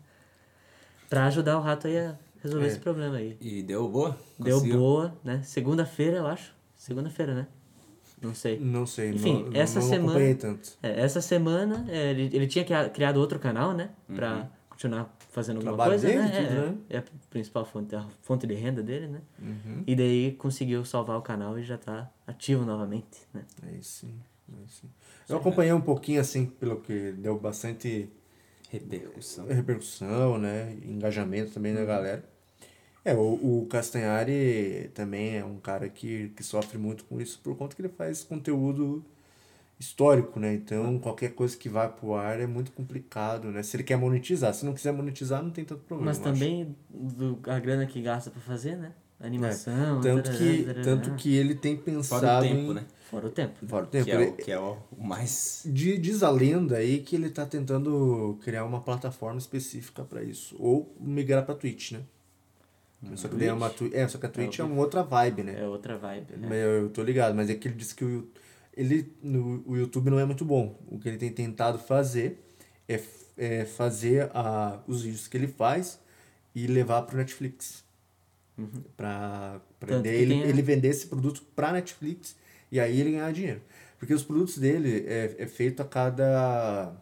Pra 1.09 1.25
ajudar 1.27 1.57
o 1.57 1.61
rato 1.61 1.87
aí 1.87 1.97
a 1.97 2.17
resolver 2.43 2.65
É. 2.65 2.67
esse 2.69 2.79
problema 2.79 3.15
aí. 3.15 3.37
E 3.39 3.63
deu 3.63 3.87
boa? 3.87 4.17
Deu 4.37 4.55
Conseguiu? 4.57 4.77
boa, 4.79 5.15
né? 5.23 5.41
Segunda-feira, 5.43 6.17
eu 6.17 6.27
acho. 6.27 6.53
Segunda-feira, 6.75 7.33
né? 7.33 7.47
Não 8.21 8.33
sei. 8.35 8.59
Não 8.59 8.85
sei, 8.85 9.11
Enfim, 9.11 9.43
não, 9.45 9.53
essa 9.61 9.79
não, 9.79 9.87
semana- 9.87 10.35
tanto. 10.35 10.69
É, 10.83 10.99
essa 11.01 11.21
semana 11.21 11.85
é, 11.87 12.09
ele, 12.11 12.29
ele 12.35 12.47
tinha 12.47 12.65
cria- 12.65 12.89
criado 12.89 13.17
outro 13.17 13.39
canal, 13.39 13.73
né? 13.73 13.89
Pra 14.13 14.49
continuar 14.69 15.15
fazendo 15.35 15.57
alguma 15.57 15.75
Trabalho 15.75 15.91
coisa, 15.91 16.07
dele, 16.07 16.19
né? 16.19 16.29
tudo, 16.29 16.59
é, 16.59 16.69
né? 16.69 16.77
é 16.89 16.97
a 16.99 17.03
principal 17.29 17.65
fonte, 17.65 17.93
a 17.93 18.07
fonte 18.21 18.47
de 18.47 18.53
renda 18.53 18.81
dele, 18.81 19.07
né? 19.07 19.21
Uhum. 19.37 19.83
E 19.85 19.93
daí 19.93 20.31
conseguiu 20.31 20.85
salvar 20.85 21.17
o 21.17 21.21
canal 21.21 21.59
e 21.59 21.63
já 21.63 21.77
tá 21.77 22.09
ativo 22.25 22.63
novamente, 22.63 23.27
né? 23.33 23.43
Aí 23.61 23.83
sim, 23.83 24.13
aí 24.47 24.65
sim. 24.69 24.89
Eu 25.27 25.35
acompanhei 25.35 25.73
um 25.73 25.81
pouquinho, 25.81 26.21
assim, 26.21 26.45
pelo 26.45 26.79
que 26.79 27.11
deu 27.11 27.37
bastante 27.37 28.09
Repercussão. 28.71 29.45
repercussão, 29.47 30.37
né? 30.37 30.73
Engajamento 30.85 31.51
também 31.51 31.73
da 31.73 31.83
galera. 31.83 32.23
É, 33.03 33.13
o, 33.13 33.63
o 33.63 33.67
Castanhari 33.69 34.89
também 34.93 35.35
é 35.35 35.43
um 35.43 35.57
cara 35.59 35.89
que, 35.89 36.29
que 36.29 36.43
sofre 36.43 36.77
muito 36.77 37.03
com 37.03 37.19
isso 37.19 37.39
por 37.43 37.57
conta 37.57 37.75
que 37.75 37.81
ele 37.81 37.89
faz 37.89 38.23
conteúdo 38.23 39.03
histórico, 39.79 40.39
né? 40.39 40.53
Então, 40.53 40.97
qualquer 40.99 41.33
coisa 41.33 41.55
que 41.57 41.67
vai 41.69 41.91
pro 41.91 42.13
ar 42.13 42.39
é 42.39 42.47
muito 42.47 42.71
complicado, 42.71 43.51
né? 43.51 43.61
Se 43.63 43.75
ele 43.75 43.83
quer 43.83 43.97
monetizar. 43.97 44.53
Se 44.53 44.65
não 44.65 44.73
quiser 44.73 44.91
monetizar, 44.93 45.43
não 45.43 45.51
tem 45.51 45.65
tanto 45.65 45.81
problema. 45.83 46.11
Mas 46.11 46.19
também 46.19 46.75
do, 46.89 47.39
a 47.47 47.59
grana 47.59 47.85
que 47.85 48.01
gasta 48.01 48.29
pra 48.29 48.39
fazer, 48.41 48.75
né? 48.77 48.91
Animação, 49.19 49.99
É, 49.99 50.01
Tanto 50.01 50.23
tarará, 50.23 50.37
que, 50.37 50.63
tarará. 50.63 50.83
tanto 50.83 51.15
que 51.15 51.35
ele 51.35 51.55
tem 51.55 51.77
pensado 51.77 52.21
Fora 52.25 52.37
o 52.37 52.41
tempo, 52.41 52.71
em... 52.71 52.73
né? 52.73 52.85
Fora 53.09 53.27
o 53.27 53.29
tempo. 53.29 53.65
Fora 53.67 53.85
o 53.85 53.87
tempo. 53.87 54.05
Que 54.05 54.11
é, 54.11 54.19
o, 54.19 54.33
que 54.33 54.51
é 54.51 54.59
o 54.59 54.77
mais. 54.97 55.61
De- 55.65 55.97
Diz 55.97 56.21
a 56.21 56.29
lenda 56.29 56.77
aí 56.77 56.99
que 56.99 57.15
ele 57.15 57.29
tá 57.29 57.45
tentando 57.45 58.37
criar 58.43 58.65
uma 58.65 58.81
plataforma 58.81 59.37
específica 59.37 60.03
pra 60.03 60.21
isso. 60.21 60.55
Ou 60.59 60.93
migrar 60.99 61.45
pra 61.45 61.55
Twitch, 61.55 61.93
né? 61.93 62.01
só 63.15 63.27
que 63.27 63.35
daí 63.35 63.47
é 63.47 63.53
uma 63.53 63.71
É, 63.93 64.07
só 64.07 64.17
que 64.17 64.25
a 64.25 64.29
Twitch 64.29 64.59
é, 64.59 64.63
uma 64.63 64.81
outra 64.81 65.03
vibe, 65.03 65.43
né? 65.43 65.61
É 65.61 65.67
outra 65.67 65.97
vibe, 65.97 66.33
né? 66.37 66.47
Mas 66.49 66.57
Eu, 66.57 66.69
eu 66.83 66.89
tô 66.89 67.03
ligado, 67.03 67.35
mas 67.35 67.49
é 67.49 67.55
que 67.55 67.67
ele 67.67 67.75
disse 67.75 67.93
que 67.95 68.03
o, 68.03 68.09
Yu- 68.09 68.29
ele, 68.75 69.13
no, 69.21 69.63
o 69.65 69.75
YouTube 69.77 70.09
não 70.09 70.19
é 70.19 70.25
muito 70.25 70.43
bom. 70.45 70.79
O 70.87 70.99
que 70.99 71.07
ele 71.07 71.17
tem 71.17 71.31
tentado 71.31 71.79
fazer 71.79 72.43
é, 72.87 72.99
é 73.37 73.65
fazer 73.65 74.29
a, 74.33 74.79
os 74.87 75.01
vídeos 75.03 75.27
que 75.27 75.37
ele 75.37 75.47
faz 75.47 75.99
e 76.53 76.67
levar 76.67 77.07
Netflix. 77.13 77.83
Pra, 78.95 79.59
pra 79.79 79.89
Tanto 79.89 80.03
daí 80.03 80.15
que 80.17 80.21
ele, 80.21 80.33
ele 80.49 80.61
vender 80.61 80.87
esse 80.89 81.07
produto 81.07 81.41
pra 81.55 81.73
Netflix 81.73 82.35
e 82.71 82.79
aí 82.79 82.99
ele 83.01 83.11
ganhar 83.11 83.31
dinheiro. 83.33 83.61
Porque 83.99 84.13
os 84.13 84.23
produtos 84.23 84.57
dele 84.57 85.05
é, 85.07 85.35
é 85.39 85.47
feito 85.47 85.81
a 85.81 85.85
cada. 85.85 86.93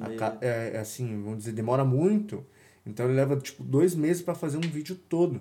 A 0.00 0.08
ca- 0.16 0.38
é, 0.40 0.72
é 0.74 0.78
assim, 0.78 1.22
vamos 1.22 1.38
dizer, 1.38 1.52
demora 1.52 1.84
muito. 1.84 2.44
Então 2.84 3.06
ele 3.06 3.14
leva 3.14 3.36
tipo 3.36 3.62
dois 3.64 3.94
meses 3.94 4.22
pra 4.22 4.34
fazer 4.34 4.58
um 4.58 4.60
vídeo 4.60 4.94
todo. 5.08 5.40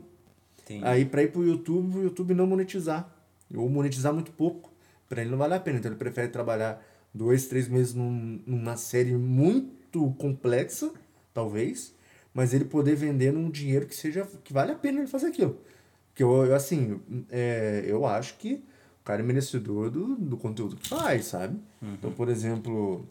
Tem, 0.65 0.81
Aí 0.83 1.03
pra 1.03 1.23
ir 1.23 1.31
pro 1.31 1.43
YouTube, 1.45 1.97
o 1.97 2.03
YouTube 2.03 2.33
não 2.33 2.47
monetizar. 2.47 3.13
Ou 3.53 3.67
monetizar 3.69 4.13
muito 4.13 4.31
pouco. 4.31 4.71
Pra 5.13 5.21
ele 5.21 5.29
não 5.31 5.37
vale 5.37 5.53
a 5.53 5.59
pena. 5.59 5.77
Então 5.77 5.91
ele 5.91 5.97
prefere 5.99 6.27
trabalhar 6.29 6.83
dois, 7.13 7.45
três 7.47 7.67
meses 7.67 7.93
num- 7.93 8.39
numa 8.47 8.75
série 8.75 9.13
muito 9.13 10.11
complexa, 10.17 10.91
talvez, 11.33 11.93
mas 12.33 12.53
ele 12.53 12.65
poder 12.65 12.95
vender 12.95 13.31
num 13.31 13.49
dinheiro 13.51 13.85
que 13.85 13.95
seja. 13.95 14.27
que 14.43 14.51
vale 14.51 14.71
a 14.71 14.75
pena 14.75 14.99
ele 14.99 15.07
fazer 15.07 15.27
aquilo. 15.27 15.57
Porque 16.09 16.23
eu, 16.23 16.45
eu, 16.45 16.55
assim, 16.55 16.99
é, 17.29 17.83
eu 17.87 18.05
acho 18.05 18.37
que 18.37 18.63
o 19.01 19.03
cara 19.03 19.21
é 19.21 19.25
merecedor 19.25 19.89
do, 19.91 20.15
do 20.15 20.37
conteúdo 20.37 20.75
que 20.75 20.87
faz, 20.89 21.25
sabe? 21.25 21.59
Então, 21.81 22.11
por 22.11 22.29
exemplo, 22.29 23.05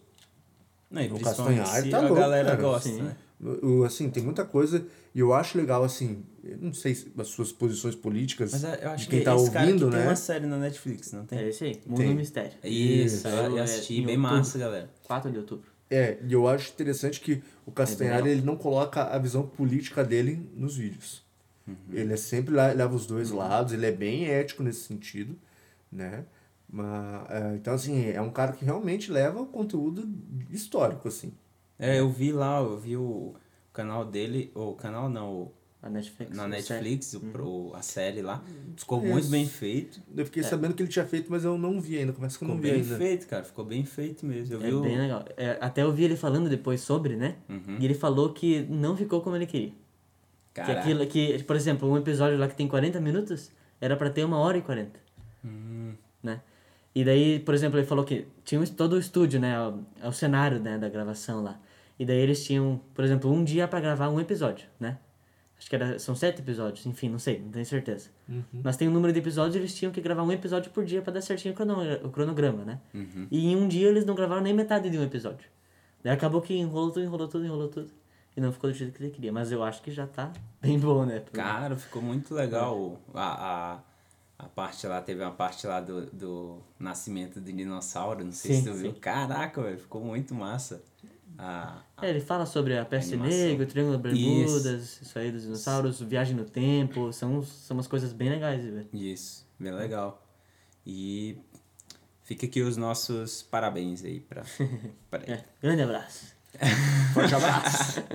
Não, 0.90 1.02
e 1.02 1.12
o 1.12 1.20
Castanhari 1.20 1.82
se 1.84 1.90
tá 1.90 1.98
a 1.98 2.00
louco, 2.00 2.16
galera 2.16 2.50
cara. 2.50 2.62
gosta, 2.62 2.88
Sim. 2.88 3.02
né? 3.02 3.16
o, 3.40 3.82
assim, 3.84 4.08
tem 4.10 4.22
muita 4.22 4.44
coisa. 4.44 4.86
E 5.14 5.18
eu 5.20 5.32
acho 5.34 5.58
legal, 5.58 5.82
assim, 5.84 6.22
eu 6.44 6.58
não 6.58 6.72
sei 6.72 6.94
se 6.94 7.12
as 7.16 7.28
suas 7.28 7.52
posições 7.52 7.94
políticas 7.94 8.52
Mas 8.52 8.64
é, 8.64 8.84
eu 8.84 8.90
acho 8.90 9.04
de 9.04 9.10
quem 9.10 9.18
que 9.20 9.24
tá 9.24 9.34
esse 9.34 9.50
cara 9.50 9.66
ouvindo, 9.66 9.90
tem 9.90 9.98
né? 10.00 10.06
uma 10.06 10.16
série 10.16 10.46
na 10.46 10.56
Netflix, 10.58 11.12
não 11.12 11.24
tem? 11.24 11.38
É 11.38 11.48
esse 11.48 11.64
aí, 11.64 11.80
Mundo 11.86 11.98
Tem. 11.98 12.14
Mistério. 12.14 12.52
Isso, 12.64 13.18
Saiu, 13.22 13.50
eu 13.52 13.58
é, 13.58 13.60
assisti, 13.62 13.94
em 13.94 14.06
bem 14.06 14.16
outubro. 14.16 14.36
massa, 14.36 14.58
galera. 14.58 14.90
4 15.04 15.30
de 15.30 15.38
outubro. 15.38 15.70
É, 15.90 16.18
e 16.26 16.32
eu 16.32 16.48
acho 16.48 16.72
interessante 16.72 17.20
que 17.20 17.42
o 17.66 17.70
Castanhari 17.70 18.22
legal. 18.22 18.32
ele 18.38 18.42
não 18.42 18.56
coloca 18.56 19.02
a 19.04 19.18
visão 19.18 19.46
política 19.46 20.02
dele 20.02 20.48
nos 20.54 20.76
vídeos. 20.76 21.22
Ele 21.92 22.12
é 22.12 22.16
sempre 22.16 22.54
lá, 22.54 22.72
leva 22.72 22.94
os 22.94 23.06
dois 23.06 23.30
lados, 23.30 23.72
ele 23.72 23.86
é 23.86 23.92
bem 23.92 24.26
ético 24.26 24.62
nesse 24.62 24.80
sentido, 24.80 25.38
né? 25.92 26.24
Mas, 26.68 27.30
é, 27.30 27.54
então, 27.56 27.74
assim, 27.74 28.08
é 28.10 28.20
um 28.20 28.30
cara 28.30 28.52
que 28.52 28.64
realmente 28.64 29.12
leva 29.12 29.40
o 29.40 29.46
conteúdo 29.46 30.08
histórico, 30.50 31.06
assim. 31.08 31.32
É, 31.78 32.00
eu 32.00 32.08
vi 32.10 32.32
lá, 32.32 32.58
eu 32.60 32.76
vi 32.78 32.96
o 32.96 33.34
canal 33.72 34.04
dele, 34.04 34.50
ou 34.54 34.72
o 34.72 34.74
canal 34.74 35.08
não, 35.08 35.30
o- 35.32 35.52
A 35.82 35.90
Netflix. 35.90 36.36
na 36.36 36.46
Netflix, 36.46 37.12
o, 37.14 37.18
Uhum. 37.18 37.30
pro- 37.32 37.72
a 37.74 37.82
série 37.82 38.22
lá. 38.22 38.40
Ficou 38.76 38.98
Isso. 39.02 39.12
muito 39.12 39.28
bem 39.28 39.46
feito. 39.48 40.00
Eu 40.16 40.24
fiquei 40.24 40.42
sabendo 40.44 40.74
que 40.74 40.82
ele 40.82 40.88
tinha 40.88 41.04
feito, 41.04 41.26
mas 41.28 41.44
eu 41.44 41.58
não 41.58 41.80
vi 41.80 41.98
ainda. 41.98 42.12
Começa 42.12 42.38
que 42.38 42.44
eu 42.44 42.46
Ficou 42.48 42.54
não 42.56 42.62
vi 42.62 42.70
bem 42.70 42.80
ainda. 42.82 42.96
feito, 42.96 43.26
cara. 43.26 43.42
Ficou 43.42 43.64
bem 43.64 43.84
feito 43.84 44.24
mesmo. 44.24 44.54
Eu 44.54 44.60
vi 44.60 44.70
É 44.70 44.74
o... 44.74 44.80
bem 44.80 44.96
legal. 44.96 45.24
É, 45.36 45.58
até 45.60 45.82
eu 45.82 45.92
vi 45.92 46.04
ele 46.04 46.14
falando 46.16 46.48
depois 46.48 46.80
sobre, 46.82 47.16
né? 47.16 47.34
Uhum. 47.48 47.78
E 47.80 47.84
ele 47.84 47.94
falou 47.94 48.32
que 48.32 48.62
não 48.70 48.96
ficou 48.96 49.20
como 49.22 49.34
ele 49.34 49.46
queria. 49.46 49.70
Que 50.54 50.60
Caraca. 50.60 50.80
aquilo 50.80 51.04
que, 51.06 51.42
por 51.42 51.56
exemplo, 51.56 51.90
um 51.90 51.96
episódio 51.96 52.38
lá 52.38 52.46
que 52.46 52.54
tem 52.54 52.68
40 52.68 53.00
minutos 53.00 53.50
era 53.80 53.96
pra 53.96 54.08
ter 54.08 54.22
uma 54.24 54.38
hora 54.38 54.56
e 54.58 54.62
40, 54.62 55.00
Hum, 55.44 55.94
né? 56.22 56.40
E 56.94 57.04
daí, 57.04 57.40
por 57.40 57.54
exemplo, 57.54 57.78
ele 57.80 57.86
falou 57.86 58.04
que 58.04 58.26
tinha 58.44 58.64
todo 58.68 58.92
o 58.92 58.98
estúdio, 58.98 59.40
né? 59.40 59.58
O, 59.60 59.80
é 60.00 60.06
o 60.06 60.12
cenário 60.12 60.60
né, 60.60 60.78
da 60.78 60.88
gravação 60.88 61.42
lá. 61.42 61.58
E 61.98 62.04
daí 62.04 62.18
eles 62.18 62.44
tinham, 62.44 62.80
por 62.94 63.02
exemplo, 63.04 63.32
um 63.32 63.42
dia 63.42 63.66
pra 63.66 63.80
gravar 63.80 64.10
um 64.10 64.20
episódio, 64.20 64.66
né? 64.78 64.98
Acho 65.62 65.70
que 65.70 65.76
era, 65.76 65.96
são 65.96 66.12
sete 66.16 66.40
episódios, 66.40 66.84
enfim, 66.86 67.08
não 67.08 67.20
sei, 67.20 67.38
não 67.38 67.50
tenho 67.52 67.64
certeza. 67.64 68.10
Mas 68.64 68.76
tem 68.76 68.88
um 68.88 68.90
número 68.90 69.12
de 69.12 69.20
episódios 69.20 69.54
eles 69.54 69.72
tinham 69.72 69.92
que 69.92 70.00
gravar 70.00 70.24
um 70.24 70.32
episódio 70.32 70.72
por 70.72 70.84
dia 70.84 71.00
pra 71.00 71.12
dar 71.12 71.20
certinho 71.20 71.54
o 71.54 71.56
crono- 71.56 71.94
o 72.04 72.10
cronograma, 72.10 72.64
né? 72.64 72.80
uhum. 72.92 73.28
E 73.30 73.46
em 73.46 73.54
um 73.54 73.68
dia 73.68 73.88
eles 73.88 74.04
não 74.04 74.12
gravaram 74.16 74.42
nem 74.42 74.52
metade 74.52 74.90
de 74.90 74.98
um 74.98 75.04
episódio. 75.04 75.46
Daí 76.02 76.12
acabou 76.12 76.40
que 76.42 76.52
enrolou 76.52 76.90
tudo, 76.90 77.04
enrolou 77.04 77.28
tudo, 77.28 77.44
enrolou 77.44 77.68
tudo. 77.68 77.92
E 78.36 78.40
não 78.40 78.50
ficou 78.50 78.70
do 78.70 78.74
jeito 78.76 78.92
que 78.92 79.04
ele 79.04 79.12
queria. 79.12 79.30
Mas 79.32 79.52
eu 79.52 79.62
acho 79.62 79.80
que 79.82 79.92
já 79.92 80.04
tá 80.04 80.32
bem 80.60 80.80
bom, 80.80 81.04
né? 81.06 81.22
Cara, 81.32 81.76
ficou 81.76 82.02
muito 82.02 82.34
legal. 82.34 82.98
A, 83.14 83.74
a, 84.38 84.44
a 84.44 84.48
parte 84.48 84.84
lá, 84.88 85.00
teve 85.00 85.22
uma 85.22 85.30
parte 85.30 85.64
lá 85.64 85.80
do, 85.80 86.06
do 86.06 86.58
nascimento 86.76 87.40
do 87.40 87.52
dinossauro. 87.52 88.24
Não 88.24 88.32
sei 88.32 88.54
Sim, 88.56 88.62
se 88.62 88.68
tu 88.68 88.74
viu. 88.74 88.92
sim. 88.92 88.98
Caraca, 88.98 89.62
velho, 89.62 89.78
ficou 89.78 90.00
muito 90.02 90.34
massa. 90.34 90.82
A, 91.38 91.82
É, 92.00 92.10
ele 92.10 92.20
fala 92.20 92.46
sobre 92.46 92.76
a 92.78 92.84
peste 92.84 93.16
negra, 93.16 93.64
o 93.64 93.66
Triângulo 93.66 93.98
das 93.98 94.12
Bermudas, 94.12 95.00
isso. 95.00 95.18
aí 95.18 95.32
dos 95.32 95.42
dinossauros, 95.42 96.00
viagem 96.00 96.36
no 96.36 96.44
tempo. 96.44 97.12
São, 97.12 97.42
são 97.42 97.76
umas 97.76 97.86
coisas 97.86 98.12
bem 98.12 98.28
legais, 98.28 98.62
velho. 98.64 98.88
Isso, 98.92 99.46
bem 99.58 99.72
legal. 99.72 100.24
E 100.86 101.36
fica 102.22 102.46
aqui 102.46 102.60
os 102.60 102.76
nossos 102.76 103.42
parabéns 103.42 104.04
aí 104.04 104.20
pra, 104.20 104.42
pra 105.10 105.22
ele. 105.22 105.32
É, 105.32 105.44
grande 105.60 105.82
abraço. 105.82 106.34
Forte 107.14 107.34
abraço. 107.34 108.02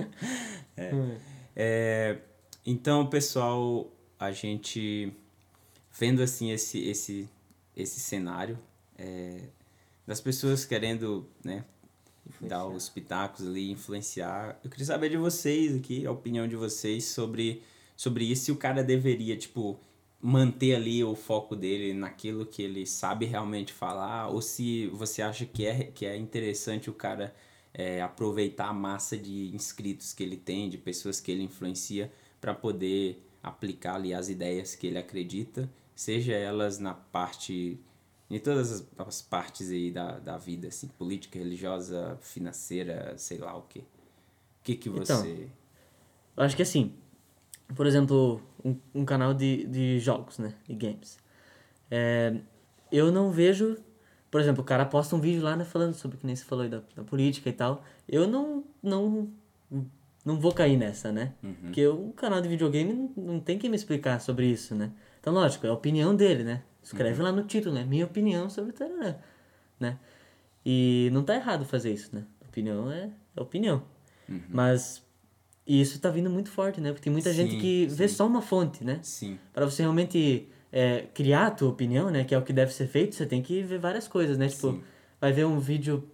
É, 1.60 2.18
então, 2.64 3.04
pessoal, 3.08 3.90
a 4.16 4.30
gente 4.30 5.12
vendo 5.98 6.22
assim 6.22 6.52
esse 6.52 6.78
esse 6.88 7.28
esse 7.76 7.98
cenário 7.98 8.56
é, 8.96 9.40
das 10.06 10.20
pessoas 10.20 10.64
querendo, 10.64 11.28
né, 11.44 11.64
dar 12.40 12.66
os 12.66 12.88
pitacos 12.88 13.46
ali, 13.46 13.70
influenciar. 13.70 14.58
Eu 14.62 14.70
queria 14.70 14.86
saber 14.86 15.10
de 15.10 15.16
vocês 15.16 15.76
aqui, 15.76 16.06
a 16.06 16.10
opinião 16.10 16.46
de 16.46 16.56
vocês 16.56 17.04
sobre 17.04 17.62
sobre 17.98 18.24
isso, 18.24 18.44
se 18.44 18.52
o 18.52 18.56
cara 18.56 18.84
deveria, 18.84 19.36
tipo, 19.36 19.76
manter 20.20 20.76
ali 20.76 21.02
o 21.02 21.16
foco 21.16 21.56
dele 21.56 21.92
naquilo 21.92 22.46
que 22.46 22.62
ele 22.62 22.86
sabe 22.86 23.26
realmente 23.26 23.72
falar, 23.72 24.28
ou 24.28 24.40
se 24.40 24.86
você 24.88 25.20
acha 25.20 25.44
que 25.44 25.66
é, 25.66 25.84
que 25.84 26.06
é 26.06 26.16
interessante 26.16 26.88
o 26.88 26.92
cara 26.94 27.34
é, 27.74 28.00
aproveitar 28.00 28.68
a 28.68 28.72
massa 28.72 29.16
de 29.16 29.52
inscritos 29.52 30.12
que 30.12 30.22
ele 30.22 30.36
tem, 30.36 30.70
de 30.70 30.78
pessoas 30.78 31.20
que 31.20 31.32
ele 31.32 31.42
influencia, 31.42 32.12
para 32.40 32.54
poder 32.54 33.20
aplicar 33.42 33.96
ali 33.96 34.14
as 34.14 34.28
ideias 34.28 34.76
que 34.76 34.86
ele 34.86 34.98
acredita, 34.98 35.68
seja 35.94 36.34
elas 36.34 36.78
na 36.78 36.94
parte, 36.94 37.80
em 38.30 38.38
todas 38.38 38.72
as, 38.72 38.86
as 38.98 39.22
partes 39.22 39.70
aí 39.70 39.90
da, 39.90 40.18
da 40.18 40.36
vida, 40.36 40.68
assim, 40.68 40.88
política, 40.88 41.38
religiosa, 41.38 42.18
financeira, 42.20 43.14
sei 43.16 43.38
lá 43.38 43.56
o 43.56 43.62
que. 43.62 43.78
O 43.80 43.84
que 44.62 44.76
que 44.76 44.90
você... 44.90 45.12
Então, 45.12 45.50
Eu 46.36 46.42
acho 46.44 46.54
que 46.54 46.62
assim, 46.62 46.94
por 47.74 47.86
exemplo, 47.86 48.40
um, 48.64 48.76
um 48.94 49.04
canal 49.04 49.34
de, 49.34 49.66
de 49.66 49.98
jogos, 49.98 50.38
né? 50.38 50.54
De 50.66 50.74
games. 50.74 51.18
É, 51.90 52.34
eu 52.90 53.10
não 53.12 53.30
vejo. 53.30 53.76
Por 54.30 54.40
exemplo, 54.40 54.62
o 54.62 54.64
cara 54.64 54.84
posta 54.84 55.16
um 55.16 55.20
vídeo 55.20 55.42
lá, 55.42 55.56
né, 55.56 55.64
falando 55.64 55.94
sobre 55.94 56.18
que 56.18 56.26
nem 56.26 56.36
você 56.36 56.44
falou 56.44 56.64
aí 56.64 56.70
da, 56.70 56.82
da 56.94 57.02
política 57.02 57.48
e 57.48 57.52
tal. 57.52 57.82
Eu 58.06 58.26
não, 58.26 58.62
não, 58.82 59.30
não 60.22 60.38
vou 60.38 60.52
cair 60.52 60.76
nessa, 60.76 61.10
né? 61.10 61.32
Porque 61.62 61.88
um 61.88 62.12
canal 62.12 62.40
de 62.42 62.48
videogame 62.48 62.92
não, 62.92 63.10
não 63.16 63.40
tem 63.40 63.58
que 63.58 63.70
me 63.70 63.76
explicar 63.76 64.20
sobre 64.20 64.46
isso, 64.46 64.74
né? 64.74 64.92
Então, 65.18 65.32
lógico, 65.32 65.66
é 65.66 65.70
a 65.70 65.72
opinião 65.72 66.14
dele, 66.14 66.44
né? 66.44 66.62
Escreve 66.88 67.22
lá 67.22 67.30
no 67.30 67.42
título, 67.44 67.74
né? 67.74 67.84
Minha 67.84 68.06
opinião 68.06 68.48
sobre 68.48 68.72
tarará, 68.72 69.18
né? 69.78 69.98
E 70.64 71.10
não 71.12 71.22
tá 71.22 71.34
errado 71.34 71.64
fazer 71.64 71.92
isso, 71.92 72.14
né? 72.14 72.24
Opinião 72.48 72.90
é, 72.90 73.10
é 73.36 73.40
opinião. 73.40 73.82
Mas 74.48 75.02
E 75.66 75.80
isso 75.82 76.00
tá 76.00 76.08
vindo 76.08 76.30
muito 76.30 76.50
forte, 76.50 76.80
né? 76.80 76.90
Porque 76.90 77.04
tem 77.04 77.12
muita 77.12 77.30
gente 77.32 77.52
Sim, 77.52 77.58
que 77.58 77.86
vê 77.90 78.08
sim. 78.08 78.14
só 78.14 78.26
uma 78.26 78.40
fonte, 78.40 78.82
né? 78.82 79.00
Sim. 79.02 79.38
Para 79.52 79.66
você 79.66 79.82
realmente 79.82 80.48
é, 80.72 81.06
criar 81.12 81.48
a 81.48 81.50
tua 81.50 81.68
opinião, 81.68 82.10
né? 82.10 82.24
Que 82.24 82.34
é 82.34 82.38
o 82.38 82.42
que 82.42 82.54
deve 82.54 82.72
ser 82.72 82.86
feito, 82.86 83.14
você 83.14 83.26
tem 83.26 83.42
que 83.42 83.62
ver 83.62 83.78
várias 83.78 84.08
coisas, 84.08 84.38
né? 84.38 84.48
Tipo, 84.48 84.72
Sim. 84.72 84.82
vai 85.20 85.30
ver 85.30 85.44
um 85.44 85.58
vídeo 85.58 86.08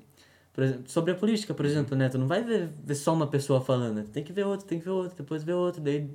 exemplo, 0.59 0.91
sobre 0.91 1.13
a 1.13 1.15
política, 1.15 1.55
por 1.55 1.65
exemplo, 1.65 1.97
né? 1.97 2.09
Tu 2.09 2.19
não 2.19 2.27
vai 2.27 2.43
ver, 2.43 2.69
ver 2.83 2.95
só 2.97 3.15
uma 3.15 3.29
pessoa 3.29 3.61
falando, 3.61 3.95
né? 3.95 4.05
Tem 4.13 4.25
que 4.25 4.33
ver 4.33 4.45
outro, 4.45 4.67
tem 4.67 4.81
que 4.81 4.85
ver 4.85 4.91
outro, 4.91 5.17
depois 5.17 5.45
ver 5.45 5.55
outro, 5.55 5.81
daí 5.81 6.11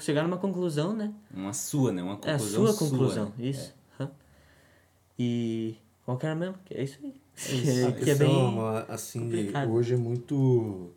chegar 0.00 0.22
numa 0.22 0.36
conclusão, 0.36 0.94
né? 0.94 1.12
Uma 1.32 1.54
sua, 1.54 1.92
né? 1.92 2.02
Uma 2.02 2.18
É 2.22 2.34
a 2.34 2.38
conclusão 2.38 2.66
sua 2.66 2.74
conclusão, 2.74 3.32
né? 3.38 3.46
isso. 3.46 3.72
Hã? 3.78 3.81
E 5.18 5.76
qual 6.04 6.16
que 6.18 6.26
era 6.26 6.34
mesmo? 6.34 6.56
Que 6.64 6.74
É 6.74 6.82
isso 6.84 6.98
aí. 7.02 7.14
isso. 7.36 7.86
A 7.88 7.92
que 7.92 8.10
é 8.10 8.14
bem... 8.14 8.58
assim, 8.88 9.20
complicado. 9.20 9.70
hoje 9.72 9.94
é 9.94 9.96
muito. 9.96 10.90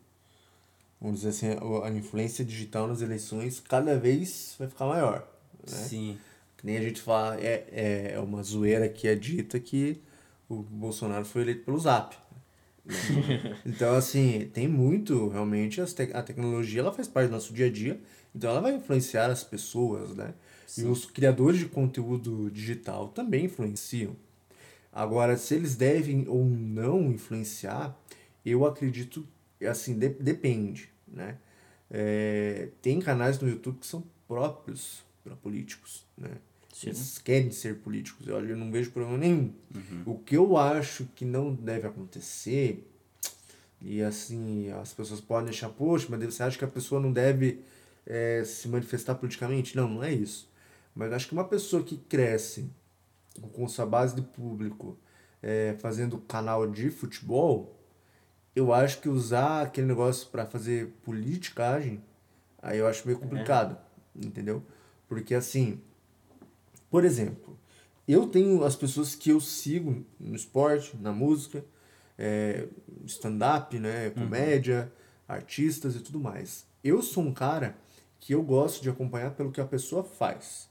Vamos 1.00 1.18
dizer 1.22 1.30
assim, 1.30 1.48
a 1.84 1.88
a 1.88 1.92
influência 1.92 2.44
digital 2.44 2.88
nas 2.88 3.02
eleições 3.02 3.60
cada 3.60 3.98
vez 3.98 4.56
vai 4.58 4.68
ficar 4.68 4.86
maior. 4.88 5.28
Né? 5.70 5.78
Sim. 5.78 6.18
Que 6.58 6.66
nem 6.66 6.78
a 6.78 6.82
gente 6.82 7.02
fala, 7.02 7.40
é, 7.40 7.66
é, 7.72 8.12
é 8.16 8.20
uma 8.20 8.42
zoeira 8.42 8.88
que 8.90 9.08
é 9.08 9.14
dita 9.16 9.60
que 9.60 10.02
o 10.50 10.56
Bolsonaro 10.64 11.26
foi 11.26 11.42
eleito 11.44 11.64
pelo 11.66 11.78
Zap. 11.80 12.16
né? 12.86 13.58
então, 13.66 13.96
assim, 13.96 14.50
tem 14.54 14.68
muito, 14.68 15.28
realmente, 15.30 15.82
as 15.82 15.94
te- 15.94 16.12
a 16.14 16.22
tecnologia 16.24 16.82
ela 16.82 16.94
faz 16.94 17.08
parte 17.08 17.28
do 17.30 17.34
nosso 17.34 17.54
dia 17.54 17.66
a 17.68 17.72
dia, 17.72 18.00
então 18.34 18.50
ela 18.50 18.62
vai 18.62 18.74
influenciar 18.76 19.30
as 19.30 19.44
pessoas, 19.44 20.16
né? 20.16 20.34
E 20.78 20.84
os 20.84 21.06
criadores 21.06 21.60
de 21.60 21.66
conteúdo 21.66 22.50
digital 22.52 23.10
também 23.10 23.46
influenciam. 23.46 24.16
Agora, 24.92 25.38
se 25.38 25.54
eles 25.56 25.76
devem 25.76 26.28
ou 26.28 26.46
não 26.46 27.12
influenciar, 27.12 27.98
eu 28.46 28.66
acredito, 28.66 29.28
assim, 29.70 29.98
de- 29.98 30.10
depende, 30.10 30.90
né? 31.08 31.38
É, 31.92 32.70
tem 32.82 33.00
canais 33.00 33.40
no 33.40 33.48
YouTube 33.50 33.80
que 33.80 33.86
são 33.88 34.04
próprios 34.28 35.04
para 35.24 35.36
políticos, 35.36 36.06
né? 36.18 36.32
Sim. 36.74 36.88
Eles 36.88 37.18
querem 37.18 37.52
ser 37.52 37.76
políticos, 37.78 38.28
eu, 38.28 38.38
eu 38.46 38.58
não 38.58 38.72
vejo 38.72 38.92
problema 38.92 39.18
nenhum. 39.18 39.54
O 40.06 40.18
que 40.18 40.36
eu 40.36 40.58
acho 40.58 41.06
que 41.16 41.24
não 41.24 41.54
deve 41.54 41.88
acontecer, 41.88 42.86
e 43.82 44.02
assim, 44.02 44.70
as 44.72 44.94
pessoas 44.94 45.22
podem 45.22 45.50
achar, 45.50 45.70
poxa, 45.70 46.08
mas 46.10 46.24
você 46.24 46.44
acha 46.44 46.58
que 46.58 46.66
a 46.66 46.68
pessoa 46.68 47.00
não 47.00 47.12
deve 47.14 47.62
é, 48.06 48.44
se 48.44 48.68
manifestar 48.68 49.16
politicamente? 49.16 49.76
Não, 49.76 49.88
não 49.90 50.04
é 50.04 50.14
isso. 50.14 50.50
Mas 50.96 51.12
acho 51.12 51.28
que 51.28 51.34
uma 51.34 51.44
pessoa 51.44 51.84
que 51.84 51.98
cresce 51.98 52.72
com 53.52 53.68
sua 53.68 53.86
base 53.86 54.16
de 54.16 54.22
público 54.22 54.98
é, 55.44 55.76
fazendo 55.80 56.18
canal 56.18 56.66
de 56.66 56.90
futebol, 56.90 57.78
eu 58.56 58.74
acho 58.74 59.02
que 59.02 59.10
usar 59.10 59.64
aquele 59.64 59.86
negócio 59.86 60.30
para 60.30 60.46
fazer 60.46 60.94
politicagem, 61.04 62.02
aí 62.62 62.80
eu 62.80 62.88
acho 62.88 63.06
meio 63.06 63.20
complicado, 63.20 63.78
entendeu? 64.16 64.64
Porque 65.08 65.36
assim, 65.36 65.82
por 66.90 67.04
exemplo, 67.04 67.60
eu 68.08 68.28
tenho 68.28 68.64
as 68.64 68.76
pessoas 68.76 69.14
que 69.14 69.30
eu 69.30 69.42
sigo 69.42 70.06
no 70.18 70.36
esporte, 70.36 70.96
na 70.98 71.12
música, 71.12 71.66
é, 72.18 72.68
stand-up, 73.06 73.78
né, 73.78 74.12
comédia, 74.12 74.92
artistas 75.28 75.96
e 75.96 76.00
tudo 76.00 76.20
mais. 76.20 76.66
Eu 76.84 77.02
sou 77.02 77.24
um 77.24 77.34
cara 77.34 77.76
que 78.20 78.34
eu 78.34 78.42
gosto 78.42 78.82
de 78.82 78.90
acompanhar 78.90 79.32
pelo 79.32 79.52
que 79.52 79.60
a 79.60 79.66
pessoa 79.66 80.04
faz. 80.04 80.70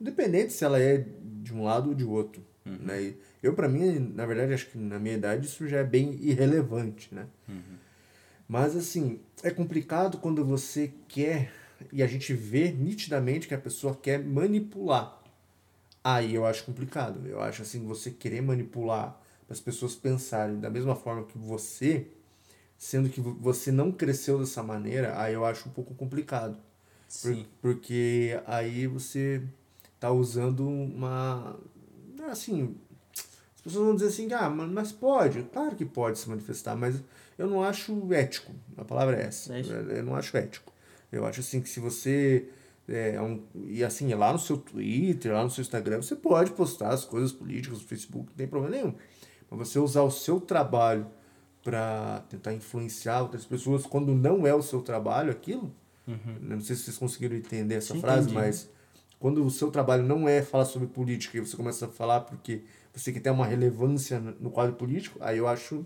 Independente 0.00 0.52
se 0.52 0.64
ela 0.64 0.80
é 0.80 1.04
de 1.42 1.52
um 1.54 1.62
lado 1.64 1.88
ou 1.90 1.94
de 1.94 2.04
outro. 2.04 2.42
Né? 2.64 3.02
E 3.02 3.16
Eu, 3.42 3.54
para 3.54 3.68
mim, 3.68 4.12
na 4.14 4.26
verdade, 4.26 4.52
acho 4.52 4.68
que 4.70 4.78
na 4.78 4.98
minha 4.98 5.14
idade 5.14 5.46
isso 5.46 5.66
já 5.66 5.78
é 5.78 5.84
bem 5.84 6.12
irrelevante. 6.20 7.14
Né? 7.14 7.26
Mas, 8.46 8.76
assim, 8.76 9.20
é 9.42 9.50
complicado 9.50 10.18
quando 10.18 10.44
você 10.44 10.92
quer, 11.08 11.52
e 11.92 12.02
a 12.02 12.06
gente 12.06 12.32
vê 12.32 12.70
nitidamente 12.70 13.46
que 13.48 13.54
a 13.54 13.58
pessoa 13.58 13.94
quer 13.94 14.18
manipular. 14.22 15.22
Aí 16.02 16.34
eu 16.34 16.46
acho 16.46 16.64
complicado. 16.64 17.26
Eu 17.26 17.40
acho 17.40 17.62
assim, 17.62 17.84
você 17.84 18.10
querer 18.10 18.40
manipular 18.40 19.20
para 19.46 19.52
as 19.54 19.60
pessoas 19.60 19.94
pensarem 19.94 20.60
da 20.60 20.70
mesma 20.70 20.94
forma 20.94 21.24
que 21.24 21.36
você, 21.36 22.06
sendo 22.76 23.08
que 23.08 23.20
vo- 23.20 23.34
você 23.40 23.70
não 23.72 23.90
cresceu 23.92 24.38
dessa 24.38 24.62
maneira, 24.62 25.18
aí 25.20 25.34
eu 25.34 25.44
acho 25.44 25.68
um 25.68 25.72
pouco 25.72 25.94
complicado. 25.94 26.54
Por- 26.54 27.34
Sim. 27.34 27.46
porque 27.60 28.40
aí 28.46 28.86
você 28.86 29.42
tá 29.98 30.10
usando 30.10 30.68
uma. 30.68 31.56
Assim. 32.30 32.76
As 33.56 33.62
pessoas 33.62 33.86
vão 33.86 33.94
dizer 33.94 34.08
assim, 34.08 34.32
ah, 34.32 34.48
mas 34.48 34.92
pode. 34.92 35.42
Claro 35.44 35.74
que 35.74 35.84
pode 35.84 36.18
se 36.18 36.28
manifestar, 36.28 36.76
mas 36.76 37.02
eu 37.36 37.46
não 37.48 37.62
acho 37.62 38.12
ético. 38.12 38.52
A 38.76 38.84
palavra 38.84 39.16
é 39.20 39.26
essa. 39.26 39.54
É 39.54 39.60
isso. 39.60 39.72
Eu 39.72 40.04
não 40.04 40.14
acho 40.14 40.36
ético. 40.36 40.72
Eu 41.10 41.26
acho 41.26 41.40
assim 41.40 41.60
que 41.60 41.68
se 41.68 41.80
você. 41.80 42.48
É, 42.88 43.16
é 43.16 43.22
um, 43.22 43.42
e 43.66 43.84
assim, 43.84 44.12
lá 44.14 44.32
no 44.32 44.38
seu 44.38 44.56
Twitter, 44.56 45.32
lá 45.32 45.44
no 45.44 45.50
seu 45.50 45.60
Instagram, 45.60 46.00
você 46.00 46.16
pode 46.16 46.52
postar 46.52 46.90
as 46.90 47.04
coisas 47.04 47.30
políticas 47.32 47.80
no 47.80 47.84
Facebook, 47.86 48.30
não 48.30 48.36
tem 48.36 48.46
problema 48.46 48.76
nenhum. 48.76 48.94
Mas 49.50 49.68
você 49.68 49.78
usar 49.78 50.02
o 50.02 50.10
seu 50.10 50.40
trabalho 50.40 51.06
para 51.62 52.24
tentar 52.30 52.54
influenciar 52.54 53.20
outras 53.20 53.44
pessoas 53.44 53.84
quando 53.84 54.14
não 54.14 54.46
é 54.46 54.54
o 54.54 54.62
seu 54.62 54.80
trabalho 54.80 55.30
aquilo, 55.30 55.70
não 56.40 56.60
sei 56.62 56.76
se 56.76 56.84
vocês 56.84 56.96
conseguiram 56.96 57.36
entender 57.36 57.74
essa 57.74 57.92
Sim, 57.92 58.00
frase, 58.00 58.30
entendi. 58.30 58.34
mas 58.34 58.70
quando 59.18 59.44
o 59.44 59.50
seu 59.50 59.70
trabalho 59.70 60.02
não 60.04 60.28
é 60.28 60.42
falar 60.42 60.64
sobre 60.64 60.88
política 60.88 61.36
e 61.36 61.40
você 61.40 61.56
começa 61.56 61.86
a 61.86 61.88
falar 61.88 62.20
porque 62.20 62.62
você 62.94 63.12
quer 63.12 63.20
ter 63.20 63.30
uma 63.30 63.46
relevância 63.46 64.18
no 64.20 64.50
quadro 64.50 64.74
político, 64.76 65.18
aí 65.22 65.38
eu 65.38 65.46
acho, 65.48 65.84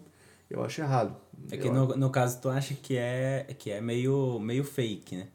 eu 0.50 0.62
acho 0.64 0.80
errado. 0.80 1.16
É 1.50 1.56
que 1.56 1.68
Eu- 1.68 1.72
no, 1.72 1.86
no 1.96 2.10
caso 2.10 2.40
tu 2.40 2.48
acha 2.48 2.74
que 2.74 2.96
é, 2.96 3.46
que 3.58 3.70
é 3.70 3.80
meio, 3.80 4.38
meio 4.38 4.64
fake, 4.64 5.16
né? 5.16 5.28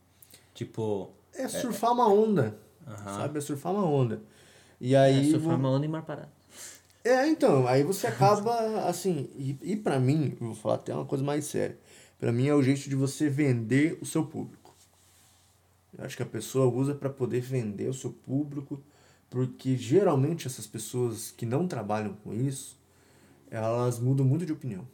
Tipo, 0.54 1.12
É 1.34 1.48
surfar 1.48 1.92
uma 1.92 2.08
onda, 2.12 2.58
sabe? 3.06 3.38
É 3.38 3.42
surfar 3.42 3.74
uma 3.74 3.86
onda. 3.86 4.22
E 4.80 4.96
É, 4.96 5.00
aí... 5.00 5.32
surfar 5.32 5.50
vo- 5.50 5.56
uma 5.56 5.70
onda 5.70 5.86
e 5.86 5.90
mar 5.90 6.04
parado. 6.04 6.30
É, 7.04 7.28
então, 7.28 7.66
aí 7.68 7.84
você 7.84 8.08
acaba, 8.08 8.54
assim, 8.88 9.30
e, 9.36 9.58
e 9.62 9.76
para 9.76 10.00
mim, 10.00 10.36
eu 10.42 10.48
vou 10.48 10.56
falar 10.56 10.76
até 10.76 10.94
uma 10.94 11.06
coisa 11.06 11.24
mais 11.24 11.46
séria, 11.46 11.78
para 12.20 12.32
mim 12.32 12.48
é 12.48 12.54
o 12.56 12.62
jeito 12.62 12.90
de 12.90 12.96
você 12.96 13.30
vender 13.30 13.98
o 14.02 14.06
seu 14.06 14.26
público. 14.26 14.67
Eu 15.96 16.04
acho 16.04 16.18
que 16.18 16.24
a 16.24 16.28
pessoa 16.28 16.66
usa 16.74 16.96
para 16.96 17.10
poder 17.10 17.42
vender 17.42 17.90
o 17.90 17.94
seu 17.94 18.12
público, 18.12 18.82
porque 19.30 19.76
geralmente 19.76 20.48
essas 20.48 20.66
pessoas 20.66 21.32
que 21.32 21.46
não 21.46 21.68
trabalham 21.68 22.14
com 22.24 22.34
isso, 22.34 22.80
elas 23.50 24.00
mudam 24.00 24.26
muito 24.26 24.46
de 24.46 24.54
opinião. 24.54 24.88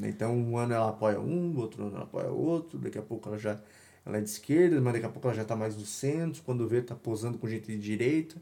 Então, 0.00 0.36
um 0.36 0.56
ano 0.56 0.74
ela 0.74 0.90
apoia 0.90 1.20
um, 1.20 1.56
outro 1.56 1.84
ano 1.84 1.96
ela 1.96 2.04
apoia 2.04 2.30
outro, 2.30 2.78
daqui 2.78 2.98
a 2.98 3.02
pouco 3.02 3.28
ela 3.28 3.38
já 3.38 3.60
ela 4.06 4.16
é 4.16 4.20
de 4.20 4.30
esquerda, 4.30 4.80
mas 4.80 4.94
daqui 4.94 5.04
a 5.04 5.08
pouco 5.10 5.28
ela 5.28 5.36
já 5.36 5.44
tá 5.44 5.54
mais 5.54 5.76
no 5.76 5.84
centro, 5.84 6.42
quando 6.42 6.66
vê 6.66 6.80
tá 6.80 6.94
posando 6.94 7.36
com 7.36 7.46
gente 7.46 7.66
de 7.66 7.78
direita. 7.78 8.36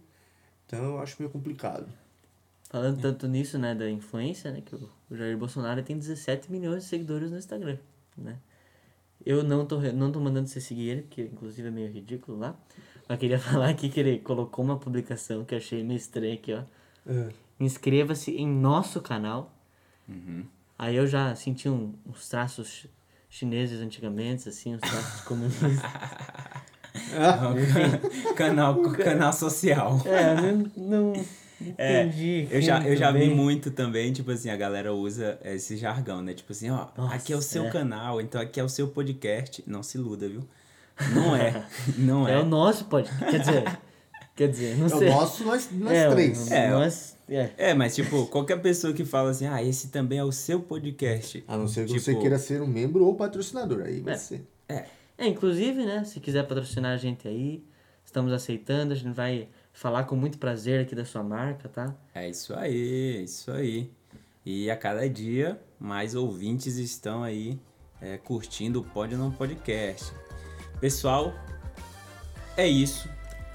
Então, 0.64 0.84
eu 0.84 1.00
acho 1.00 1.16
meio 1.18 1.30
complicado. 1.30 1.88
Falando 2.70 3.00
tanto 3.00 3.26
nisso, 3.26 3.58
né, 3.58 3.74
da 3.74 3.90
influência, 3.90 4.50
né, 4.52 4.60
que 4.60 4.74
o 4.74 4.90
Jair 5.10 5.36
Bolsonaro 5.36 5.82
tem 5.82 5.98
17 5.98 6.52
milhões 6.52 6.84
de 6.84 6.88
seguidores 6.88 7.30
no 7.30 7.38
Instagram, 7.38 7.78
né? 8.16 8.38
Eu 9.24 9.42
não 9.42 9.66
tô, 9.66 9.80
não 9.80 10.12
tô 10.12 10.20
mandando 10.20 10.48
você 10.48 10.60
seguir 10.60 10.88
ele, 10.88 11.02
que 11.10 11.22
inclusive 11.22 11.68
é 11.68 11.70
meio 11.70 11.90
ridículo 11.90 12.38
lá. 12.38 12.54
Mas 13.08 13.18
queria 13.18 13.38
falar 13.38 13.68
aqui 13.70 13.88
que 13.88 14.00
ele 14.00 14.18
colocou 14.18 14.64
uma 14.64 14.78
publicação 14.78 15.44
que 15.44 15.54
eu 15.54 15.58
achei 15.58 15.82
meio 15.82 15.98
estranha 15.98 16.34
aqui, 16.34 16.52
ó. 16.54 16.62
Inscreva-se 17.58 18.32
em 18.32 18.46
nosso 18.46 19.00
canal. 19.00 19.52
Aí 20.78 20.94
eu 20.96 21.06
já 21.06 21.34
senti 21.34 21.68
um- 21.68 21.94
uns 22.06 22.28
traços 22.28 22.68
chi- 22.68 22.90
chineses 23.30 23.80
antigamente, 23.80 24.48
assim, 24.48 24.74
uns 24.74 24.80
traços 24.80 25.20
comunistas. 25.22 25.72
canal, 28.36 28.80
canal 28.92 29.32
social. 29.32 30.00
é, 30.04 30.50
eu 30.50 30.70
não, 30.76 31.12
não 31.60 31.74
É, 31.78 32.02
entendi. 32.04 32.48
Eu 32.50 32.60
já, 32.60 32.86
eu 32.86 32.96
já 32.96 33.10
vi 33.10 33.28
muito 33.30 33.70
também, 33.70 34.12
tipo 34.12 34.30
assim, 34.30 34.50
a 34.50 34.56
galera 34.56 34.92
usa 34.92 35.38
esse 35.44 35.76
jargão, 35.76 36.20
né? 36.22 36.34
Tipo 36.34 36.52
assim, 36.52 36.70
ó, 36.70 36.88
Nossa, 36.96 37.14
aqui 37.14 37.32
é 37.32 37.36
o 37.36 37.42
seu 37.42 37.66
é. 37.66 37.70
canal, 37.70 38.20
então 38.20 38.40
aqui 38.40 38.60
é 38.60 38.64
o 38.64 38.68
seu 38.68 38.88
podcast. 38.88 39.62
Não 39.66 39.82
se 39.82 39.96
iluda, 39.98 40.28
viu? 40.28 40.46
Não 41.14 41.36
é. 41.36 41.64
Não 41.98 42.26
É 42.28 42.34
é. 42.34 42.38
o 42.38 42.44
nosso 42.46 42.84
podcast. 42.86 43.24
Quer 43.30 43.38
dizer, 43.40 43.78
quer 44.34 44.48
dizer, 44.48 44.76
não 44.78 44.86
É 44.86 44.94
o 44.94 44.98
sei. 44.98 45.08
nosso, 45.10 45.44
nós, 45.44 45.68
nós 45.72 45.92
é, 45.92 46.10
três. 46.10 46.48
o- 46.50 46.54
É, 46.54 46.70
nós, 46.70 47.16
é. 47.28 47.50
É, 47.56 47.74
mas 47.74 47.94
tipo, 47.94 48.26
qualquer 48.26 48.60
pessoa 48.62 48.92
que 48.92 49.04
fala 49.04 49.30
assim, 49.30 49.46
ah, 49.46 49.62
esse 49.62 49.88
também 49.88 50.18
é 50.18 50.24
o 50.24 50.32
seu 50.32 50.60
podcast. 50.60 51.42
A 51.48 51.56
não 51.56 51.66
ser 51.68 51.82
que 51.86 51.92
Tipo, 51.94 52.00
você 52.00 52.14
queira 52.14 52.38
ser 52.38 52.60
um 52.62 52.66
membro 52.66 53.04
ou 53.04 53.14
patrocinador. 53.14 53.82
Aí 53.84 54.00
vai 54.00 54.14
É. 54.14 54.16
ser. 54.16 54.46
É, 54.68 54.84
É, 55.18 55.26
inclusive, 55.26 55.84
né, 55.86 56.04
se 56.04 56.20
quiser 56.20 56.46
patrocinar 56.46 56.92
a 56.92 56.96
gente 56.98 57.26
aí, 57.26 57.62
estamos 58.04 58.32
aceitando, 58.32 58.92
a 58.92 58.96
gente 58.96 59.14
vai 59.14 59.48
falar 59.76 60.04
com 60.04 60.16
muito 60.16 60.38
prazer 60.38 60.80
aqui 60.80 60.94
da 60.94 61.04
sua 61.04 61.22
marca, 61.22 61.68
tá? 61.68 61.94
é 62.14 62.28
isso 62.30 62.54
aí, 62.54 63.16
é 63.18 63.22
isso 63.22 63.50
aí. 63.52 63.92
E 64.44 64.70
a 64.70 64.76
cada 64.76 65.06
dia, 65.08 65.60
mais 65.78 66.14
ouvintes 66.14 66.76
estão 66.78 67.22
aí 67.22 67.60
é, 68.00 68.16
curtindo 68.16 68.80
o 68.80 68.84
Pod 68.84 69.14
Não 69.14 69.30
Podcast. 69.30 70.10
Pessoal, 70.80 71.34
é 72.56 72.66
isso. 72.66 73.06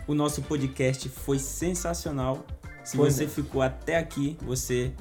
O 0.08 0.14
nosso 0.14 0.44
podcast 0.44 1.10
foi 1.10 1.40
sensacional. 1.40 2.46
Se 2.84 2.98
Foi 2.98 3.10
você 3.10 3.26
mesmo. 3.26 3.44
ficou 3.44 3.62
até 3.62 3.98
aqui, 3.98 4.38
você 4.42 4.94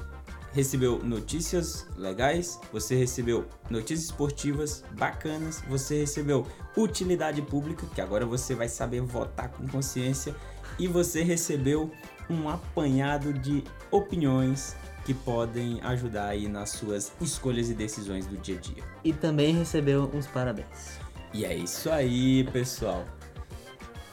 recebeu 0.53 1.03
notícias 1.05 1.87
legais, 1.97 2.59
você 2.73 2.95
recebeu 2.95 3.47
notícias 3.69 4.05
esportivas 4.07 4.85
bacanas, 4.93 5.63
você 5.69 6.01
recebeu 6.01 6.47
utilidade 6.77 7.43
pública, 7.43 7.87
que 7.95 8.01
agora 8.01 8.25
você 8.27 8.55
vai 8.55 8.69
saber 8.69 9.01
votar 9.01 9.51
com 9.51 9.67
consciência, 9.69 10.35
e 10.81 10.89
você 10.89 11.23
recebeu 11.23 11.93
um 12.29 12.49
apanhado 12.49 13.35
de 13.35 13.63
opiniões 13.91 14.75
que 15.05 15.13
podem 15.13 15.79
ajudar 15.83 16.29
aí 16.29 16.49
nas 16.49 16.71
suas 16.71 17.13
escolhas 17.21 17.69
e 17.69 17.75
decisões 17.75 18.27
do 18.27 18.37
dia 18.39 18.57
a 18.57 18.61
dia. 18.61 18.83
E 19.05 19.13
também 19.13 19.55
recebeu 19.55 20.11
uns 20.15 20.27
parabéns. 20.27 20.99
E 21.35 21.45
é 21.45 21.55
isso 21.55 21.91
aí, 21.91 22.45
pessoal. 22.45 23.05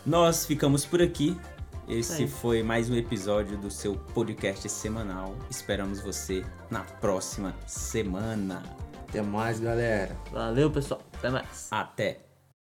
Nós 0.05 0.45
ficamos 0.45 0.85
por 0.85 1.01
aqui. 1.01 1.37
Esse 1.87 2.27
foi 2.27 2.61
mais 2.61 2.89
um 2.89 2.95
episódio 2.95 3.57
do 3.57 3.71
seu 3.71 3.95
podcast 3.95 4.67
semanal. 4.67 5.35
Esperamos 5.49 6.01
você 6.01 6.43
na 6.69 6.81
próxima 6.81 7.55
semana. 7.65 8.61
Até 9.07 9.21
mais, 9.21 9.59
galera. 9.59 10.17
Valeu, 10.31 10.69
pessoal. 10.69 11.01
Até 11.13 11.29
mais. 11.29 11.67
Até! 11.71 12.26